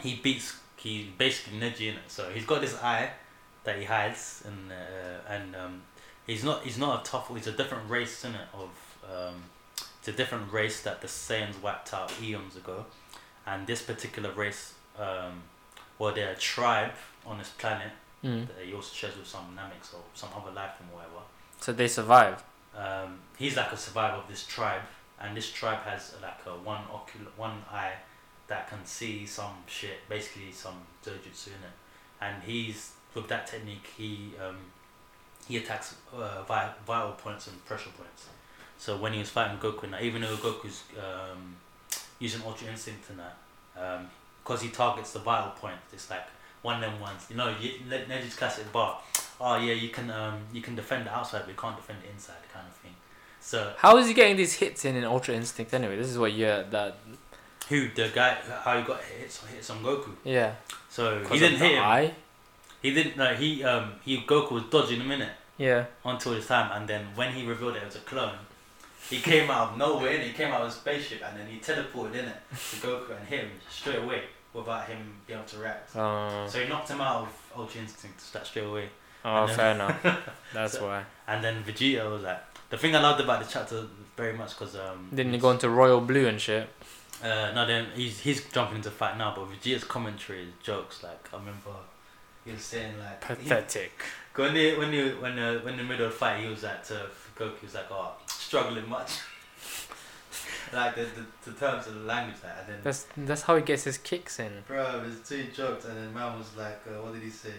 [0.01, 2.07] he beats he's basically Neji in it.
[2.07, 3.11] So he's got this eye
[3.64, 5.81] that he hides and uh, and um,
[6.26, 7.30] he's not he's not a tough.
[7.31, 8.69] He's a different race in it of
[9.07, 9.43] um,
[9.99, 12.88] it's a different race that the Saiyans wiped out eons ago,
[13.45, 15.43] and this particular race, um,
[15.99, 16.93] well, they're a tribe
[17.23, 17.91] on this planet
[18.27, 18.47] Mm.
[18.47, 21.23] that he also shares with some Nameks or some other life form or whatever
[21.61, 22.43] So they survive.
[22.75, 24.81] um, he's like a survivor of this tribe,
[25.21, 27.93] and this tribe has like a one ocular, one eye
[28.47, 31.75] that can see some shit, basically some dojutsu in it,
[32.21, 34.57] and he's with that technique he um,
[35.47, 38.27] he attacks uh, vi- vital points and pressure points.
[38.77, 41.55] So when he was fighting Goku, now even though Goku's um,
[42.19, 43.37] using Ultra Instinct and that,
[44.43, 46.25] because he targets the vital point, it's like
[46.68, 47.22] one of them ones.
[47.30, 47.72] You know, you,
[48.35, 48.99] classic bar.
[49.39, 52.10] Oh yeah, you can um you can defend the outside, but you can't defend the
[52.14, 52.95] inside, kind of thing.
[53.39, 55.95] So How is he getting these hits in in Ultra Instinct anyway?
[56.02, 56.98] This is what you're that
[57.69, 58.30] who the guy
[58.64, 60.11] how he got hits hits on Goku?
[60.23, 60.56] yeah.
[60.89, 61.84] So he didn't hit him.
[61.84, 62.14] Eye?
[62.81, 63.15] He didn't.
[63.22, 65.35] No, he um he Goku was dodging a minute.
[65.60, 65.85] Yeah.
[66.06, 68.38] until his time, and then when he revealed it was a clone,
[69.10, 71.57] he came out of nowhere and he came out of a spaceship, and then he
[71.68, 72.39] teleported in it
[72.69, 74.22] to Goku and hit him straight away
[74.57, 74.97] without him
[75.27, 75.95] being able to react.
[75.95, 78.89] Oh, So he knocked him out of Ultra Instinct that straight away.
[79.23, 80.03] oh then- fair enough.
[80.53, 81.03] That's So- why.
[81.27, 83.85] And then Vegeta was like the thing I loved about the chapter
[84.17, 86.69] very much because um Didn't he go into Royal Blue and shit?
[87.23, 91.01] Uh, no, then he's he's jumping into fight now, but Vegeta's commentary is jokes.
[91.03, 91.71] Like I remember,
[92.45, 93.93] he was saying like he- Pathetic.
[94.35, 96.61] when he when he when uh, when in the middle of the fight, he was
[96.63, 99.11] like to Goku, he was like, "Oh, struggling much."
[100.73, 103.61] like the, the the terms of the language, like, and then That's that's how he
[103.61, 104.52] gets his kicks in.
[104.68, 107.53] bro, there's two jokes, and then man was like, uh, "What did he say?"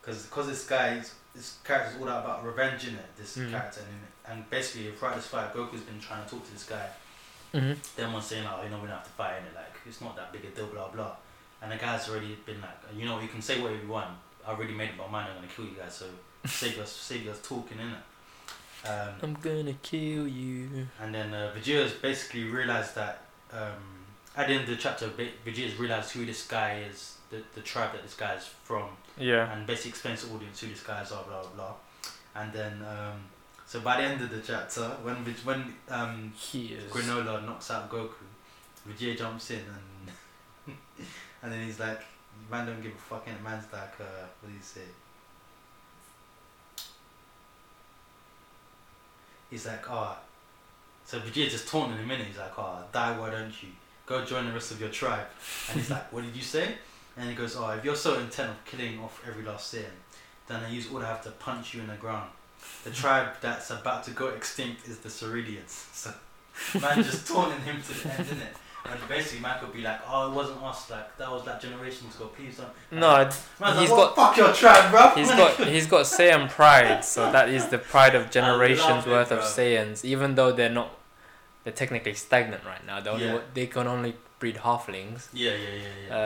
[0.00, 1.02] Because because this guy,
[1.34, 3.16] this character's all about revenge in it.
[3.16, 3.50] This Mhm.
[3.50, 3.80] character,
[4.26, 6.88] and, and basically throughout this fight, Goku's been trying to talk to this guy.
[7.52, 9.54] hmm Then one saying like, oh, you know, we don't have to fight in it.
[9.54, 11.16] Like, it's not that big a deal, blah blah.
[11.62, 14.10] And the guy's already been like, you know, you can say whatever you want.
[14.46, 15.28] I already made up my mind.
[15.30, 15.94] I'm gonna kill you guys.
[15.94, 16.06] So
[16.46, 18.02] save us, save us talking in it.
[18.86, 20.86] Um, I'm gonna kill you.
[21.00, 24.04] and then uh, Vegeta's basically realized that um,
[24.36, 27.60] at the end of the chapter, Ve- Vegeta's realized who this guy is, the, the
[27.62, 29.50] tribe that this guy is from, Yeah.
[29.52, 31.72] and basically explains to the audience who this guy is, blah blah blah.
[32.36, 33.20] And then, um,
[33.66, 36.90] so by the end of the chapter, when Veg- when um, He is.
[36.92, 38.10] Granola knocks out Goku.
[38.88, 39.60] Vegeta jumps in
[40.66, 40.76] and
[41.42, 42.00] and then he's like,
[42.50, 44.82] man don't give a fuck and man's like, uh, what do you say?
[49.54, 50.16] He's like, oh,
[51.04, 52.26] so Vegeta just taunting him in it.
[52.26, 53.68] He's like, oh, die, why don't you?
[54.04, 55.28] Go join the rest of your tribe.
[55.70, 56.74] And he's like, what did you say?
[57.16, 59.84] And he goes, oh, if you're so intent of killing off every last Saiyan,
[60.48, 62.30] then I use all I have to punch you in the ground.
[62.82, 65.86] The tribe that's about to go extinct is the Cerealians.
[65.92, 66.12] So
[66.80, 68.56] man just taunting him to the end, innit?
[68.90, 70.90] And basically, man could be like, "Oh, it wasn't us.
[70.90, 72.26] Like that was like generations ago.
[72.36, 75.08] Please don't." No, Man's he's like, got- fuck your tribe, bro.
[75.14, 79.32] he's got he's got Saiyan pride, so that is the pride of generations it, worth
[79.32, 79.40] of.
[79.40, 80.04] Saiyans.
[80.04, 80.90] Even though they're not,
[81.64, 83.00] they're technically stagnant right now.
[83.00, 83.38] They only Yeah.
[83.54, 85.28] they can only breed halflings.
[85.32, 86.16] Yeah, yeah, yeah, yeah.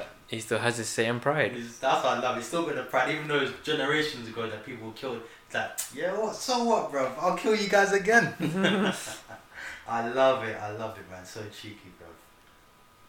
[0.00, 1.52] Uh, he still has his Saiyan pride.
[1.52, 2.36] He's- that's what I love.
[2.36, 5.20] He's still got the pride, even though it's generations ago that people killed.
[5.46, 6.34] It's like, yeah, what?
[6.34, 7.12] So what, bro?
[7.20, 8.32] I'll kill you guys again.
[9.88, 10.54] I love it.
[10.60, 11.24] I love it, man.
[11.24, 11.90] So cheeky,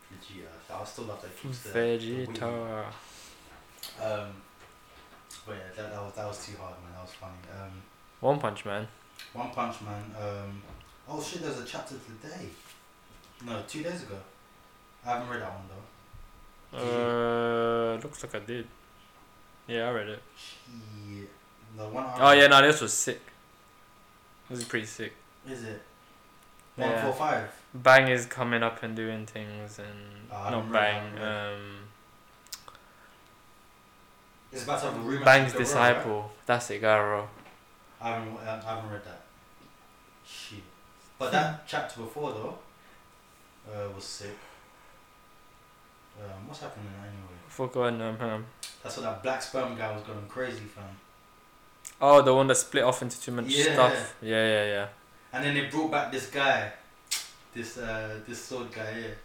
[0.09, 0.17] bro.
[0.17, 0.81] Vegeta.
[0.81, 1.73] I still love that keeps the, the
[4.01, 4.29] Um,
[5.45, 6.93] but yeah, that, that was that was too hard, man.
[6.93, 7.33] That was funny.
[7.53, 7.81] Um,
[8.19, 8.87] One Punch Man.
[9.33, 10.03] One Punch Man.
[10.19, 10.61] Um,
[11.07, 12.49] oh shit, there's a chapter today.
[13.45, 14.17] No, two days ago.
[15.05, 16.77] I haven't read that one though.
[16.77, 18.67] Uh, looks like I did.
[19.67, 20.23] Yeah, I read it.
[21.09, 21.21] Yeah.
[21.77, 22.03] The one.
[22.03, 23.21] I Oh yeah, no, this was sick.
[24.49, 25.13] This is pretty sick.
[25.47, 25.81] Is it?
[26.79, 27.03] One Yeah.
[27.03, 27.51] four five.
[27.73, 31.15] Bang is coming up and doing things, and I not Bang.
[31.15, 31.89] that, I haven't Um,
[34.51, 35.25] It's about to have a rematch.
[35.25, 35.67] Bang's Garou, right?
[35.67, 36.31] disciple.
[36.45, 37.27] That's it, Garou.
[38.01, 38.37] I haven't.
[38.39, 39.21] I haven't read that.
[40.25, 40.63] Shit.
[41.19, 42.57] But that chapter before though,
[43.71, 44.37] uh, was sick.
[46.19, 47.39] Um, what's happening anyway?
[47.47, 48.45] Forgotten um, um.
[48.81, 50.85] That's what that black sperm guy was going crazy fam.
[52.01, 53.73] Oh, the one that split off into too much Yeah.
[53.73, 54.15] stuff.
[54.21, 54.87] Yeah, yeah, yeah.
[55.31, 56.71] And then they brought back this guy,
[57.53, 59.17] this uh, this sword guy here.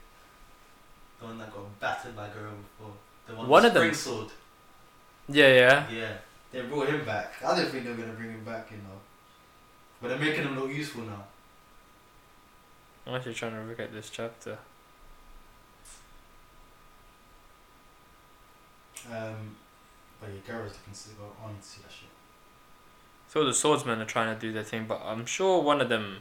[1.20, 2.92] The one that got battered by Garou before.
[3.26, 3.94] The one, One of the them.
[3.94, 4.30] spring sword.
[5.28, 5.90] Yeah, yeah.
[5.90, 6.12] Yeah,
[6.52, 7.32] they brought him back.
[7.44, 8.98] I didn't think they were gonna bring him back, you know.
[10.02, 11.24] But they're making him look useful now.
[13.06, 14.58] I'm actually trying to look at this chapter.
[19.10, 19.56] Um,
[20.20, 22.08] but yeah, Garou's looking to go on to see that shit.
[23.34, 26.18] So the swordsmen are trying to do their thing, but I'm sure one of them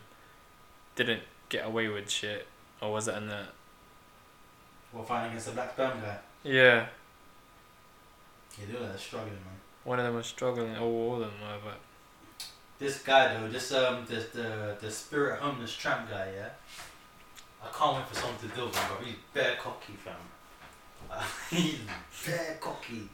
[0.95, 2.48] didn't get away with shit,
[2.81, 3.44] or was it in the?
[4.91, 6.18] Well, fighting against the black sperm guy.
[6.44, 6.88] Yeah,
[8.60, 9.60] Yeah, they were struggling, man.
[9.84, 10.76] one of them was struggling.
[10.76, 11.80] Oh, all of them were, but
[12.80, 16.49] This guy though, this um, this the the spirit homeless tramp guy, yeah.
[17.64, 19.06] I can't wait for someone to deal with him, bro.
[19.06, 20.15] He's bare cocky, fam.
[21.11, 21.77] Uh, he's
[22.26, 23.07] bare cocky.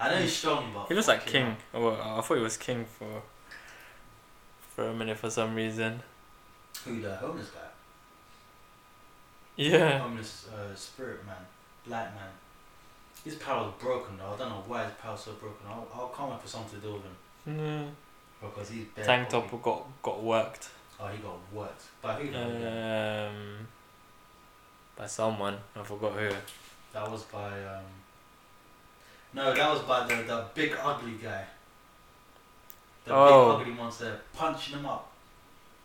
[0.00, 1.56] I know he's strong, but he looks like king.
[1.74, 3.22] Oh, well, I thought he was king for
[4.74, 6.00] for a minute for some reason.
[6.84, 7.60] Who the homeless guy?
[9.56, 9.98] Yeah.
[9.98, 11.36] Homeless uh, spirit man,
[11.86, 12.28] black man.
[13.24, 14.34] His power's broken though.
[14.34, 15.66] I don't know why his power's so broken.
[15.68, 17.90] I'll, I'll can't wait for someone to do with him Mm.
[18.40, 20.68] because he's bare Tank top got got worked.
[20.98, 21.82] Oh, he got worked.
[22.02, 22.34] By who?
[22.34, 23.66] Um,
[24.96, 26.30] by someone I forgot who.
[26.92, 27.84] That was by um.
[29.34, 31.44] No, that was by the the big ugly guy.
[33.04, 33.58] The Oh.
[33.58, 35.10] big ugly monster punching him up.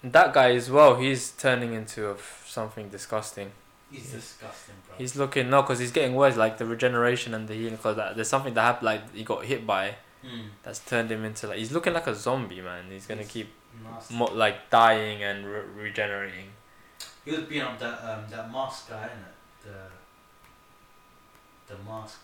[0.04, 0.96] That guy as well.
[0.96, 3.52] He's turning into a f- something disgusting.
[3.91, 4.96] He's disgusting, bro.
[4.98, 6.38] He's looking no, because he's getting worse.
[6.38, 7.76] Like the regeneration and the healing.
[7.76, 8.86] Because that there's something that happened.
[8.86, 12.14] Like he got hit by Mm, that's turned him into like he's looking like a
[12.14, 12.86] zombie man.
[12.90, 13.54] He's gonna He's keep
[14.12, 16.52] mo- like dying and re- regenerating.
[17.26, 19.66] he was beating up that um that mask guy, innit?
[21.68, 22.20] The the mask,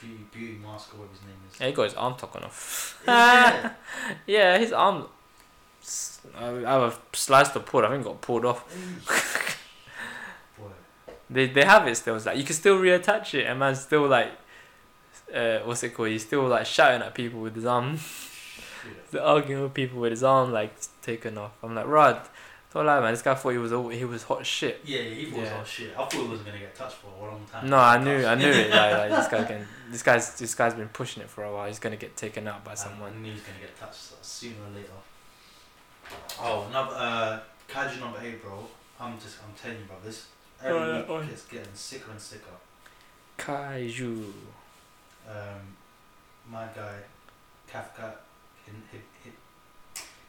[0.00, 1.60] beauty, mask or whatever his name is.
[1.60, 3.02] Yeah, he got his arm taken off.
[3.06, 3.72] Yeah.
[4.26, 5.06] Yeah, his arm.
[6.36, 7.84] I either sliced or pulled.
[7.84, 8.64] I think it got pulled off.
[11.30, 12.16] They they have it still.
[12.16, 14.32] It's like you can still reattach it, and man's still like,
[15.34, 16.08] uh, what's it called?
[16.08, 17.98] He's still like shouting at people with his arm,
[19.20, 21.52] arguing with people with his arm like taken off.
[21.62, 22.20] I'm like, Rod,
[22.74, 23.12] don't lie, man.
[23.12, 24.80] This guy thought he was all, he was hot shit.
[24.84, 25.56] Yeah, he was Yeah.
[25.58, 25.92] all shit.
[25.92, 27.68] I thought he wasn't gonna get touched for a long time.
[27.70, 28.70] No, I knew I knew it.
[28.74, 29.66] Like, like this guy can.
[29.90, 31.66] This guy's this guy's been pushing it for a while.
[31.68, 33.22] He's gonna get taken out by I someone.
[33.22, 34.90] knew he was gonna get touched sooner or later.
[36.40, 38.66] Oh, another uh, kaiju number eight, bro.
[39.00, 39.96] I'm just, I'm telling you, bro.
[40.04, 40.26] This
[40.62, 42.56] every Oh, week oh, it's getting sicker and sicker.
[43.38, 44.32] Kaiju.
[45.28, 45.76] Um,
[46.50, 46.96] my guy,
[47.70, 48.12] Kafka,
[48.66, 49.32] Hib, Hib, Hib,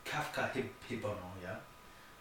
[0.05, 1.55] Kafka Hib, Hibino, yeah.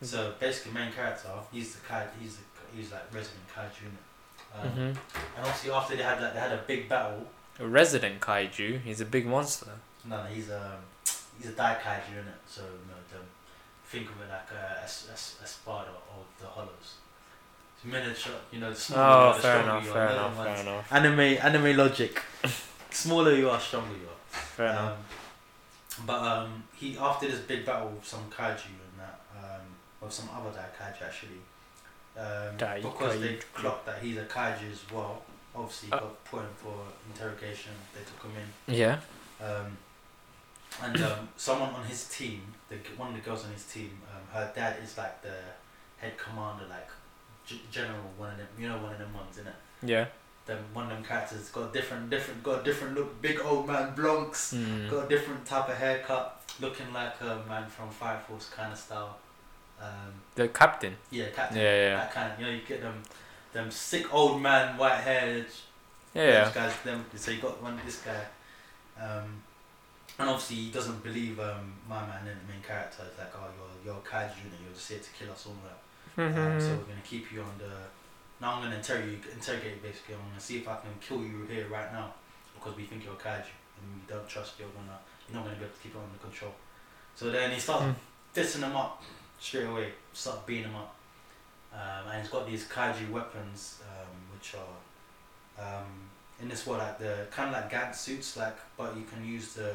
[0.04, 2.42] So basically, main character, he's the kai, he's the,
[2.76, 3.88] he's like resident kaiju.
[4.62, 4.96] Um, hmm And
[5.38, 7.26] obviously, after they had that, they had a big battle.
[7.58, 8.80] A resident kaiju.
[8.82, 9.70] He's a big monster.
[10.04, 10.80] No, no, he's um,
[11.38, 12.40] he's a dai kaiju in it.
[12.46, 13.18] So you know, the,
[13.86, 15.14] think of it like a, a, a
[15.44, 16.94] a Sparta of the Hollows.
[17.76, 18.70] It's miniature, you know.
[18.70, 19.84] The smaller you Oh, are, the fair stronger enough.
[19.84, 19.94] you are.
[20.08, 20.44] Fair enough.
[20.44, 20.92] Fair enough.
[20.92, 22.22] Anime anime logic.
[22.90, 24.20] Smaller you are, stronger you are.
[24.56, 24.92] Fair enough.
[25.98, 28.83] Um, but um, he after this big battle with some kaiju um,
[30.04, 31.40] or some other dai kaiju actually,
[32.16, 35.22] um, Dai because they clocked that he's a kaiju as well.
[35.54, 35.98] Obviously, Uh.
[36.00, 36.76] got put in for
[37.10, 37.72] interrogation.
[37.94, 38.74] They took him in.
[38.74, 38.98] Yeah.
[39.40, 39.76] Um,
[40.82, 44.22] and um, someone on his team, the one of the girls on his team, um,
[44.32, 45.36] her dad is like the
[45.98, 46.88] head commander, like
[47.46, 48.48] g- general, one of them.
[48.58, 49.54] You know, one of them ones, innit?
[49.88, 50.06] Yeah.
[50.46, 53.22] Them one of them characters got a different, different, got a different look.
[53.22, 54.90] Big old man, blonks, Mm.
[54.90, 58.78] got a different type of haircut, looking like a man from Fire Force kind of
[58.78, 59.16] style.
[59.80, 60.96] Um, The captain.
[61.10, 61.58] yeah, captain.
[61.58, 61.96] Yeah, yeah.
[61.96, 63.02] That kind of, you know, you get them,
[63.52, 65.46] them sick old man, white haired,
[66.14, 66.44] Yeah.
[66.44, 68.24] those guys, them, so you got one this guy,
[69.00, 69.42] um,
[70.18, 73.02] and obviously he doesn't believe um, my man the main character.
[73.10, 75.52] is like, oh, you're you're a kaiju and you're just here to kill us all.
[75.52, 75.80] Um,
[76.16, 76.60] Mm-hmm.
[76.60, 77.68] so we're gonna keep you on the.
[78.40, 80.14] Now I'm gonna interrogate you, interrogate you basically.
[80.14, 82.14] I'm gonna see if I can kill you here right now
[82.54, 84.96] because we think you're a kaiju and we don't trust you're gonna
[85.26, 86.54] you're not gonna be able to keep it under control.
[87.16, 87.94] So then he starts Mm.
[88.36, 89.02] dissing them up
[89.44, 89.88] straight away.
[90.12, 90.94] Start beating them up.
[91.80, 93.60] um, and he's got these kaiju weapons,
[93.90, 94.74] um, which are
[95.64, 95.88] um,
[96.40, 99.54] in this world like the kind of like gag suits, like but you can use
[99.54, 99.72] the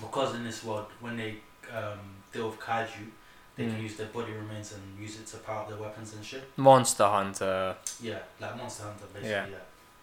[0.00, 1.36] because in this world when they
[1.74, 1.98] um,
[2.32, 3.06] deal with kaiju,
[3.56, 3.82] they can Mm.
[3.82, 6.44] use their body remains and use it to power up their weapons and shit.
[6.56, 7.76] Monster Hunter.
[8.00, 9.30] Yeah, like Monster Hunter, basically.
[9.30, 9.46] Yeah.
[9.56, 9.56] Yeah.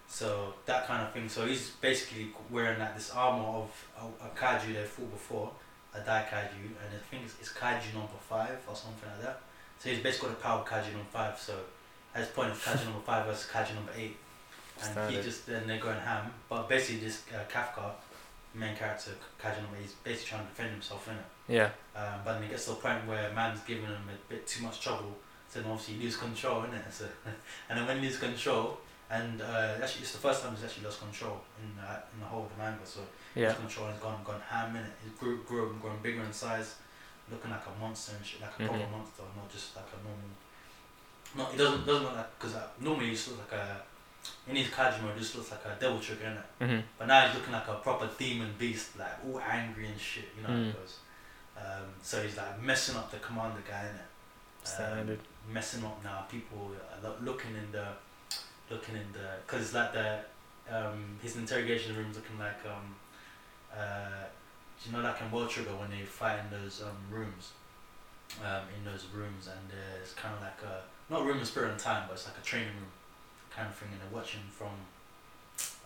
[0.07, 1.29] So that kind of thing.
[1.29, 3.69] So he's basically wearing like this armor of
[4.01, 5.51] a, a kaiju they fought before,
[5.95, 9.41] a Dai kaiju, and I think it's, it's kaiju number five or something like that.
[9.79, 11.39] So he's basically got the power of kaiju number five.
[11.39, 11.55] So
[12.13, 14.17] at this point, it's kaiju number five versus kaiju number eight,
[14.83, 16.31] and he just then they're going ham.
[16.47, 17.91] But basically, this uh, Kafka,
[18.53, 19.11] main character,
[19.41, 21.55] kaiju number eight, is basically trying to defend himself in it.
[21.57, 21.69] Yeah.
[21.95, 24.63] Um, but then it gets to a point where man's giving him a bit too
[24.63, 25.17] much trouble,
[25.49, 26.83] so then obviously you lose control, innit?
[26.91, 27.05] So,
[27.69, 28.77] and then when you lose control,
[29.09, 32.25] and uh, actually it's the first time he's actually lost control in uh, in the
[32.25, 32.85] whole of the manga.
[32.85, 33.01] So
[33.35, 33.47] Yeah.
[33.47, 34.91] lost control and has gone gone ham in it.
[35.03, 36.75] He's grew, grew, grown bigger in size,
[37.31, 38.91] looking like a monster and shit, like a proper Mhm.
[38.91, 40.29] monster, not just like a normal.
[41.35, 43.81] No, it doesn't doesn't look like because uh, normally he just looks like a
[44.47, 46.65] in his he just looks like a devil trigger, innit?
[46.67, 46.83] Mhm.
[46.97, 50.43] But now he's looking like a proper demon beast, like all angry and shit, you
[50.43, 50.69] know Mm.
[50.69, 50.97] it goes.
[51.57, 54.67] Um, so he's like messing up the commander guy, innit?
[54.67, 55.19] Standard.
[55.19, 56.25] Um, messing up now.
[56.29, 57.87] People are looking in the,
[58.69, 60.19] looking in the, cause it's like the,
[60.71, 62.95] um, his interrogation room's looking like um,
[63.75, 64.25] uh,
[64.81, 67.51] do you know like in World Trigger when they fight in those um rooms,
[68.43, 69.69] um, in those rooms and
[70.01, 70.81] it's kind of like a
[71.11, 72.91] not room of spirit and time, but it's like a training room
[73.49, 74.69] kind of thing, and they're watching from.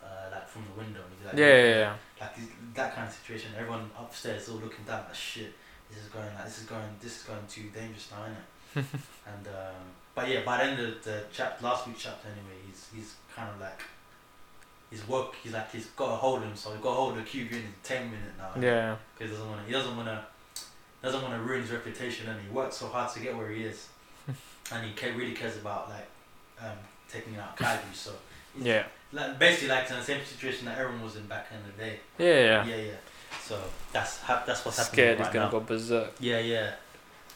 [0.03, 1.95] Uh, like from the window, and he's like, Yeah, yeah, yeah.
[2.19, 3.51] like these- that kind of situation.
[3.57, 5.53] Everyone upstairs all looking down like shit.
[5.89, 8.99] This is going like this is going this is going too dangerous now, isn't it?
[9.33, 9.85] and um,
[10.15, 13.49] but yeah, by the end of the chap last week's chapter anyway, he's he's kind
[13.49, 13.81] of like
[14.89, 15.35] he's work.
[15.43, 17.43] He's like he's got a hold of him, so he's got a hold of Q
[17.51, 18.51] in ten minutes now.
[18.61, 18.95] Yeah.
[19.17, 19.67] Because he doesn't want to.
[19.67, 20.23] He doesn't want to.
[21.01, 23.63] Doesn't want to ruin his reputation, and he works so hard to get where he
[23.65, 23.87] is,
[24.71, 26.07] and he really cares about like
[26.61, 26.77] um,
[27.09, 27.93] taking out kaiju.
[27.93, 28.11] So
[28.57, 28.85] Yeah.
[29.11, 31.99] like basically like in the same situation that everyone was in back in the day.
[32.17, 32.65] Yeah, yeah.
[32.65, 32.91] Yeah, yeah.
[33.43, 33.59] So
[33.91, 35.51] that's that's what's happening Scared right he's gonna now.
[35.51, 36.13] go berserk.
[36.21, 36.71] Yeah, yeah.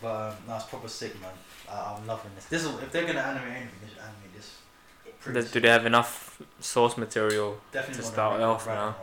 [0.02, 1.32] But um, that's proper sick, man.
[1.70, 2.46] I I'm loving this.
[2.46, 4.58] This is if they're gonna animate anything, they should animate this.
[5.20, 7.60] Pretty Do they have enough source material?
[7.72, 8.96] Definitely to start off now?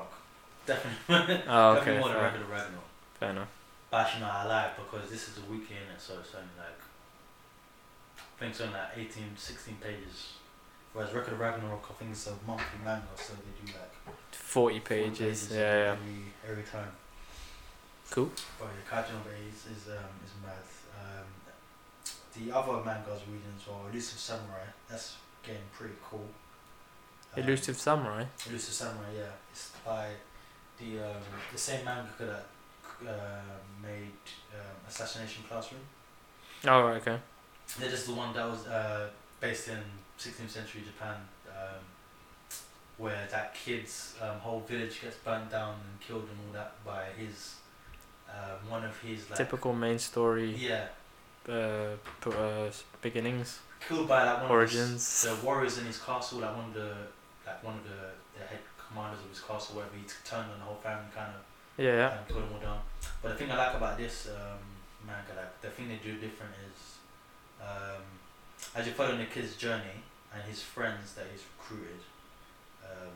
[0.66, 1.42] Definitely.
[1.48, 1.98] Oh, Definitely okay.
[2.00, 2.84] more than regular Ragnarok.
[3.20, 3.48] fair enough.
[3.90, 6.48] But actually, no, I lie because this is a weekly in it, so it's only
[6.58, 6.80] like
[8.18, 10.32] I think it's only like 18, 16 pages.
[10.92, 13.92] Whereas Record of Ragnarok, I think it's a monthly manga, so they do like
[14.30, 15.50] 40 40 pages.
[15.52, 15.92] Yeah, yeah.
[15.92, 16.92] every every time.
[18.10, 18.30] Cool.
[18.58, 19.18] But yeah, Kaiju
[19.50, 20.54] is is um is mad.
[22.36, 24.66] The other manga I was reading as well, Elusive Samurai.
[24.88, 26.26] That's getting pretty cool.
[27.36, 28.24] Um, Elusive Samurai.
[28.48, 29.22] Elusive Samurai, yeah.
[29.52, 30.08] It's by
[30.78, 32.46] the um, the same mangaka that
[33.08, 34.18] uh, made
[34.52, 35.80] um, Assassination Classroom.
[36.66, 37.18] Oh, right, okay.
[37.78, 39.08] They're the one that was uh,
[39.40, 39.78] based in
[40.18, 41.16] 16th century Japan,
[41.48, 41.80] um,
[42.98, 47.04] where that kid's um, whole village gets burnt down and killed and all that by
[47.16, 47.54] his
[48.28, 50.86] um, one of his like Typical main story yeah
[51.48, 52.70] uh, p- uh,
[53.02, 53.58] beginnings.
[53.86, 55.22] killed by like one Origins.
[55.22, 56.94] his, the warriors in his castle, like one of the
[57.46, 58.00] like one of the,
[58.38, 61.42] the head commanders of his castle, wherever he turned on the whole family, kind of
[61.82, 62.18] Yeah, yeah.
[62.18, 62.80] and killed them all down.
[63.22, 64.58] But the thing I like about this um,
[65.06, 66.78] manga, like the thing they do different is,
[67.60, 68.02] um,
[68.74, 69.98] as you're following the kid's journey
[70.32, 72.00] and his friends that he's recruited,
[72.82, 73.14] um,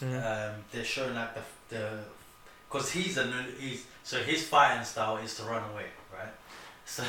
[0.00, 0.18] Mhm.
[0.54, 1.42] um, they're showing like the
[1.76, 1.98] the
[2.68, 3.24] because he's a
[3.58, 6.34] he's so his fighting style is to run away, right?
[6.86, 7.02] So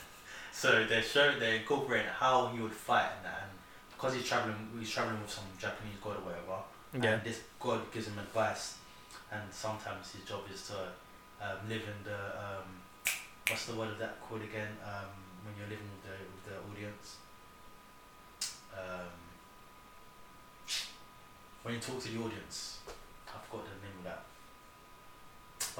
[0.52, 3.52] so they show they incorporate how he would fight and that, and
[3.92, 6.58] because he's traveling he's traveling with some Japanese god or whatever.
[7.00, 7.14] yeah.
[7.14, 8.76] And this god gives him advice,
[9.32, 10.78] and sometimes his job is to
[11.40, 12.68] um, live in the um,
[13.48, 14.76] what's the word of that called again?
[14.84, 15.08] Um,
[15.44, 17.16] when you're living with the with the audience.
[18.76, 19.10] Um,
[21.62, 22.78] when you talk to the audience,
[23.28, 24.22] I forgot the name of that.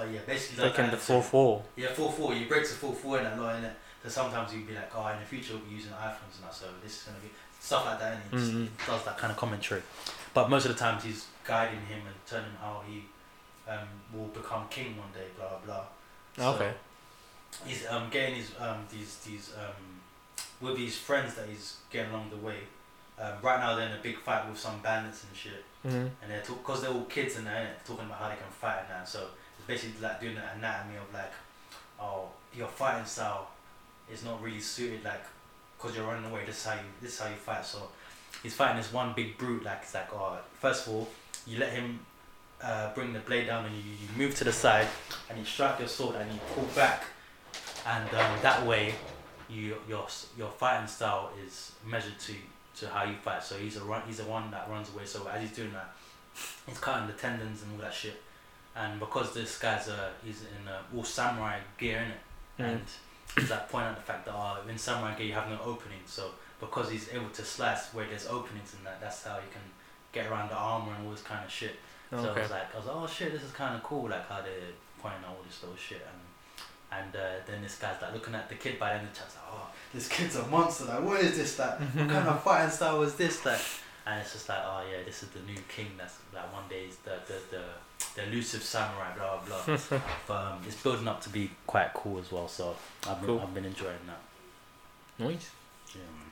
[0.01, 1.62] But yeah, basically like Taking the so- four.
[1.77, 2.32] yeah, four four.
[2.35, 3.77] You break the four four in that lot in it.
[4.02, 6.55] So sometimes you'd be like, oh, in the future we'll be using iPhones and that,
[6.55, 7.28] so this is gonna be
[7.60, 8.86] stuff like that, and he just Mhm.
[8.86, 9.82] does that kind of commentary.
[10.32, 13.05] But most of the times he's guiding him and telling him how he
[13.68, 15.85] um, will become king one day, blah blah.
[16.36, 16.55] blah.
[16.55, 16.72] Okay.
[17.66, 20.01] He's um, getting his um, these these um,
[20.62, 22.60] with his friends that he's getting along the way.
[23.18, 26.27] Um, right now they're in a big fight with some bandits and shit hmm and
[26.31, 28.89] they're talk because they're all kids and they're talking about how they can fight and
[28.90, 29.06] that.
[29.06, 29.27] So
[29.70, 31.32] basically like doing the anatomy of like,
[32.01, 33.48] oh, your fighting style
[34.12, 35.24] is not really suited like,
[35.78, 36.42] cause you're running away.
[36.44, 37.64] This is how you this is how you fight.
[37.64, 37.78] So
[38.42, 39.64] he's fighting this one big brute.
[39.64, 41.09] Like it's like, oh, first of all,
[41.47, 42.01] you let him
[42.60, 44.88] uh, bring the blade down and you, you move to the side
[45.28, 47.05] and you strike your sword and you pull back,
[47.86, 48.94] and um, that way
[49.48, 50.06] you your
[50.36, 52.34] your fighting style is measured to
[52.78, 53.44] to how you fight.
[53.44, 54.02] So he's a run.
[54.06, 55.06] He's the one that runs away.
[55.06, 55.94] So as he's doing that,
[56.66, 58.20] he's cutting the tendons and all that shit.
[58.76, 62.20] And because this guy's uh he's in uh, all samurai gear in it,
[62.59, 62.64] Mm.
[62.74, 62.80] and
[63.36, 66.01] he's like pointing out the fact that uh, in samurai gear you have no opening.
[66.06, 66.30] So
[66.60, 69.62] because he's able to slice where there's openings in that, that's how you can
[70.12, 71.76] get around the armor and all this kind of shit.
[72.10, 74.28] So I was like, I was like, oh shit, this is kind of cool, like
[74.28, 76.20] how they're pointing out all this little shit, and
[77.01, 79.20] and uh, then this guy's like looking at the kid by the end of the
[79.20, 82.42] chat's like, oh, this kid's a monster, like what is this, like what kind of
[82.44, 83.60] fighting style was this, like,
[84.06, 86.84] and it's just like, oh yeah, this is the new king that's like one day
[86.90, 87.62] is the the the,
[88.20, 89.98] the elusive samurai, blah blah blah.
[90.28, 92.74] but um, it's building up to be quite cool as well, so
[93.09, 93.40] I've been Cool.
[93.40, 94.20] I've been enjoying that.
[95.24, 95.51] Nice.
[95.94, 96.30] Yeah, man.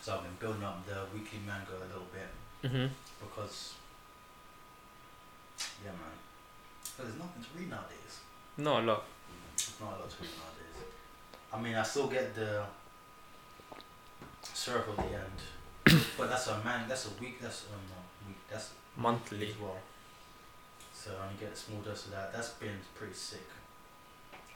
[0.00, 2.28] So I've been building up the weekly manga a little bit
[2.70, 2.90] Mhm.
[3.20, 3.74] because,
[5.84, 6.18] yeah, man.
[6.96, 8.20] But there's nothing to read nowadays.
[8.56, 9.04] Not a lot.
[9.56, 10.90] There's not a lot to read nowadays.
[11.52, 12.66] I mean, I still get the
[14.42, 15.40] syrup at the end,
[16.18, 16.88] but that's a man.
[16.88, 17.40] That's a week.
[17.40, 18.38] That's um, no, week.
[18.50, 19.48] That's Monthly.
[19.50, 19.78] as well.
[20.94, 22.32] So I only get a small dose of that.
[22.32, 23.46] That's been pretty sick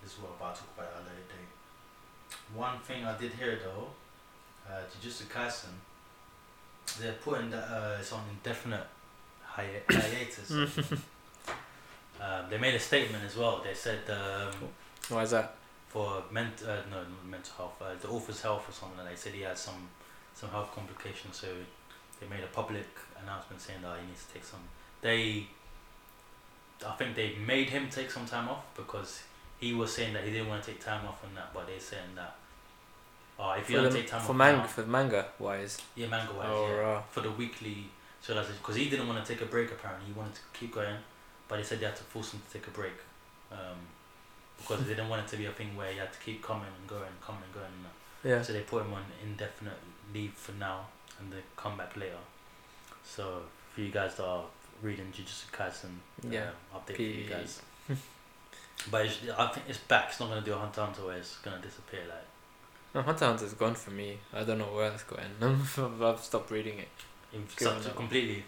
[0.05, 2.55] as well, but I'll talk about it at a later date.
[2.55, 3.89] One thing I did hear though,
[4.71, 5.75] uh, Jujutsu Kaisen,
[7.01, 8.87] they're putting that uh, it's on indefinite
[9.43, 10.51] hi- hiatus.
[12.21, 13.61] um, they made a statement as well.
[13.65, 14.69] They said um,
[15.09, 15.55] Why is that?
[15.89, 19.05] for ment- uh, no, not mental health, uh, the author's health or something.
[19.09, 19.89] They said he had some
[20.37, 21.49] some health complications, so
[22.21, 22.87] they made a public
[23.23, 24.61] announcement saying that he needs to take some.
[25.01, 25.47] They,
[26.87, 29.23] I think they made him take some time off because
[29.59, 31.81] he was saying that he didn't want to take time off and that, but they're
[31.81, 32.37] saying that.
[33.39, 35.79] Oh, if you for don't the, take time for off manga, now, for manga wise.
[35.95, 37.03] yeah, manga wise, Oh, yeah, right.
[37.11, 37.89] for the weekly.
[38.21, 39.71] So that's because he didn't want to take a break.
[39.71, 40.97] Apparently, he wanted to keep going,
[41.49, 42.95] but they said they had to force him to take a break,
[43.53, 43.79] um,
[44.59, 46.67] because they didn't want it to be a thing where you had to keep coming
[46.81, 47.73] and going, coming and going.
[48.25, 48.43] Yeah.
[48.43, 49.79] So they put him on indefinite
[50.15, 50.87] leave for now,
[51.19, 52.19] and then come back later.
[53.05, 53.43] So
[53.74, 54.45] for you guys that are
[54.83, 55.99] reading Jujutsu Kaisen,
[56.31, 56.51] Yeah.
[56.74, 57.62] um, update for you guys.
[58.91, 60.07] but it's, I think it's back.
[60.11, 62.01] It's not gonna do a Hunter Hunter where it's gonna disappear.
[62.09, 62.24] Like
[62.95, 64.19] No, Hunter Hunter's gone for me.
[64.35, 65.31] I don't know where it's going.
[66.03, 66.89] I've stopped reading it.
[67.59, 67.97] such up.
[67.97, 68.45] completely.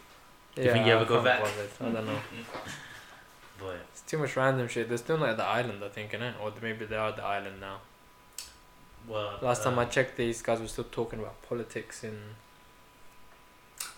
[0.56, 1.42] Yeah, you think you I ever go back?
[1.80, 2.18] I don't know.
[3.60, 4.88] Boy, It's too much random shit.
[4.88, 6.34] They're still like the island, I think, innit?
[6.40, 7.80] Or maybe they are the island now.
[9.08, 9.38] Well.
[9.42, 12.18] Last time I um, checked, these guys were still talking about politics in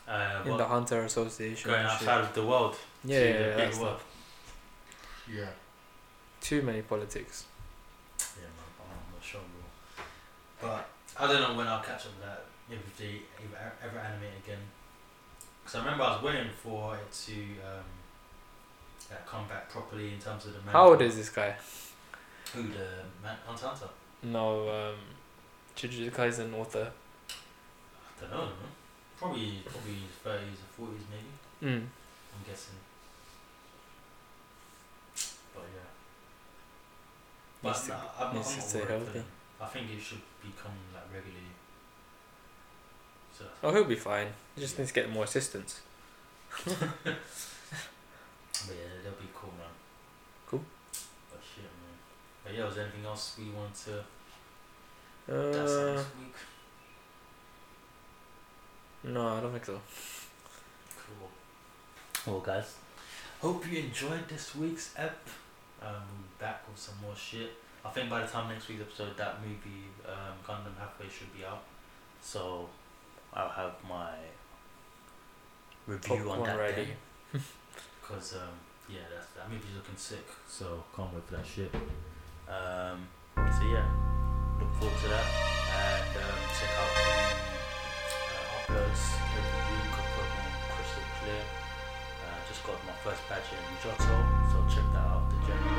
[0.08, 1.70] uh, in what, the Hunter Association.
[1.70, 2.08] going and shit.
[2.08, 2.76] outside of the world.
[3.04, 4.00] Yeah, yeah, the yeah, big world.
[5.32, 5.46] Yeah.
[6.40, 7.44] Too many politics.
[8.18, 8.50] Yeah, man,
[8.80, 9.40] I'm not sure,
[10.60, 10.68] bro.
[10.68, 10.88] But
[11.18, 12.44] I don't know when I'll catch up with that.
[12.70, 14.58] If they ever, ever animate again.
[15.62, 17.84] Because I remember I was waiting for it to um,
[19.10, 20.70] like come back properly in terms of the.
[20.70, 21.54] How old is this guy?
[22.54, 22.86] Who the
[23.22, 23.36] man?
[23.46, 23.88] Hunter Hunter?
[24.22, 24.96] No, um,
[25.76, 26.92] Jujutsu Kaisen author.
[28.18, 28.48] I don't know.
[29.18, 31.72] Probably probably thirties or forties maybe.
[31.74, 31.78] Mm.
[31.86, 32.74] I'm guessing.
[35.54, 35.90] But yeah.
[37.62, 39.22] But Needs to- no, I'm, I'm to not stay healthy.
[39.60, 41.54] I think it should become like regularly.
[43.36, 44.28] So Oh, he'll be fine.
[44.54, 45.80] He just needs to get more assistance.
[48.66, 49.72] But yeah, they'll be cool, man.
[50.46, 50.62] Cool.
[51.30, 51.96] But shit, man.
[52.44, 54.04] But yeah, was there anything else we want to
[55.26, 56.34] that's Uh, this week?
[59.04, 59.80] no, I don't think so.
[60.96, 61.30] Cool.
[62.26, 62.74] Well, guys,
[63.40, 65.26] hope you enjoyed this week's ep.
[65.80, 67.52] Um, we'll be back with some more shit.
[67.82, 71.42] I think by the time next week's episode, that movie, um, Gundam Hathaway, should be
[71.46, 71.62] out.
[72.20, 72.68] So
[73.32, 74.12] I'll have my
[75.86, 76.88] review on that ready.
[78.02, 78.54] Because, um,
[78.88, 80.26] yeah, that's, that movie's looking sick.
[80.48, 81.72] So can't wait for that shit.
[82.50, 83.06] Um,
[83.54, 83.86] so yeah,
[84.58, 85.26] look forward to that
[85.70, 87.06] and um, check out the
[88.26, 89.02] uh, uploads
[89.38, 89.94] every week.
[89.94, 91.42] I put them crystal clear.
[92.26, 94.18] Uh, just got my first badge in Johto,
[94.50, 95.30] so check that out.
[95.30, 95.70] The journey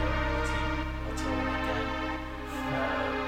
[0.47, 1.87] team, Otto again.
[2.71, 3.20] Um,